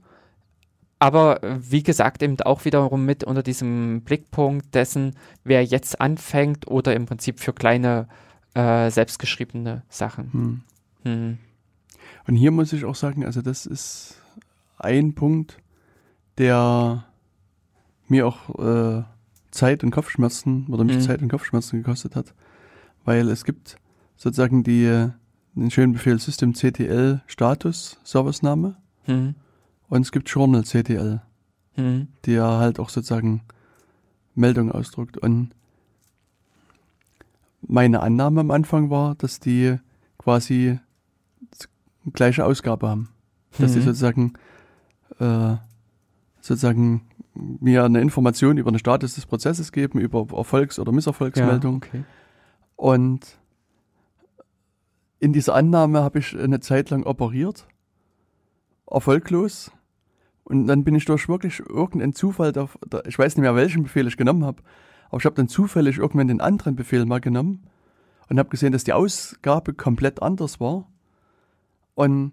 [0.99, 5.15] Aber äh, wie gesagt, eben auch wiederum mit unter diesem Blickpunkt dessen,
[5.45, 8.09] wer jetzt anfängt oder im Prinzip für kleine
[8.55, 10.33] äh, selbstgeschriebene Sachen.
[10.33, 10.61] Hm.
[11.03, 11.39] Hm.
[12.27, 14.21] Und hier muss ich auch sagen, also das ist
[14.79, 15.59] ein Punkt,
[16.39, 17.05] der
[18.09, 19.05] mir auch äh,
[19.51, 21.01] Zeit und Kopfschmerzen oder mich mhm.
[21.03, 22.35] Zeit und Kopfschmerzen gekostet hat,
[23.05, 23.77] weil es gibt
[24.17, 25.11] sozusagen die
[25.63, 28.77] den schönen Befehl System CTL Status Servicename
[29.07, 29.35] mhm.
[29.89, 31.21] und es gibt Journal CTL,
[31.77, 32.09] mhm.
[32.27, 33.43] der halt auch sozusagen
[34.35, 35.51] Meldungen ausdruckt und
[37.69, 39.79] meine Annahme am Anfang war, dass die
[40.19, 40.79] quasi
[42.13, 43.09] gleiche Ausgabe haben.
[43.59, 43.75] Dass mhm.
[43.75, 44.33] sie sozusagen,
[45.19, 45.57] äh,
[46.41, 47.03] sozusagen
[47.35, 51.83] mir eine Information über den Status des Prozesses geben, über Erfolgs- oder Misserfolgsmeldung.
[51.83, 52.05] Ja, okay.
[52.77, 53.39] Und
[55.19, 57.67] in dieser Annahme habe ich eine Zeit lang operiert,
[58.91, 59.73] erfolglos.
[60.45, 62.69] Und dann bin ich durch wirklich irgendeinen Zufall, da,
[63.07, 64.63] ich weiß nicht mehr, welchen Befehl ich genommen habe,
[65.09, 67.67] aber ich habe dann zufällig irgendwann den anderen Befehl mal genommen
[68.29, 70.89] und habe gesehen, dass die Ausgabe komplett anders war
[71.95, 72.33] und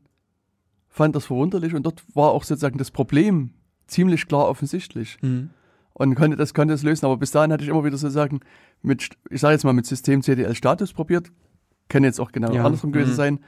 [0.89, 3.51] fand das verwunderlich und dort war auch sozusagen das Problem
[3.87, 5.17] ziemlich klar offensichtlich.
[5.21, 5.49] Mhm.
[5.95, 7.05] Und konnte das, konnte das lösen.
[7.05, 8.39] Aber bis dahin hatte ich immer wieder sozusagen
[8.81, 11.31] mit, ich sage jetzt mal mit System CDL Status probiert,
[11.93, 12.65] kann jetzt auch genau ja.
[12.65, 13.15] andersrum gewesen mhm.
[13.15, 13.39] sein.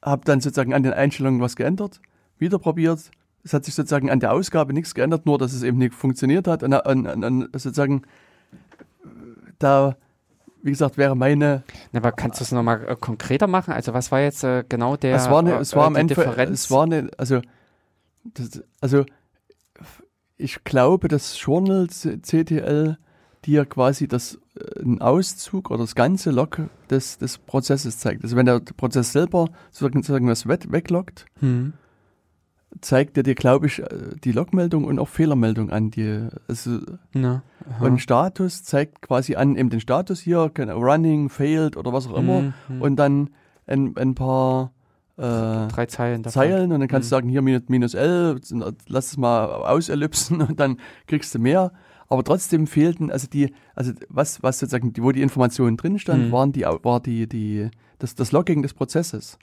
[0.00, 2.00] Habe dann sozusagen an den Einstellungen was geändert,
[2.38, 3.10] wieder probiert.
[3.42, 6.46] Es hat sich sozusagen an der Ausgabe nichts geändert, nur dass es eben nicht funktioniert
[6.46, 6.62] hat.
[6.62, 8.02] Und, und, und sozusagen
[9.58, 9.96] da
[10.62, 11.62] wie gesagt, wäre meine.
[11.92, 13.72] Na, aber kannst du es nochmal äh, konkreter machen?
[13.72, 16.14] Also, was war jetzt äh, genau der es war eine, es war äh, am Ende,
[16.14, 16.64] Differenz?
[16.64, 17.40] Es war eine, also,
[18.24, 19.06] das, also,
[20.36, 22.98] ich glaube, das Journal CTL
[23.44, 26.60] dir quasi das, äh, ein Auszug oder das ganze Log
[26.90, 28.22] des, des Prozesses zeigt.
[28.22, 31.72] Also, wenn der Prozess selber sozusagen was wegloggt, hm
[32.80, 33.86] zeigt er dir, glaube ich, äh,
[34.22, 35.90] die Logmeldung und auch Fehlermeldung an.
[35.90, 36.80] Die, also,
[37.12, 37.42] Na,
[37.80, 42.42] und Status zeigt quasi an, eben den Status hier, running, failed oder was auch immer.
[42.42, 42.82] Mhm, mhm.
[42.82, 43.30] und dann
[43.66, 44.72] ein, ein paar
[45.16, 47.10] äh, drei Zeilen, Zeilen und dann kannst mhm.
[47.10, 48.40] du sagen, hier minus, minus L,
[48.88, 51.72] lass es mal ausellipsen und dann kriegst du mehr.
[52.10, 56.32] Aber trotzdem fehlten, also die, also was, was sozusagen, wo die Informationen drin stand, mhm.
[56.32, 59.38] waren die, war die, die, das, das Logging des Prozesses.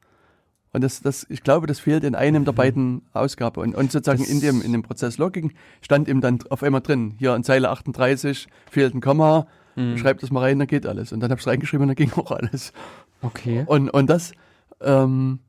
[0.74, 2.58] Und das, das, ich glaube, das fehlt in einem der mhm.
[2.58, 3.62] beiden Ausgaben.
[3.62, 7.16] Und, und sozusagen in dem, in dem Prozess Logging stand eben dann auf einmal drin,
[7.18, 9.98] hier in Zeile 38 fehlt ein Komma, mhm.
[9.98, 11.14] schreib das mal rein, dann geht alles.
[11.14, 12.74] Und dann habe ich es reingeschrieben und dann ging auch alles.
[13.22, 13.64] Okay.
[13.66, 14.34] Und, und das,
[14.82, 15.40] ähm,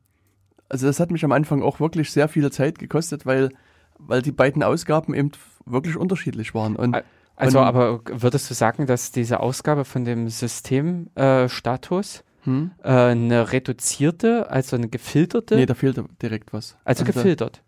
[0.69, 3.49] also das hat mich am Anfang auch wirklich sehr viel Zeit gekostet, weil,
[3.99, 5.31] weil die beiden Ausgaben eben
[5.65, 6.75] wirklich unterschiedlich waren.
[6.75, 6.97] Und,
[7.35, 12.71] also, und, aber würdest du sagen, dass diese Ausgabe von dem Systemstatus äh, hm?
[12.83, 15.55] Äh, eine reduzierte, also eine gefilterte.
[15.55, 16.77] Nee, da fehlt direkt was.
[16.83, 17.61] Also, also gefiltert.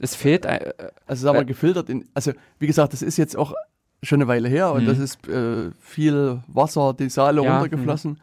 [0.00, 0.44] Es fehlt.
[0.46, 0.72] Äh,
[1.06, 3.54] also sagen wir äh, gefiltert in, also wie gesagt, das ist jetzt auch
[4.02, 4.86] schon eine Weile her und hm.
[4.86, 8.12] das ist äh, viel Wasser, die Saale ja, runtergeflossen.
[8.12, 8.20] Hm.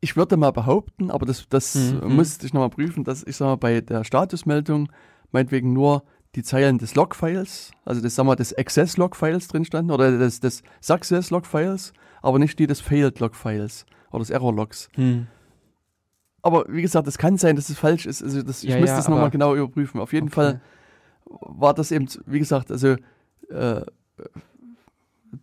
[0.00, 3.50] Ich würde mal behaupten, aber das, das hm, musste ich nochmal prüfen, dass ich sage
[3.50, 4.92] mal, bei der Statusmeldung
[5.32, 6.04] meinetwegen nur
[6.34, 10.62] die Zeilen des Logfiles, also das, sagen wir, des Access-Logfiles drin standen oder des, des
[10.82, 11.92] Success-Logfiles
[12.26, 14.88] aber nicht die des Failed-Log-Files oder des Error-Logs.
[14.94, 15.28] Hm.
[16.42, 18.20] Aber wie gesagt, es kann sein, dass es falsch ist.
[18.20, 20.00] Also das, ich ja, müsste ja, das nochmal genau überprüfen.
[20.00, 20.34] Auf jeden okay.
[20.34, 20.60] Fall
[21.24, 22.96] war das eben, wie gesagt, also
[23.48, 23.82] äh,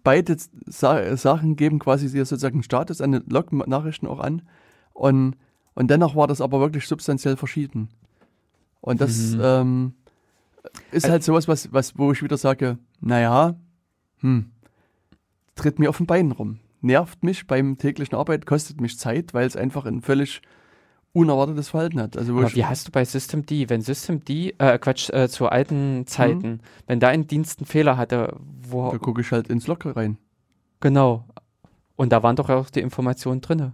[0.04, 4.42] beide Sa Sachen geben quasi sozusagen Status an den Log-Nachrichten auch an.
[4.94, 5.36] Und,
[5.76, 7.90] und dennoch war das aber wirklich substanziell verschieden.
[8.82, 9.42] Und das mhm.
[9.44, 9.94] ähm,
[10.92, 13.56] ist halt sowas, was, was, wo ich wieder sage, naja,
[14.20, 14.52] hm,
[15.56, 19.48] tritt mir auf den Beinen rum nervt mich beim täglichen Arbeit, kostet mich Zeit, weil
[19.48, 20.42] es einfach ein völlig
[21.14, 22.18] unerwartetes Verhalten hat.
[22.18, 25.48] Also Aber wie hast du bei System D, wenn System D, äh, Quatsch, äh, zu
[25.48, 26.60] alten Zeiten, mhm.
[26.88, 28.92] wenn da ein Dienst einen Fehler hatte, wo.
[28.92, 30.18] Da gucke ich halt ins Log rein.
[30.80, 31.26] Genau.
[31.96, 33.74] Und da waren doch auch die Informationen drin.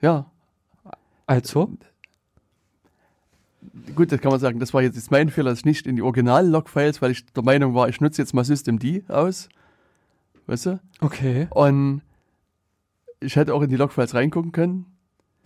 [0.00, 0.26] Ja.
[1.26, 1.70] Also?
[3.94, 6.02] Gut, das kann man sagen, das war jetzt mein Fehler, dass ich nicht in die
[6.02, 9.48] Original-Log-Files, weil ich der Meinung war, ich nutze jetzt mal System D aus.
[10.46, 10.80] Weißt du?
[11.00, 11.46] Okay.
[11.50, 12.02] Und
[13.20, 14.86] ich hätte auch in die Logfiles reingucken können.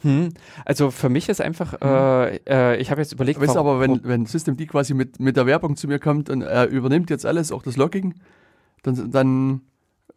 [0.04, 0.28] Hm.
[0.66, 1.80] Also für mich ist einfach, hm.
[1.82, 3.40] äh, äh, ich habe jetzt überlegt.
[3.40, 6.42] Weißt du, aber wenn, wenn Systemd quasi mit, mit der Werbung zu mir kommt und
[6.42, 8.14] er übernimmt jetzt alles, auch das Logging,
[8.82, 9.60] dann, dann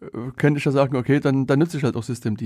[0.01, 2.43] äh, könnte ich ja sagen, okay, dann, dann nutze ich halt auch Systemd.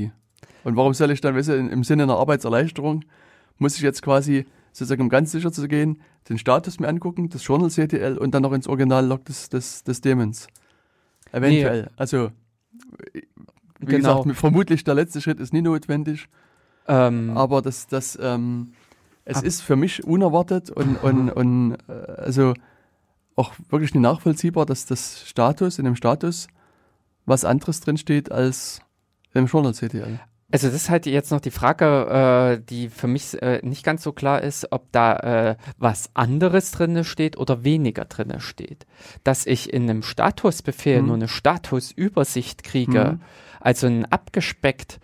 [0.63, 3.03] Und warum soll ich dann, weißt du, im Sinne einer Arbeitserleichterung,
[3.57, 5.99] muss ich jetzt quasi, sozusagen um ganz sicher zu gehen,
[6.29, 10.01] den Status mir angucken, das Journal CTL und dann noch ins Original-Log des, des, des
[10.01, 10.47] Daemons.
[11.31, 11.83] Eventuell.
[11.83, 11.89] Nee.
[11.95, 12.29] Also
[13.79, 14.23] wie genau.
[14.23, 16.27] gesagt, vermutlich der letzte Schritt ist nie notwendig.
[16.91, 18.73] Ähm, aber das, das, ähm,
[19.23, 22.53] es ab, ist für mich unerwartet und, und, und äh, also
[23.35, 26.47] auch wirklich nicht nachvollziehbar, dass das Status, in dem Status
[27.25, 28.81] was anderes drinsteht als
[29.33, 30.19] im Journal CTL.
[30.51, 34.03] Also das ist halt jetzt noch die Frage, äh, die für mich äh, nicht ganz
[34.03, 35.15] so klar ist, ob da
[35.51, 38.85] äh, was anderes drinne steht oder weniger drinne steht.
[39.23, 41.05] Dass ich in einem Statusbefehl hm.
[41.05, 43.21] nur eine Statusübersicht kriege, hm.
[43.61, 44.99] also ein abgespeckt.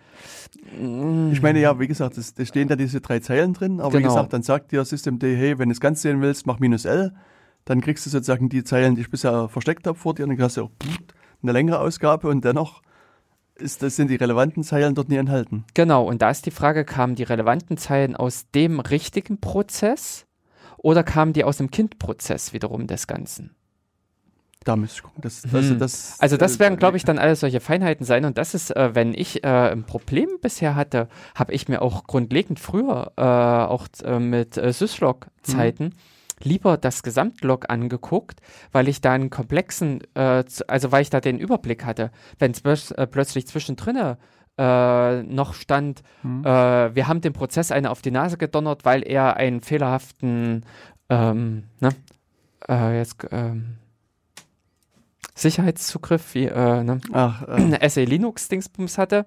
[1.32, 4.00] Ich meine ja, wie gesagt, es, stehen da diese drei Zeilen drin, aber genau.
[4.00, 6.84] wie gesagt, dann sagt dir Systemd, hey, wenn du es ganz sehen willst, mach minus
[6.84, 7.14] L,
[7.64, 10.42] dann kriegst du sozusagen die Zeilen, die ich bisher versteckt habe vor dir, und dann
[10.42, 10.70] hast du auch
[11.42, 12.82] eine längere Ausgabe und dennoch
[13.54, 15.64] ist, das sind die relevanten Zeilen dort nie enthalten.
[15.74, 20.26] Genau, und da ist die Frage, kamen die relevanten Zeilen aus dem richtigen Prozess
[20.76, 23.54] oder kamen die aus dem Kindprozess wiederum des Ganzen?
[24.68, 25.22] Da müsste ich gucken.
[25.22, 25.54] Das, Hm.
[25.54, 28.24] also, das, Also das äh, werden, glaube ich, dann alles solche Feinheiten sein.
[28.24, 32.04] Und das ist, äh, wenn ich äh, ein Problem bisher hatte, habe ich mir auch
[32.04, 35.94] grundlegend früher, äh, auch äh, mit äh, Syslog-Zeiten,
[36.40, 38.40] lieber das Gesamtlog angeguckt,
[38.70, 42.10] weil ich da einen komplexen, äh, also weil ich da den Überblick hatte.
[42.38, 44.16] Wenn es äh, plötzlich zwischendrin
[44.58, 46.44] äh, noch stand, Hm.
[46.44, 50.64] äh, wir haben dem Prozess eine auf die Nase gedonnert, weil er einen fehlerhaften,
[51.08, 51.90] ähm, ne,
[52.68, 53.76] äh, jetzt, ähm,
[55.38, 59.26] Sicherheitszugriff wie äh, ne, Ach, äh, eine SE Linux Dingsbums hatte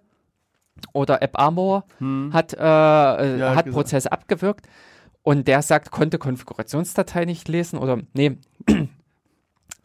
[0.93, 2.31] oder AppArmor hm.
[2.33, 3.77] hat, äh, äh, Ja, hat genau.
[3.77, 4.67] Prozess abgewirkt
[5.23, 8.37] und der sagt, konnte Konfigurationsdatei nicht lesen oder nee,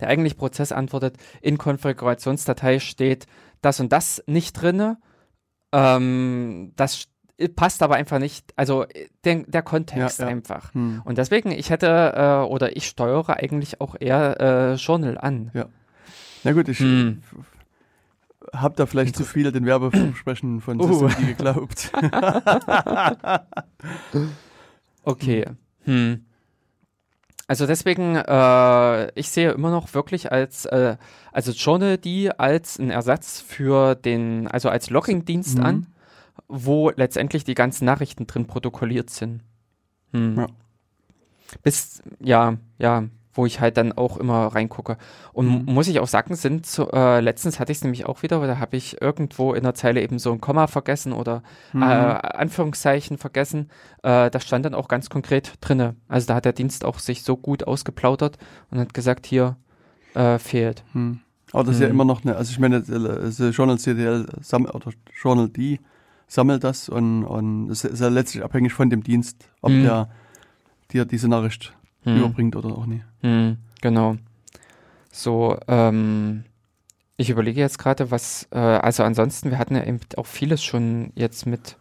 [0.01, 3.27] der eigentlich Prozess antwortet, in Konfigurationsdatei steht
[3.63, 4.99] das und das nicht drinne.
[5.73, 7.09] Ähm, das
[7.39, 10.31] st- passt aber einfach nicht, also äh, der, der Kontext Ja, ja.
[10.31, 10.73] einfach.
[10.75, 11.03] Hm.
[11.05, 11.87] Und deswegen, ich hätte
[12.17, 15.51] äh, oder ich steuere eigentlich auch eher äh, Journal an.
[16.47, 17.23] Na gut, ich Hm.
[18.55, 21.09] habe da vielleicht zu viel den Werbeversprechen von Uh.
[21.09, 21.91] Systemd geglaubt.
[25.03, 25.45] Okay.
[25.85, 26.25] Hm.
[27.49, 30.97] Also deswegen, äh, ich sehe immer noch wirklich als, äh,
[31.33, 35.65] also Journal die als ein Ersatz für den, also als Logging-Dienst Mhm.
[35.65, 35.87] an,
[36.49, 39.43] wo letztendlich die ganzen Nachrichten drin protokolliert sind.
[40.13, 40.37] Hm.
[40.39, 40.47] Ja.
[41.63, 43.05] Bis, ja, ja,
[43.37, 44.97] wo ich halt dann auch immer reingucke.
[45.33, 45.75] Und Mhm.
[45.75, 48.49] muss ich auch sagen, sind so, äh, letztens hatte ich es nämlich auch wieder, weil
[48.49, 51.43] da habe ich irgendwo in der Zeile eben so ein Komma vergessen oder
[51.73, 51.83] Mhm.
[51.83, 53.71] äh, Anführungszeichen vergessen.
[54.03, 55.97] Äh, das stand dann auch ganz konkret drinne.
[56.09, 58.39] Also da hat der Dienst auch sich so gut ausgeplaudert
[58.71, 59.57] und hat gesagt, hier
[60.15, 60.83] äh, fehlt.
[60.93, 61.21] Hm.
[61.53, 61.95] Aber das ist ja Hm.
[61.95, 65.79] immer noch eine, also ich meine, Journal CDL sammelt, oder Journal D
[66.27, 69.83] sammelt das und, und es ist ja letztlich abhängig von dem Dienst, ob Hm.
[69.83, 70.09] der
[70.93, 71.73] dir diese Nachricht
[72.07, 72.19] Hm.
[72.19, 73.05] überbringt oder auch nicht.
[73.21, 74.17] Hm, genau.
[75.11, 76.45] So, ähm,
[77.17, 81.13] ich überlege jetzt gerade, was, äh, also ansonsten, wir hatten ja eben auch vieles schon
[81.15, 81.77] jetzt mit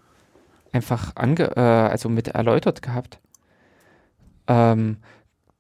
[0.72, 3.20] einfach ange, äh, also mit erläutert gehabt.
[4.48, 4.98] Ähm,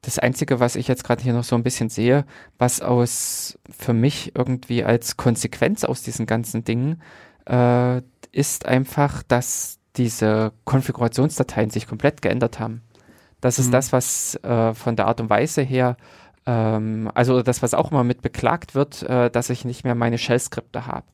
[0.01, 2.25] das Einzige, was ich jetzt gerade hier noch so ein bisschen sehe,
[2.57, 7.01] was aus für mich irgendwie als Konsequenz aus diesen ganzen Dingen
[7.45, 8.01] äh,
[8.31, 12.81] ist einfach, dass diese Konfigurationsdateien sich komplett geändert haben.
[13.45, 13.71] Das ist Mhm.
[13.73, 15.97] das, was äh, von der Art und Weise her,
[16.47, 20.17] ähm, also das, was auch immer mit beklagt wird, äh, dass ich nicht mehr meine
[20.17, 21.05] Shell-Skripte habe.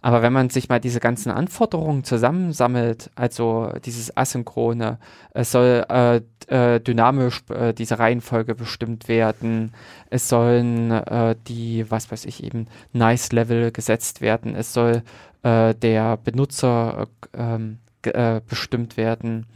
[0.00, 4.98] Aber wenn man sich mal diese ganzen Anforderungen zusammensammelt, also dieses Asynchrone,
[5.34, 6.16] es soll äh,
[6.48, 9.72] äh, dynamisch äh, diese Reihenfolge bestimmt werden,
[10.10, 15.04] es sollen äh, die, was weiß ich eben, Nice-Level gesetzt werden, es soll
[15.44, 19.46] äh, der Benutzer äh, ähm, äh, bestimmt werden.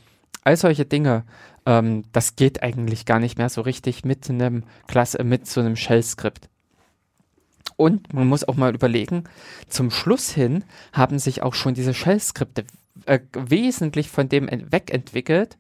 [0.45, 1.25] All solche Dinge,
[1.67, 5.77] ähm, das geht eigentlich gar nicht mehr so richtig mit einem Klasse, mit so einem
[5.77, 6.49] Shell-Skript.
[7.77, 9.25] Und man muss auch mal überlegen,
[9.69, 12.65] zum Schluss hin haben sich auch schon diese Shell-Skripte
[13.05, 15.59] äh, wesentlich von dem ent- wegentwickelt.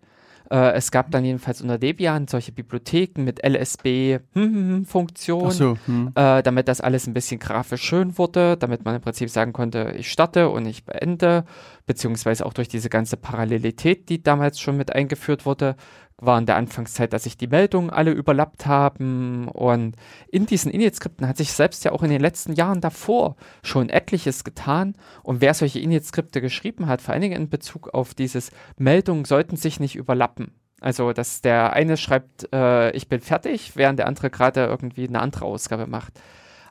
[0.50, 6.12] Äh, es gab dann jedenfalls unter Debian solche Bibliotheken mit LSB-Funktionen Ach so, hm.
[6.14, 9.94] äh, damit das alles ein bisschen grafisch schön wurde, damit man im Prinzip sagen konnte,
[9.96, 11.44] ich starte und ich beende,
[11.86, 15.76] beziehungsweise auch durch diese ganze Parallelität, die damals schon mit eingeführt wurde,
[16.18, 19.96] war in der Anfangszeit, dass sich die Meldungen alle überlappt haben und
[20.28, 24.42] in diesen Init-Skripten hat sich selbst ja auch in den letzten Jahren davor schon etliches
[24.42, 29.26] getan und wer solche Init-Skripte geschrieben hat, vor allen Dingen in Bezug auf dieses Meldungen
[29.26, 30.52] sollten sich nicht überlappen.
[30.80, 35.20] Also, dass der eine schreibt, äh, ich bin fertig, während der andere gerade irgendwie eine
[35.20, 36.20] andere Ausgabe macht.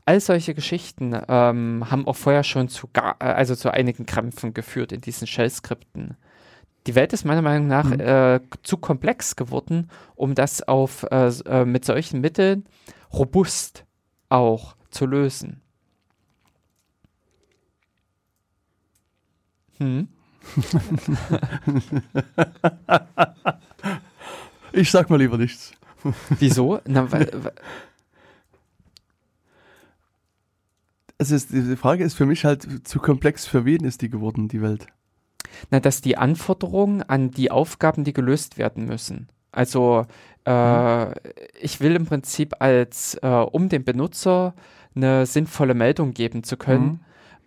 [0.05, 4.91] All solche Geschichten ähm, haben auch vorher schon zu, äh, also zu einigen Krämpfen geführt
[4.91, 6.17] in diesen Shell-Skripten.
[6.87, 7.99] Die Welt ist meiner Meinung nach Mhm.
[7.99, 12.65] äh, zu komplex geworden, um das auf, äh, äh, mit solchen Mitteln
[13.11, 13.85] robust
[14.29, 15.61] auch zu lösen.
[19.77, 20.07] Hm?
[24.71, 25.71] Ich sag mal lieber nichts.
[26.39, 26.79] Wieso?
[26.85, 27.53] Na, weil, weil-
[31.17, 34.49] Also es, die Frage ist für mich halt zu komplex, für wen ist die geworden,
[34.49, 34.87] die Welt?
[35.71, 39.29] Na, dass die Anforderungen an die Aufgaben, die gelöst werden müssen.
[39.51, 40.05] Also
[40.45, 41.11] äh,
[41.59, 44.53] ich will im Prinzip als, äh, um dem Benutzer
[44.95, 47.01] eine sinnvolle Meldung geben zu können,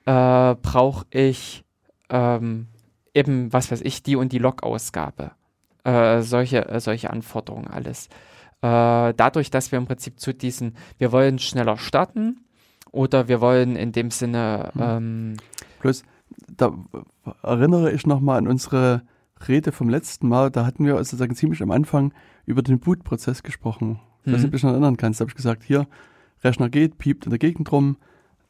[0.06, 1.64] äh, brauche ich
[2.10, 2.68] ähm,
[3.14, 5.32] eben, was weiß ich, die und die Log-Ausgabe.
[5.84, 8.08] Äh, solche, äh, solche Anforderungen alles.
[8.60, 12.44] Äh, dadurch, dass wir im Prinzip zu diesen, wir wollen schneller starten
[12.90, 14.82] oder wir wollen in dem Sinne, Mhm.
[14.82, 15.36] ähm,
[15.80, 16.02] Bloß,
[16.56, 16.72] da
[17.42, 19.02] erinnere ich nochmal an unsere
[19.46, 20.50] Rede vom letzten Mal.
[20.50, 22.12] Da hatten wir sozusagen ziemlich am Anfang
[22.46, 24.00] über den Boot-Prozess gesprochen.
[24.24, 25.20] Ich weiß nicht, ob hm, du dich noch erinnern kannst.
[25.20, 25.86] Da habe ich gesagt, hier,
[26.42, 27.96] Rechner geht, piept in der Gegend rum,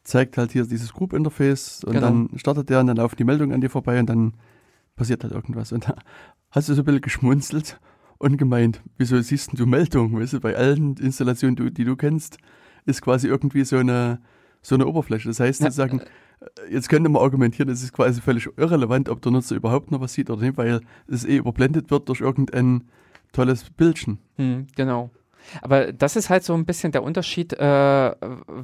[0.03, 2.07] zeigt halt hier dieses Group-Interface und Genau.
[2.07, 4.35] dann startet der und dann laufen die Meldungen an dir vorbei und dann
[4.97, 5.73] passiert halt irgendwas.
[5.73, 5.95] Und da
[6.51, 7.79] hast du so ein bisschen geschmunzelt
[8.19, 10.19] und gemeint, wieso siehst denn du Meldungen?
[10.21, 12.39] Weißt du, bei allen Installationen, die, du kennst,
[12.85, 14.21] ist quasi irgendwie so eine,
[14.63, 15.29] so eine Oberfläche.
[15.29, 16.03] Das heißt Ja, sozusagen,
[16.71, 20.13] jetzt könnte man argumentieren, es ist quasi völlig irrelevant, ob der Nutzer überhaupt noch was
[20.13, 22.85] sieht oder nicht, weil es eh überblendet wird durch irgendein
[23.33, 24.19] tolles Bildchen.
[24.37, 25.11] Hm, genau.
[25.63, 28.15] Aber das ist halt so ein bisschen der Unterschied, äh,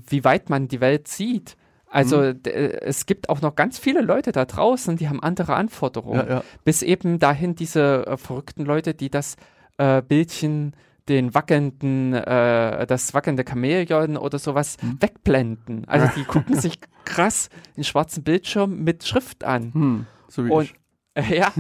[0.08, 1.56] wie weit man die Welt sieht.
[1.88, 2.40] Also Mhm.
[2.44, 6.26] es gibt auch noch ganz viele Leute da draußen, die haben andere Anforderungen.
[6.26, 6.44] Ja, ja.
[6.64, 9.36] Bis eben dahin diese äh, verrückten Leute, die das
[9.78, 10.74] äh, Bildchen,
[11.08, 14.96] den wackelnden, äh, das wackelnde Chamäleon oder sowas Hm.
[15.00, 15.86] wegblenden.
[15.86, 19.72] Also die gucken sich krass den schwarzen Bildschirm mit Schrift an.
[19.74, 20.74] Hm, so wie Und- ich.
[21.14, 21.52] Äh, ja.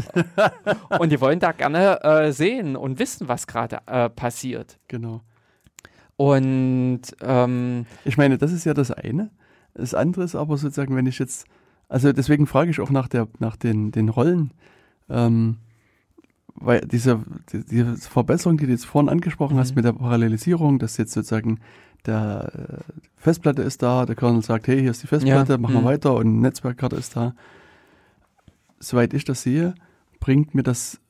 [0.98, 4.78] und die wollen da gerne äh, sehen und wissen, was gerade äh, passiert.
[4.88, 5.22] Genau.
[6.16, 9.30] Und ähm, Ich meine, das ist ja das eine.
[9.74, 11.46] Das andere ist aber sozusagen, wenn ich jetzt,
[11.88, 14.52] also deswegen frage ich auch nach der, nach den, den Rollen,
[15.10, 15.58] ähm,
[16.54, 17.20] weil diese,
[17.52, 19.76] die, diese Verbesserung, die du jetzt vorhin angesprochen hast Mhm.
[19.76, 21.60] mit der Parallelisierung, dass jetzt sozusagen
[22.06, 25.74] der äh, Festplatte ist da, der Kernel sagt, hey, hier ist die Festplatte, Ja, machen
[25.74, 25.86] wir mhm.
[25.86, 27.34] weiter und Netzwerkkarte ist da.
[28.78, 29.74] Soweit ich das sehe,
[30.20, 31.00] bringt mir das,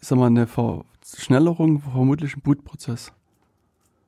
[0.00, 3.12] sag mal, eine Verschnellerung vermutlich im Bootprozess.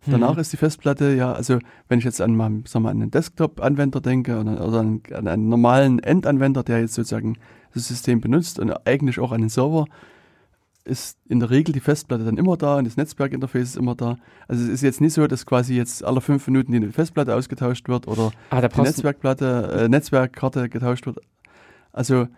[0.07, 1.59] Danach hm, ist die Festplatte ja, also
[1.89, 5.29] wenn ich jetzt an, meinem, sag mal, an einen Desktop-Anwender denke oder, oder an, an
[5.29, 7.37] einen normalen Endanwender, der jetzt sozusagen
[7.75, 9.85] das System benutzt und eigentlich auch an den Server,
[10.85, 14.16] ist in der Regel die Festplatte dann immer da und das Netzwerkinterface ist immer da.
[14.48, 17.89] Also es ist jetzt nicht so, dass quasi jetzt alle fünf Minuten die Festplatte ausgetauscht
[17.89, 21.20] wird oder da die Netzwerkplatte, äh, Netzwerkkarte getauscht wird.
[21.93, 22.28] Also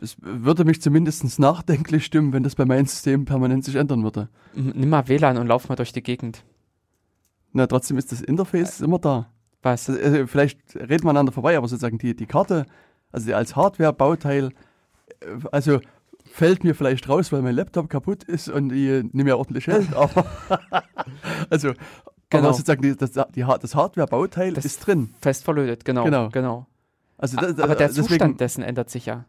[0.00, 4.28] es würde mich zumindest nachdenklich stimmen, wenn das bei meinem System permanent sich ändern würde.
[4.54, 6.44] nimm mal WLAN und lauf mal durch die Gegend.
[7.52, 9.30] Na, trotzdem ist das Interface immer da.
[9.62, 9.88] Was?
[9.88, 12.66] Also, also vielleicht reden wir aneinander vorbei, aber sozusagen die, die Karte,
[13.12, 14.46] also als Hardware-Bauteil,
[15.20, 15.80] äh, also
[16.32, 20.24] fällt mir vielleicht raus, weil mein Laptop kaputt ist und ich nicht mehr ordentlich aber
[21.50, 21.72] also
[22.30, 22.44] Genau.
[22.44, 25.12] aber sozusagen die, das, die, das Hardware-Bauteil Das- ist drin.
[25.20, 26.04] Fest verlötet, genau.
[26.04, 26.30] Genau.
[26.30, 26.66] genau.
[27.18, 29.26] Also das, aber der deswegen, Zustand dessen ändert sich ja.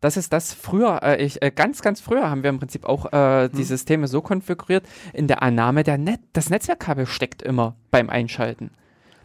[0.00, 3.12] Das ist das früher, äh, ich, äh, ganz, ganz früher haben wir im Prinzip auch
[3.12, 3.64] äh, die Hm.
[3.64, 8.70] Systeme so konfiguriert, in der Annahme, der Net das Netzwerkkabel steckt immer beim Einschalten.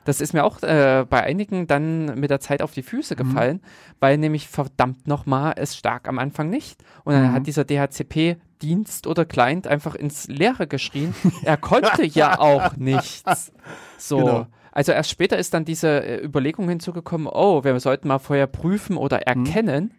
[0.10, 3.18] Das ist mir auch äh, bei einigen dann mit der Zeit auf die Füße Mhm.
[3.18, 3.62] gefallen,
[4.00, 6.82] weil nämlich verdammt nochmal es stark am Anfang nicht.
[7.04, 7.34] Und dann Mhm.
[7.34, 11.14] hat dieser DHCP-Dienst oder Client einfach ins Leere geschrien.
[11.44, 13.52] er konnte ja auch nichts.
[13.98, 14.18] So.
[14.18, 14.48] Genau.
[14.72, 18.98] Also erst später ist dann diese äh, Überlegung hinzugekommen, oh, wir sollten mal vorher prüfen
[18.98, 19.46] oder Mhm.
[19.46, 19.94] erkennen,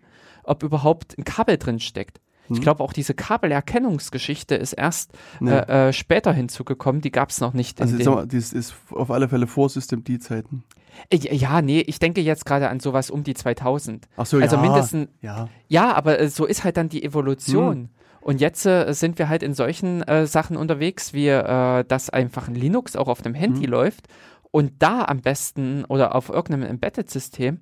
[0.45, 2.21] ob überhaupt ein Kabel drin steckt.
[2.51, 2.63] Ich Mhm.
[2.63, 7.01] glaube, auch diese Kabelerkennungsgeschichte ist erst ne, äh, äh, später hinzugekommen.
[7.01, 7.81] Die gab es noch nicht.
[7.81, 10.65] also mal, das ist auf alle Fälle vor System D-Zeiten.
[11.11, 14.09] Äh, ja, nee, ich denke jetzt gerade an sowas um die 2000.
[14.17, 14.63] Ach so, also ja.
[14.63, 17.75] mindestens, Ja, ja, aber äh, so ist halt dann die Evolution.
[17.77, 17.89] Hm.
[18.23, 22.49] Und jetzt äh, sind wir halt in solchen äh, Sachen unterwegs, wie äh, dass einfach
[22.49, 23.71] ein Linux auch auf dem Handy Hm.
[23.71, 24.09] läuft
[24.51, 27.61] und da am besten oder auf irgendeinem Embedded-System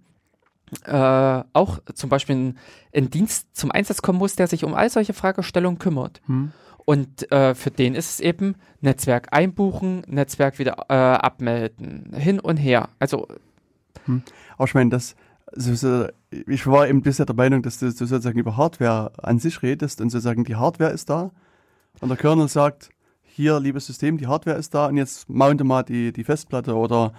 [0.84, 2.58] äh, auch zum Beispiel ein,
[2.94, 6.20] ein Dienst zum Einsatz kommen muss, der sich um all solche Fragestellungen kümmert.
[6.26, 6.52] hm.
[6.84, 12.56] Und äh, für den ist es eben Netzwerk einbuchen, Netzwerk wieder äh, abmelden, hin und
[12.56, 12.88] her.
[12.98, 13.28] Also
[14.56, 15.14] Aber ich meine, das,
[15.46, 19.62] also, ich war eben bisher der Meinung, dass du, du sozusagen über Hardware an sich
[19.62, 21.30] redest und sozusagen die Hardware ist da
[22.00, 22.90] und der Kernel sagt,
[23.22, 27.12] hier, liebes System, die Hardware ist da und jetzt mounte mal die, die Festplatte oder,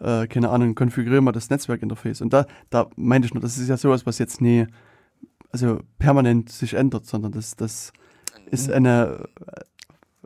[0.00, 2.20] äh, keine Ahnung, konfiguriere mal das Netzwerkinterface.
[2.22, 4.66] Und da, da meinte ich nur, das ist ja sowas, was jetzt nie,
[5.52, 7.92] also permanent sich ändert, sondern das, das
[8.50, 9.60] ist eine, äh,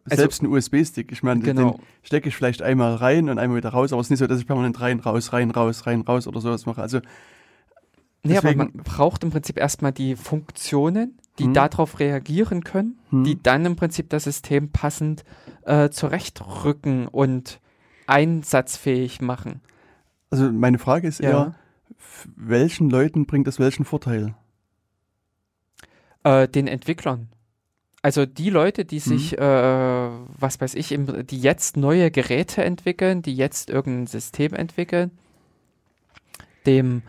[0.06, 1.12] Also- selbst ein USB-Stick.
[1.12, 1.72] Ich meine, genau.
[1.72, 4.26] den stecke ich vielleicht einmal rein und einmal wieder raus, aber es ist nicht so,
[4.26, 6.80] dass ich permanent rein, raus, rein, raus, rein, raus oder sowas mache.
[6.82, 7.00] Also,
[8.26, 11.52] Nee, aber man braucht im Prinzip erstmal die Funktionen, die Hm.
[11.54, 15.24] darauf reagieren können, hm, die dann im Prinzip das System passend
[15.66, 17.60] äh, zurechtrücken und
[18.06, 19.60] einsatzfähig machen.
[20.30, 21.30] also meine Frage ist Ja.
[21.30, 21.54] eher,
[22.36, 24.34] welchen Leuten bringt das welchen Vorteil?
[26.24, 27.28] Äh, den Entwicklern.
[28.02, 28.86] Also die Leute, Mhm.
[28.88, 34.06] die sich, äh, was weiß ich, im, die jetzt neue Geräte entwickeln, die jetzt irgendein
[34.06, 35.10] System entwickeln,
[36.66, 37.02] dem,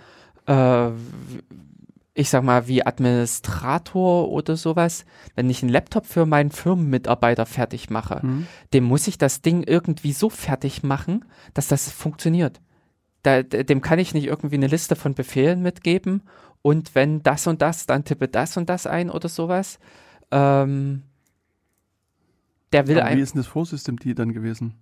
[0.48, 0.92] äh,
[2.18, 5.06] ich sag mal, wie Administrator oder sowas,
[5.36, 8.48] wenn ich einen Laptop für meinen Firmenmitarbeiter fertig mache, Hm?
[8.74, 12.62] dem muss ich das Ding irgendwie so fertig machen, dass das funktioniert.
[13.24, 16.22] Da, dem kann ich nicht irgendwie eine Liste von Befehlen mitgeben
[16.62, 19.78] und wenn das und das, dann tippe das und das ein oder sowas.
[20.32, 21.04] Ähm,
[22.72, 24.76] der will Aber wie ist denn das Vorsystem die dann gewesen?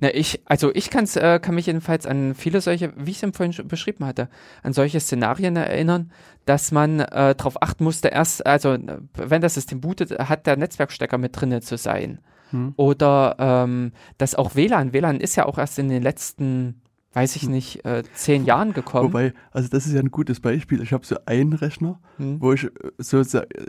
[0.00, 3.36] Na, ich, also ich kann's, äh, kann mich jedenfalls an viele solche, wie ich es
[3.36, 4.28] vorhin schon beschrieben hatte,
[4.62, 6.10] an solche Szenarien erinnern,
[6.44, 8.76] dass man äh, darauf achten musste, erst, also
[9.14, 12.20] wenn das System bootet, hat der Netzwerkstecker mit drinne zu sein.
[12.50, 12.74] Hm.
[12.76, 16.80] Oder ähm, dass auch WLAN, WLAN ist ja auch erst in den letzten,
[17.12, 17.50] weiß ich hm.
[17.50, 19.08] nicht, äh, zehn Jahren gekommen.
[19.08, 20.82] Wobei, also das ist ja ein gutes Beispiel.
[20.82, 22.40] Ich habe so einen Rechner, hm.
[22.40, 23.22] wo ich äh, so,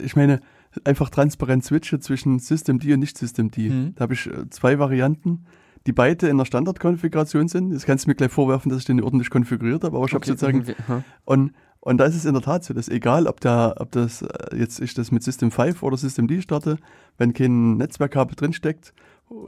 [0.03, 0.41] ich meine,
[0.83, 3.69] einfach transparent switche zwischen System D und nicht System D.
[3.69, 3.93] Hm.
[3.95, 5.45] Da habe ich äh, zwei Varianten
[5.87, 7.73] die beide in der Standardkonfiguration sind.
[7.73, 10.29] Das kannst du mir gleich vorwerfen, dass ich den ordentlich konfiguriert habe, aber ich okay.
[10.31, 10.75] habe sozusagen.
[11.23, 14.21] Und, und da ist es in der Tat so, dass egal, ob, da, ob das
[14.21, 16.77] äh, jetzt ich das mit System 5 oder System D starte,
[17.17, 18.93] wenn kein Netzwerkkabel drinsteckt,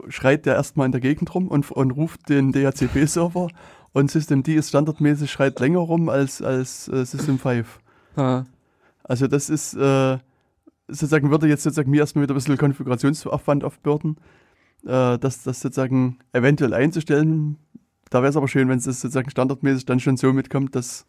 [0.07, 3.49] schreit der erstmal in der Gegend rum und, und ruft den DHCP-Server
[3.91, 7.79] und System D ist standardmäßig, schreit länger rum als, als äh, System 5.
[8.15, 8.45] Ja.
[9.03, 10.17] Also das ist äh,
[10.87, 14.15] sozusagen, würde jetzt sozusagen mir erstmal wieder ein bisschen Konfigurationsaufwand aufbürden
[14.85, 17.57] äh, das, das sozusagen eventuell einzustellen.
[18.10, 21.06] Da wäre es aber schön, wenn es sozusagen standardmäßig dann schon so mitkommt, dass,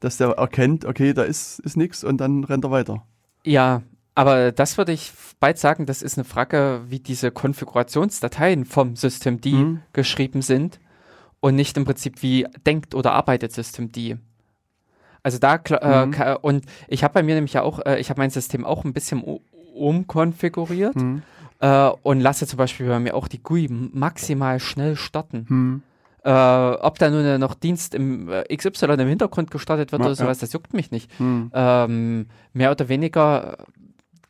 [0.00, 3.04] dass der erkennt, okay, da ist, ist nichts und dann rennt er weiter.
[3.44, 3.82] Ja,
[4.14, 9.40] aber das würde ich bald sagen, das ist eine Frage, wie diese Konfigurationsdateien vom System
[9.40, 9.82] D mhm.
[9.92, 10.80] geschrieben sind
[11.38, 14.16] und nicht im Prinzip wie denkt oder arbeitet System D.
[15.22, 16.14] Also da äh, mhm.
[16.42, 18.92] und ich habe bei mir nämlich ja auch, äh, ich habe mein System auch ein
[18.92, 19.22] bisschen
[19.74, 20.96] umkonfiguriert.
[20.96, 21.22] Mhm
[21.60, 25.46] äh, und lasse zum Beispiel bei mir auch die GUI maximal schnell starten.
[25.48, 25.82] Hm.
[26.22, 30.14] Äh, ob da nun noch Dienst im äh, XY im Hintergrund gestartet wird ja, oder
[30.14, 30.46] sowas, ja.
[30.46, 31.10] das juckt mich nicht.
[31.18, 31.50] Hm.
[31.54, 33.58] Ähm, mehr oder weniger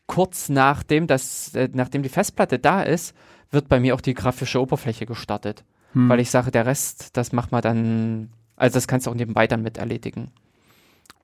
[0.07, 3.15] kurz nachdem, das, äh, nachdem die Festplatte da ist,
[3.53, 5.65] wird bei mir auch die grafische Oberfläche gestartet.
[5.93, 6.09] Hm.
[6.09, 9.47] Weil ich sage, der Rest, das macht man dann, also das kannst du auch nebenbei
[9.47, 10.33] dann mit erledigen.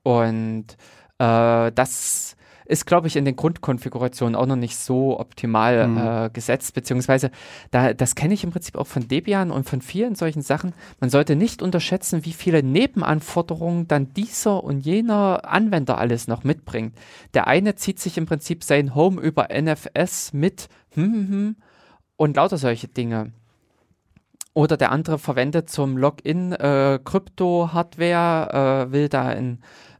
[0.03, 0.65] Und
[1.19, 2.36] äh, das
[2.67, 5.97] ist, glaube ich, in den Grundkonfigurationen auch noch nicht so optimal mhm.
[5.97, 7.31] äh, gesetzt, beziehungsweise
[7.71, 10.73] da, das kenne ich im Prinzip auch von Debian und von vielen solchen Sachen.
[10.99, 16.93] Man sollte nicht unterschätzen, wie viele Nebenanforderungen dann dieser und jener Anwender alles noch mitbringt.
[17.33, 21.55] Der eine zieht sich im Prinzip sein Home über NFS mit hm, hm, hm,
[22.17, 23.31] und lauter solche Dinge.
[24.53, 29.59] Oder der andere verwendet zum Login äh, Krypto-Hardware, äh, will da in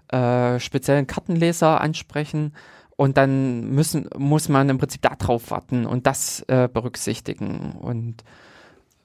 [0.09, 2.53] äh, speziellen Kartenleser ansprechen
[2.95, 7.73] und dann müssen, muss man im Prinzip darauf warten und das äh, berücksichtigen.
[7.79, 8.23] Und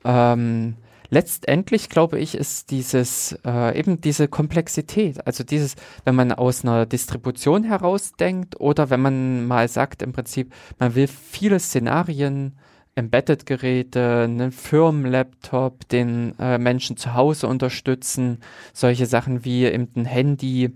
[0.05, 0.77] ähm,
[1.11, 6.87] letztendlich, glaube ich, ist dieses äh, eben diese Komplexität, also dieses, wenn man aus einer
[6.87, 12.57] Distribution herausdenkt oder wenn man mal sagt, im Prinzip, man will viele Szenarien
[12.95, 18.39] Embedded-Geräte, einen Firmenlaptop, den äh, Menschen zu Hause unterstützen,
[18.73, 20.73] solche Sachen wie eben ein Handy,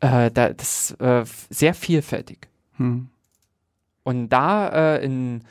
[0.00, 2.48] äh, da, das ist äh, sehr vielfältig.
[2.76, 3.08] Hm.
[4.04, 5.42] Und da äh, in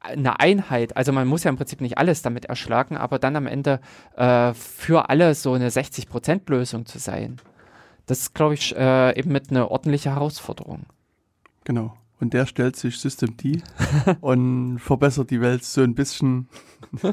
[0.00, 3.46] einer Einheit, also man muss ja im Prinzip nicht alles damit erschlagen, aber dann am
[3.46, 3.80] Ende
[4.16, 7.38] äh, für alle so eine 60%-Lösung zu sein,
[8.06, 10.84] das ist, glaube ich, äh, eben mit einer ordentlichen Herausforderung.
[11.64, 11.96] Genau.
[12.20, 13.62] Und der stellt sich System D
[14.20, 16.48] und verbessert die Welt so ein bisschen.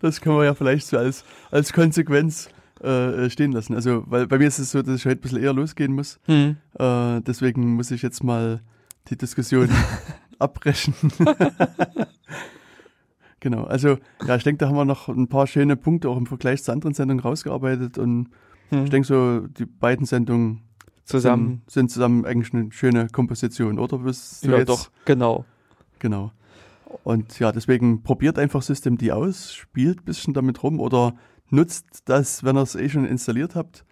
[0.00, 2.48] das können wir ja vielleicht so als, als Konsequenz
[2.82, 3.74] äh, stehen lassen.
[3.74, 6.18] Also, weil bei mir ist es so, dass ich heute ein bisschen eher losgehen muss.
[6.26, 6.56] Mhm.
[6.78, 8.60] Äh, deswegen muss ich jetzt mal
[9.08, 9.68] die Diskussion
[10.38, 10.94] abbrechen.
[13.40, 16.26] genau, also ja, ich denke, da haben wir noch ein paar schöne Punkte auch im
[16.26, 18.28] Vergleich zu anderen Sendungen rausgearbeitet und
[18.70, 18.84] mhm.
[18.84, 20.62] ich denke so, die beiden Sendungen
[21.04, 23.98] zusammen sind, sind, zusammen eigentlich eine schöne Komposition, oder?
[23.98, 24.68] Bist ja, jetzt?
[24.68, 25.44] doch, genau.
[25.98, 26.32] Genau.
[27.04, 31.14] Und ja, deswegen probiert einfach System D aus, spielt ein bisschen damit rum oder
[31.52, 33.84] nutzt das, wenn ihr es eh schon installiert habt.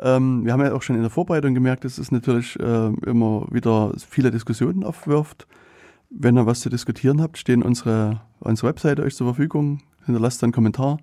[0.00, 3.46] Ähm, wir haben ja auch schon in der Vorbereitung gemerkt, dass es natürlich äh, immer
[3.50, 5.46] wieder viele Diskussionen aufwirft.
[6.10, 9.82] Wenn ihr was zu diskutieren habt, stehen unsere, unsere Webseite euch zur Verfügung.
[10.04, 10.98] Hinterlasst einen Kommentar.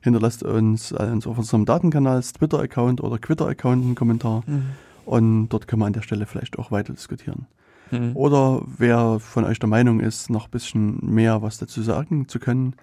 [0.00, 4.44] Hinterlasst uns auf unserem Datenkanal, Twitter-Account oder Twitter-Account einen Kommentar.
[4.46, 4.62] Mhm.
[5.04, 7.46] Und dort können wir an der Stelle vielleicht auch weiter diskutieren.
[7.90, 8.14] Mhm.
[8.14, 12.38] Oder wer von euch der Meinung ist, noch ein bisschen mehr was dazu sagen zu
[12.38, 12.74] können,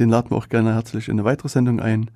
[0.00, 2.10] den laden wir auch gerne herzlich in eine weitere Sendung ein.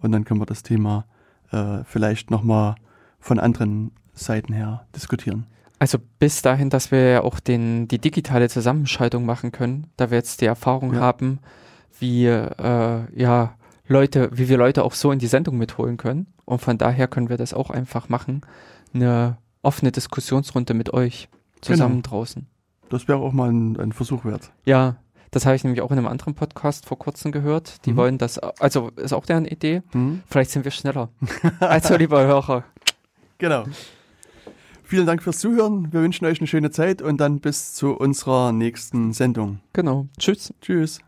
[0.00, 1.04] Und dann können wir das Thema
[1.52, 2.74] äh, vielleicht nochmal
[3.20, 5.46] von anderen Seiten her diskutieren.
[5.78, 10.16] Also bis dahin, dass wir ja auch den, die digitale Zusammenschaltung machen können, da wir
[10.16, 11.00] jetzt die Erfahrung ja.
[11.00, 11.38] haben,
[12.00, 13.54] wie äh, ja
[13.86, 16.26] Leute, wie wir Leute auch so in die Sendung mitholen können.
[16.46, 18.40] Und von daher können wir das auch einfach machen.
[18.94, 21.28] Eine offene Diskussionsrunde mit euch
[21.60, 22.08] zusammen genau.
[22.08, 22.46] draußen.
[22.88, 24.52] Das wäre auch mal ein, ein Versuch wert.
[24.64, 24.96] Ja,
[25.36, 27.84] das habe ich nämlich auch in einem anderen Podcast vor kurzem gehört.
[27.84, 27.96] Die mhm.
[27.96, 29.82] wollen das, also ist auch deren Idee.
[29.92, 30.22] Mhm.
[30.28, 31.10] Vielleicht sind wir schneller.
[31.60, 32.64] also, lieber Hörer.
[33.38, 33.64] Genau.
[34.82, 35.92] Vielen Dank fürs Zuhören.
[35.92, 39.60] Wir wünschen euch eine schöne Zeit und dann bis zu unserer nächsten Sendung.
[39.74, 40.06] Genau.
[40.18, 40.54] Tschüss.
[40.62, 41.00] Tschüss.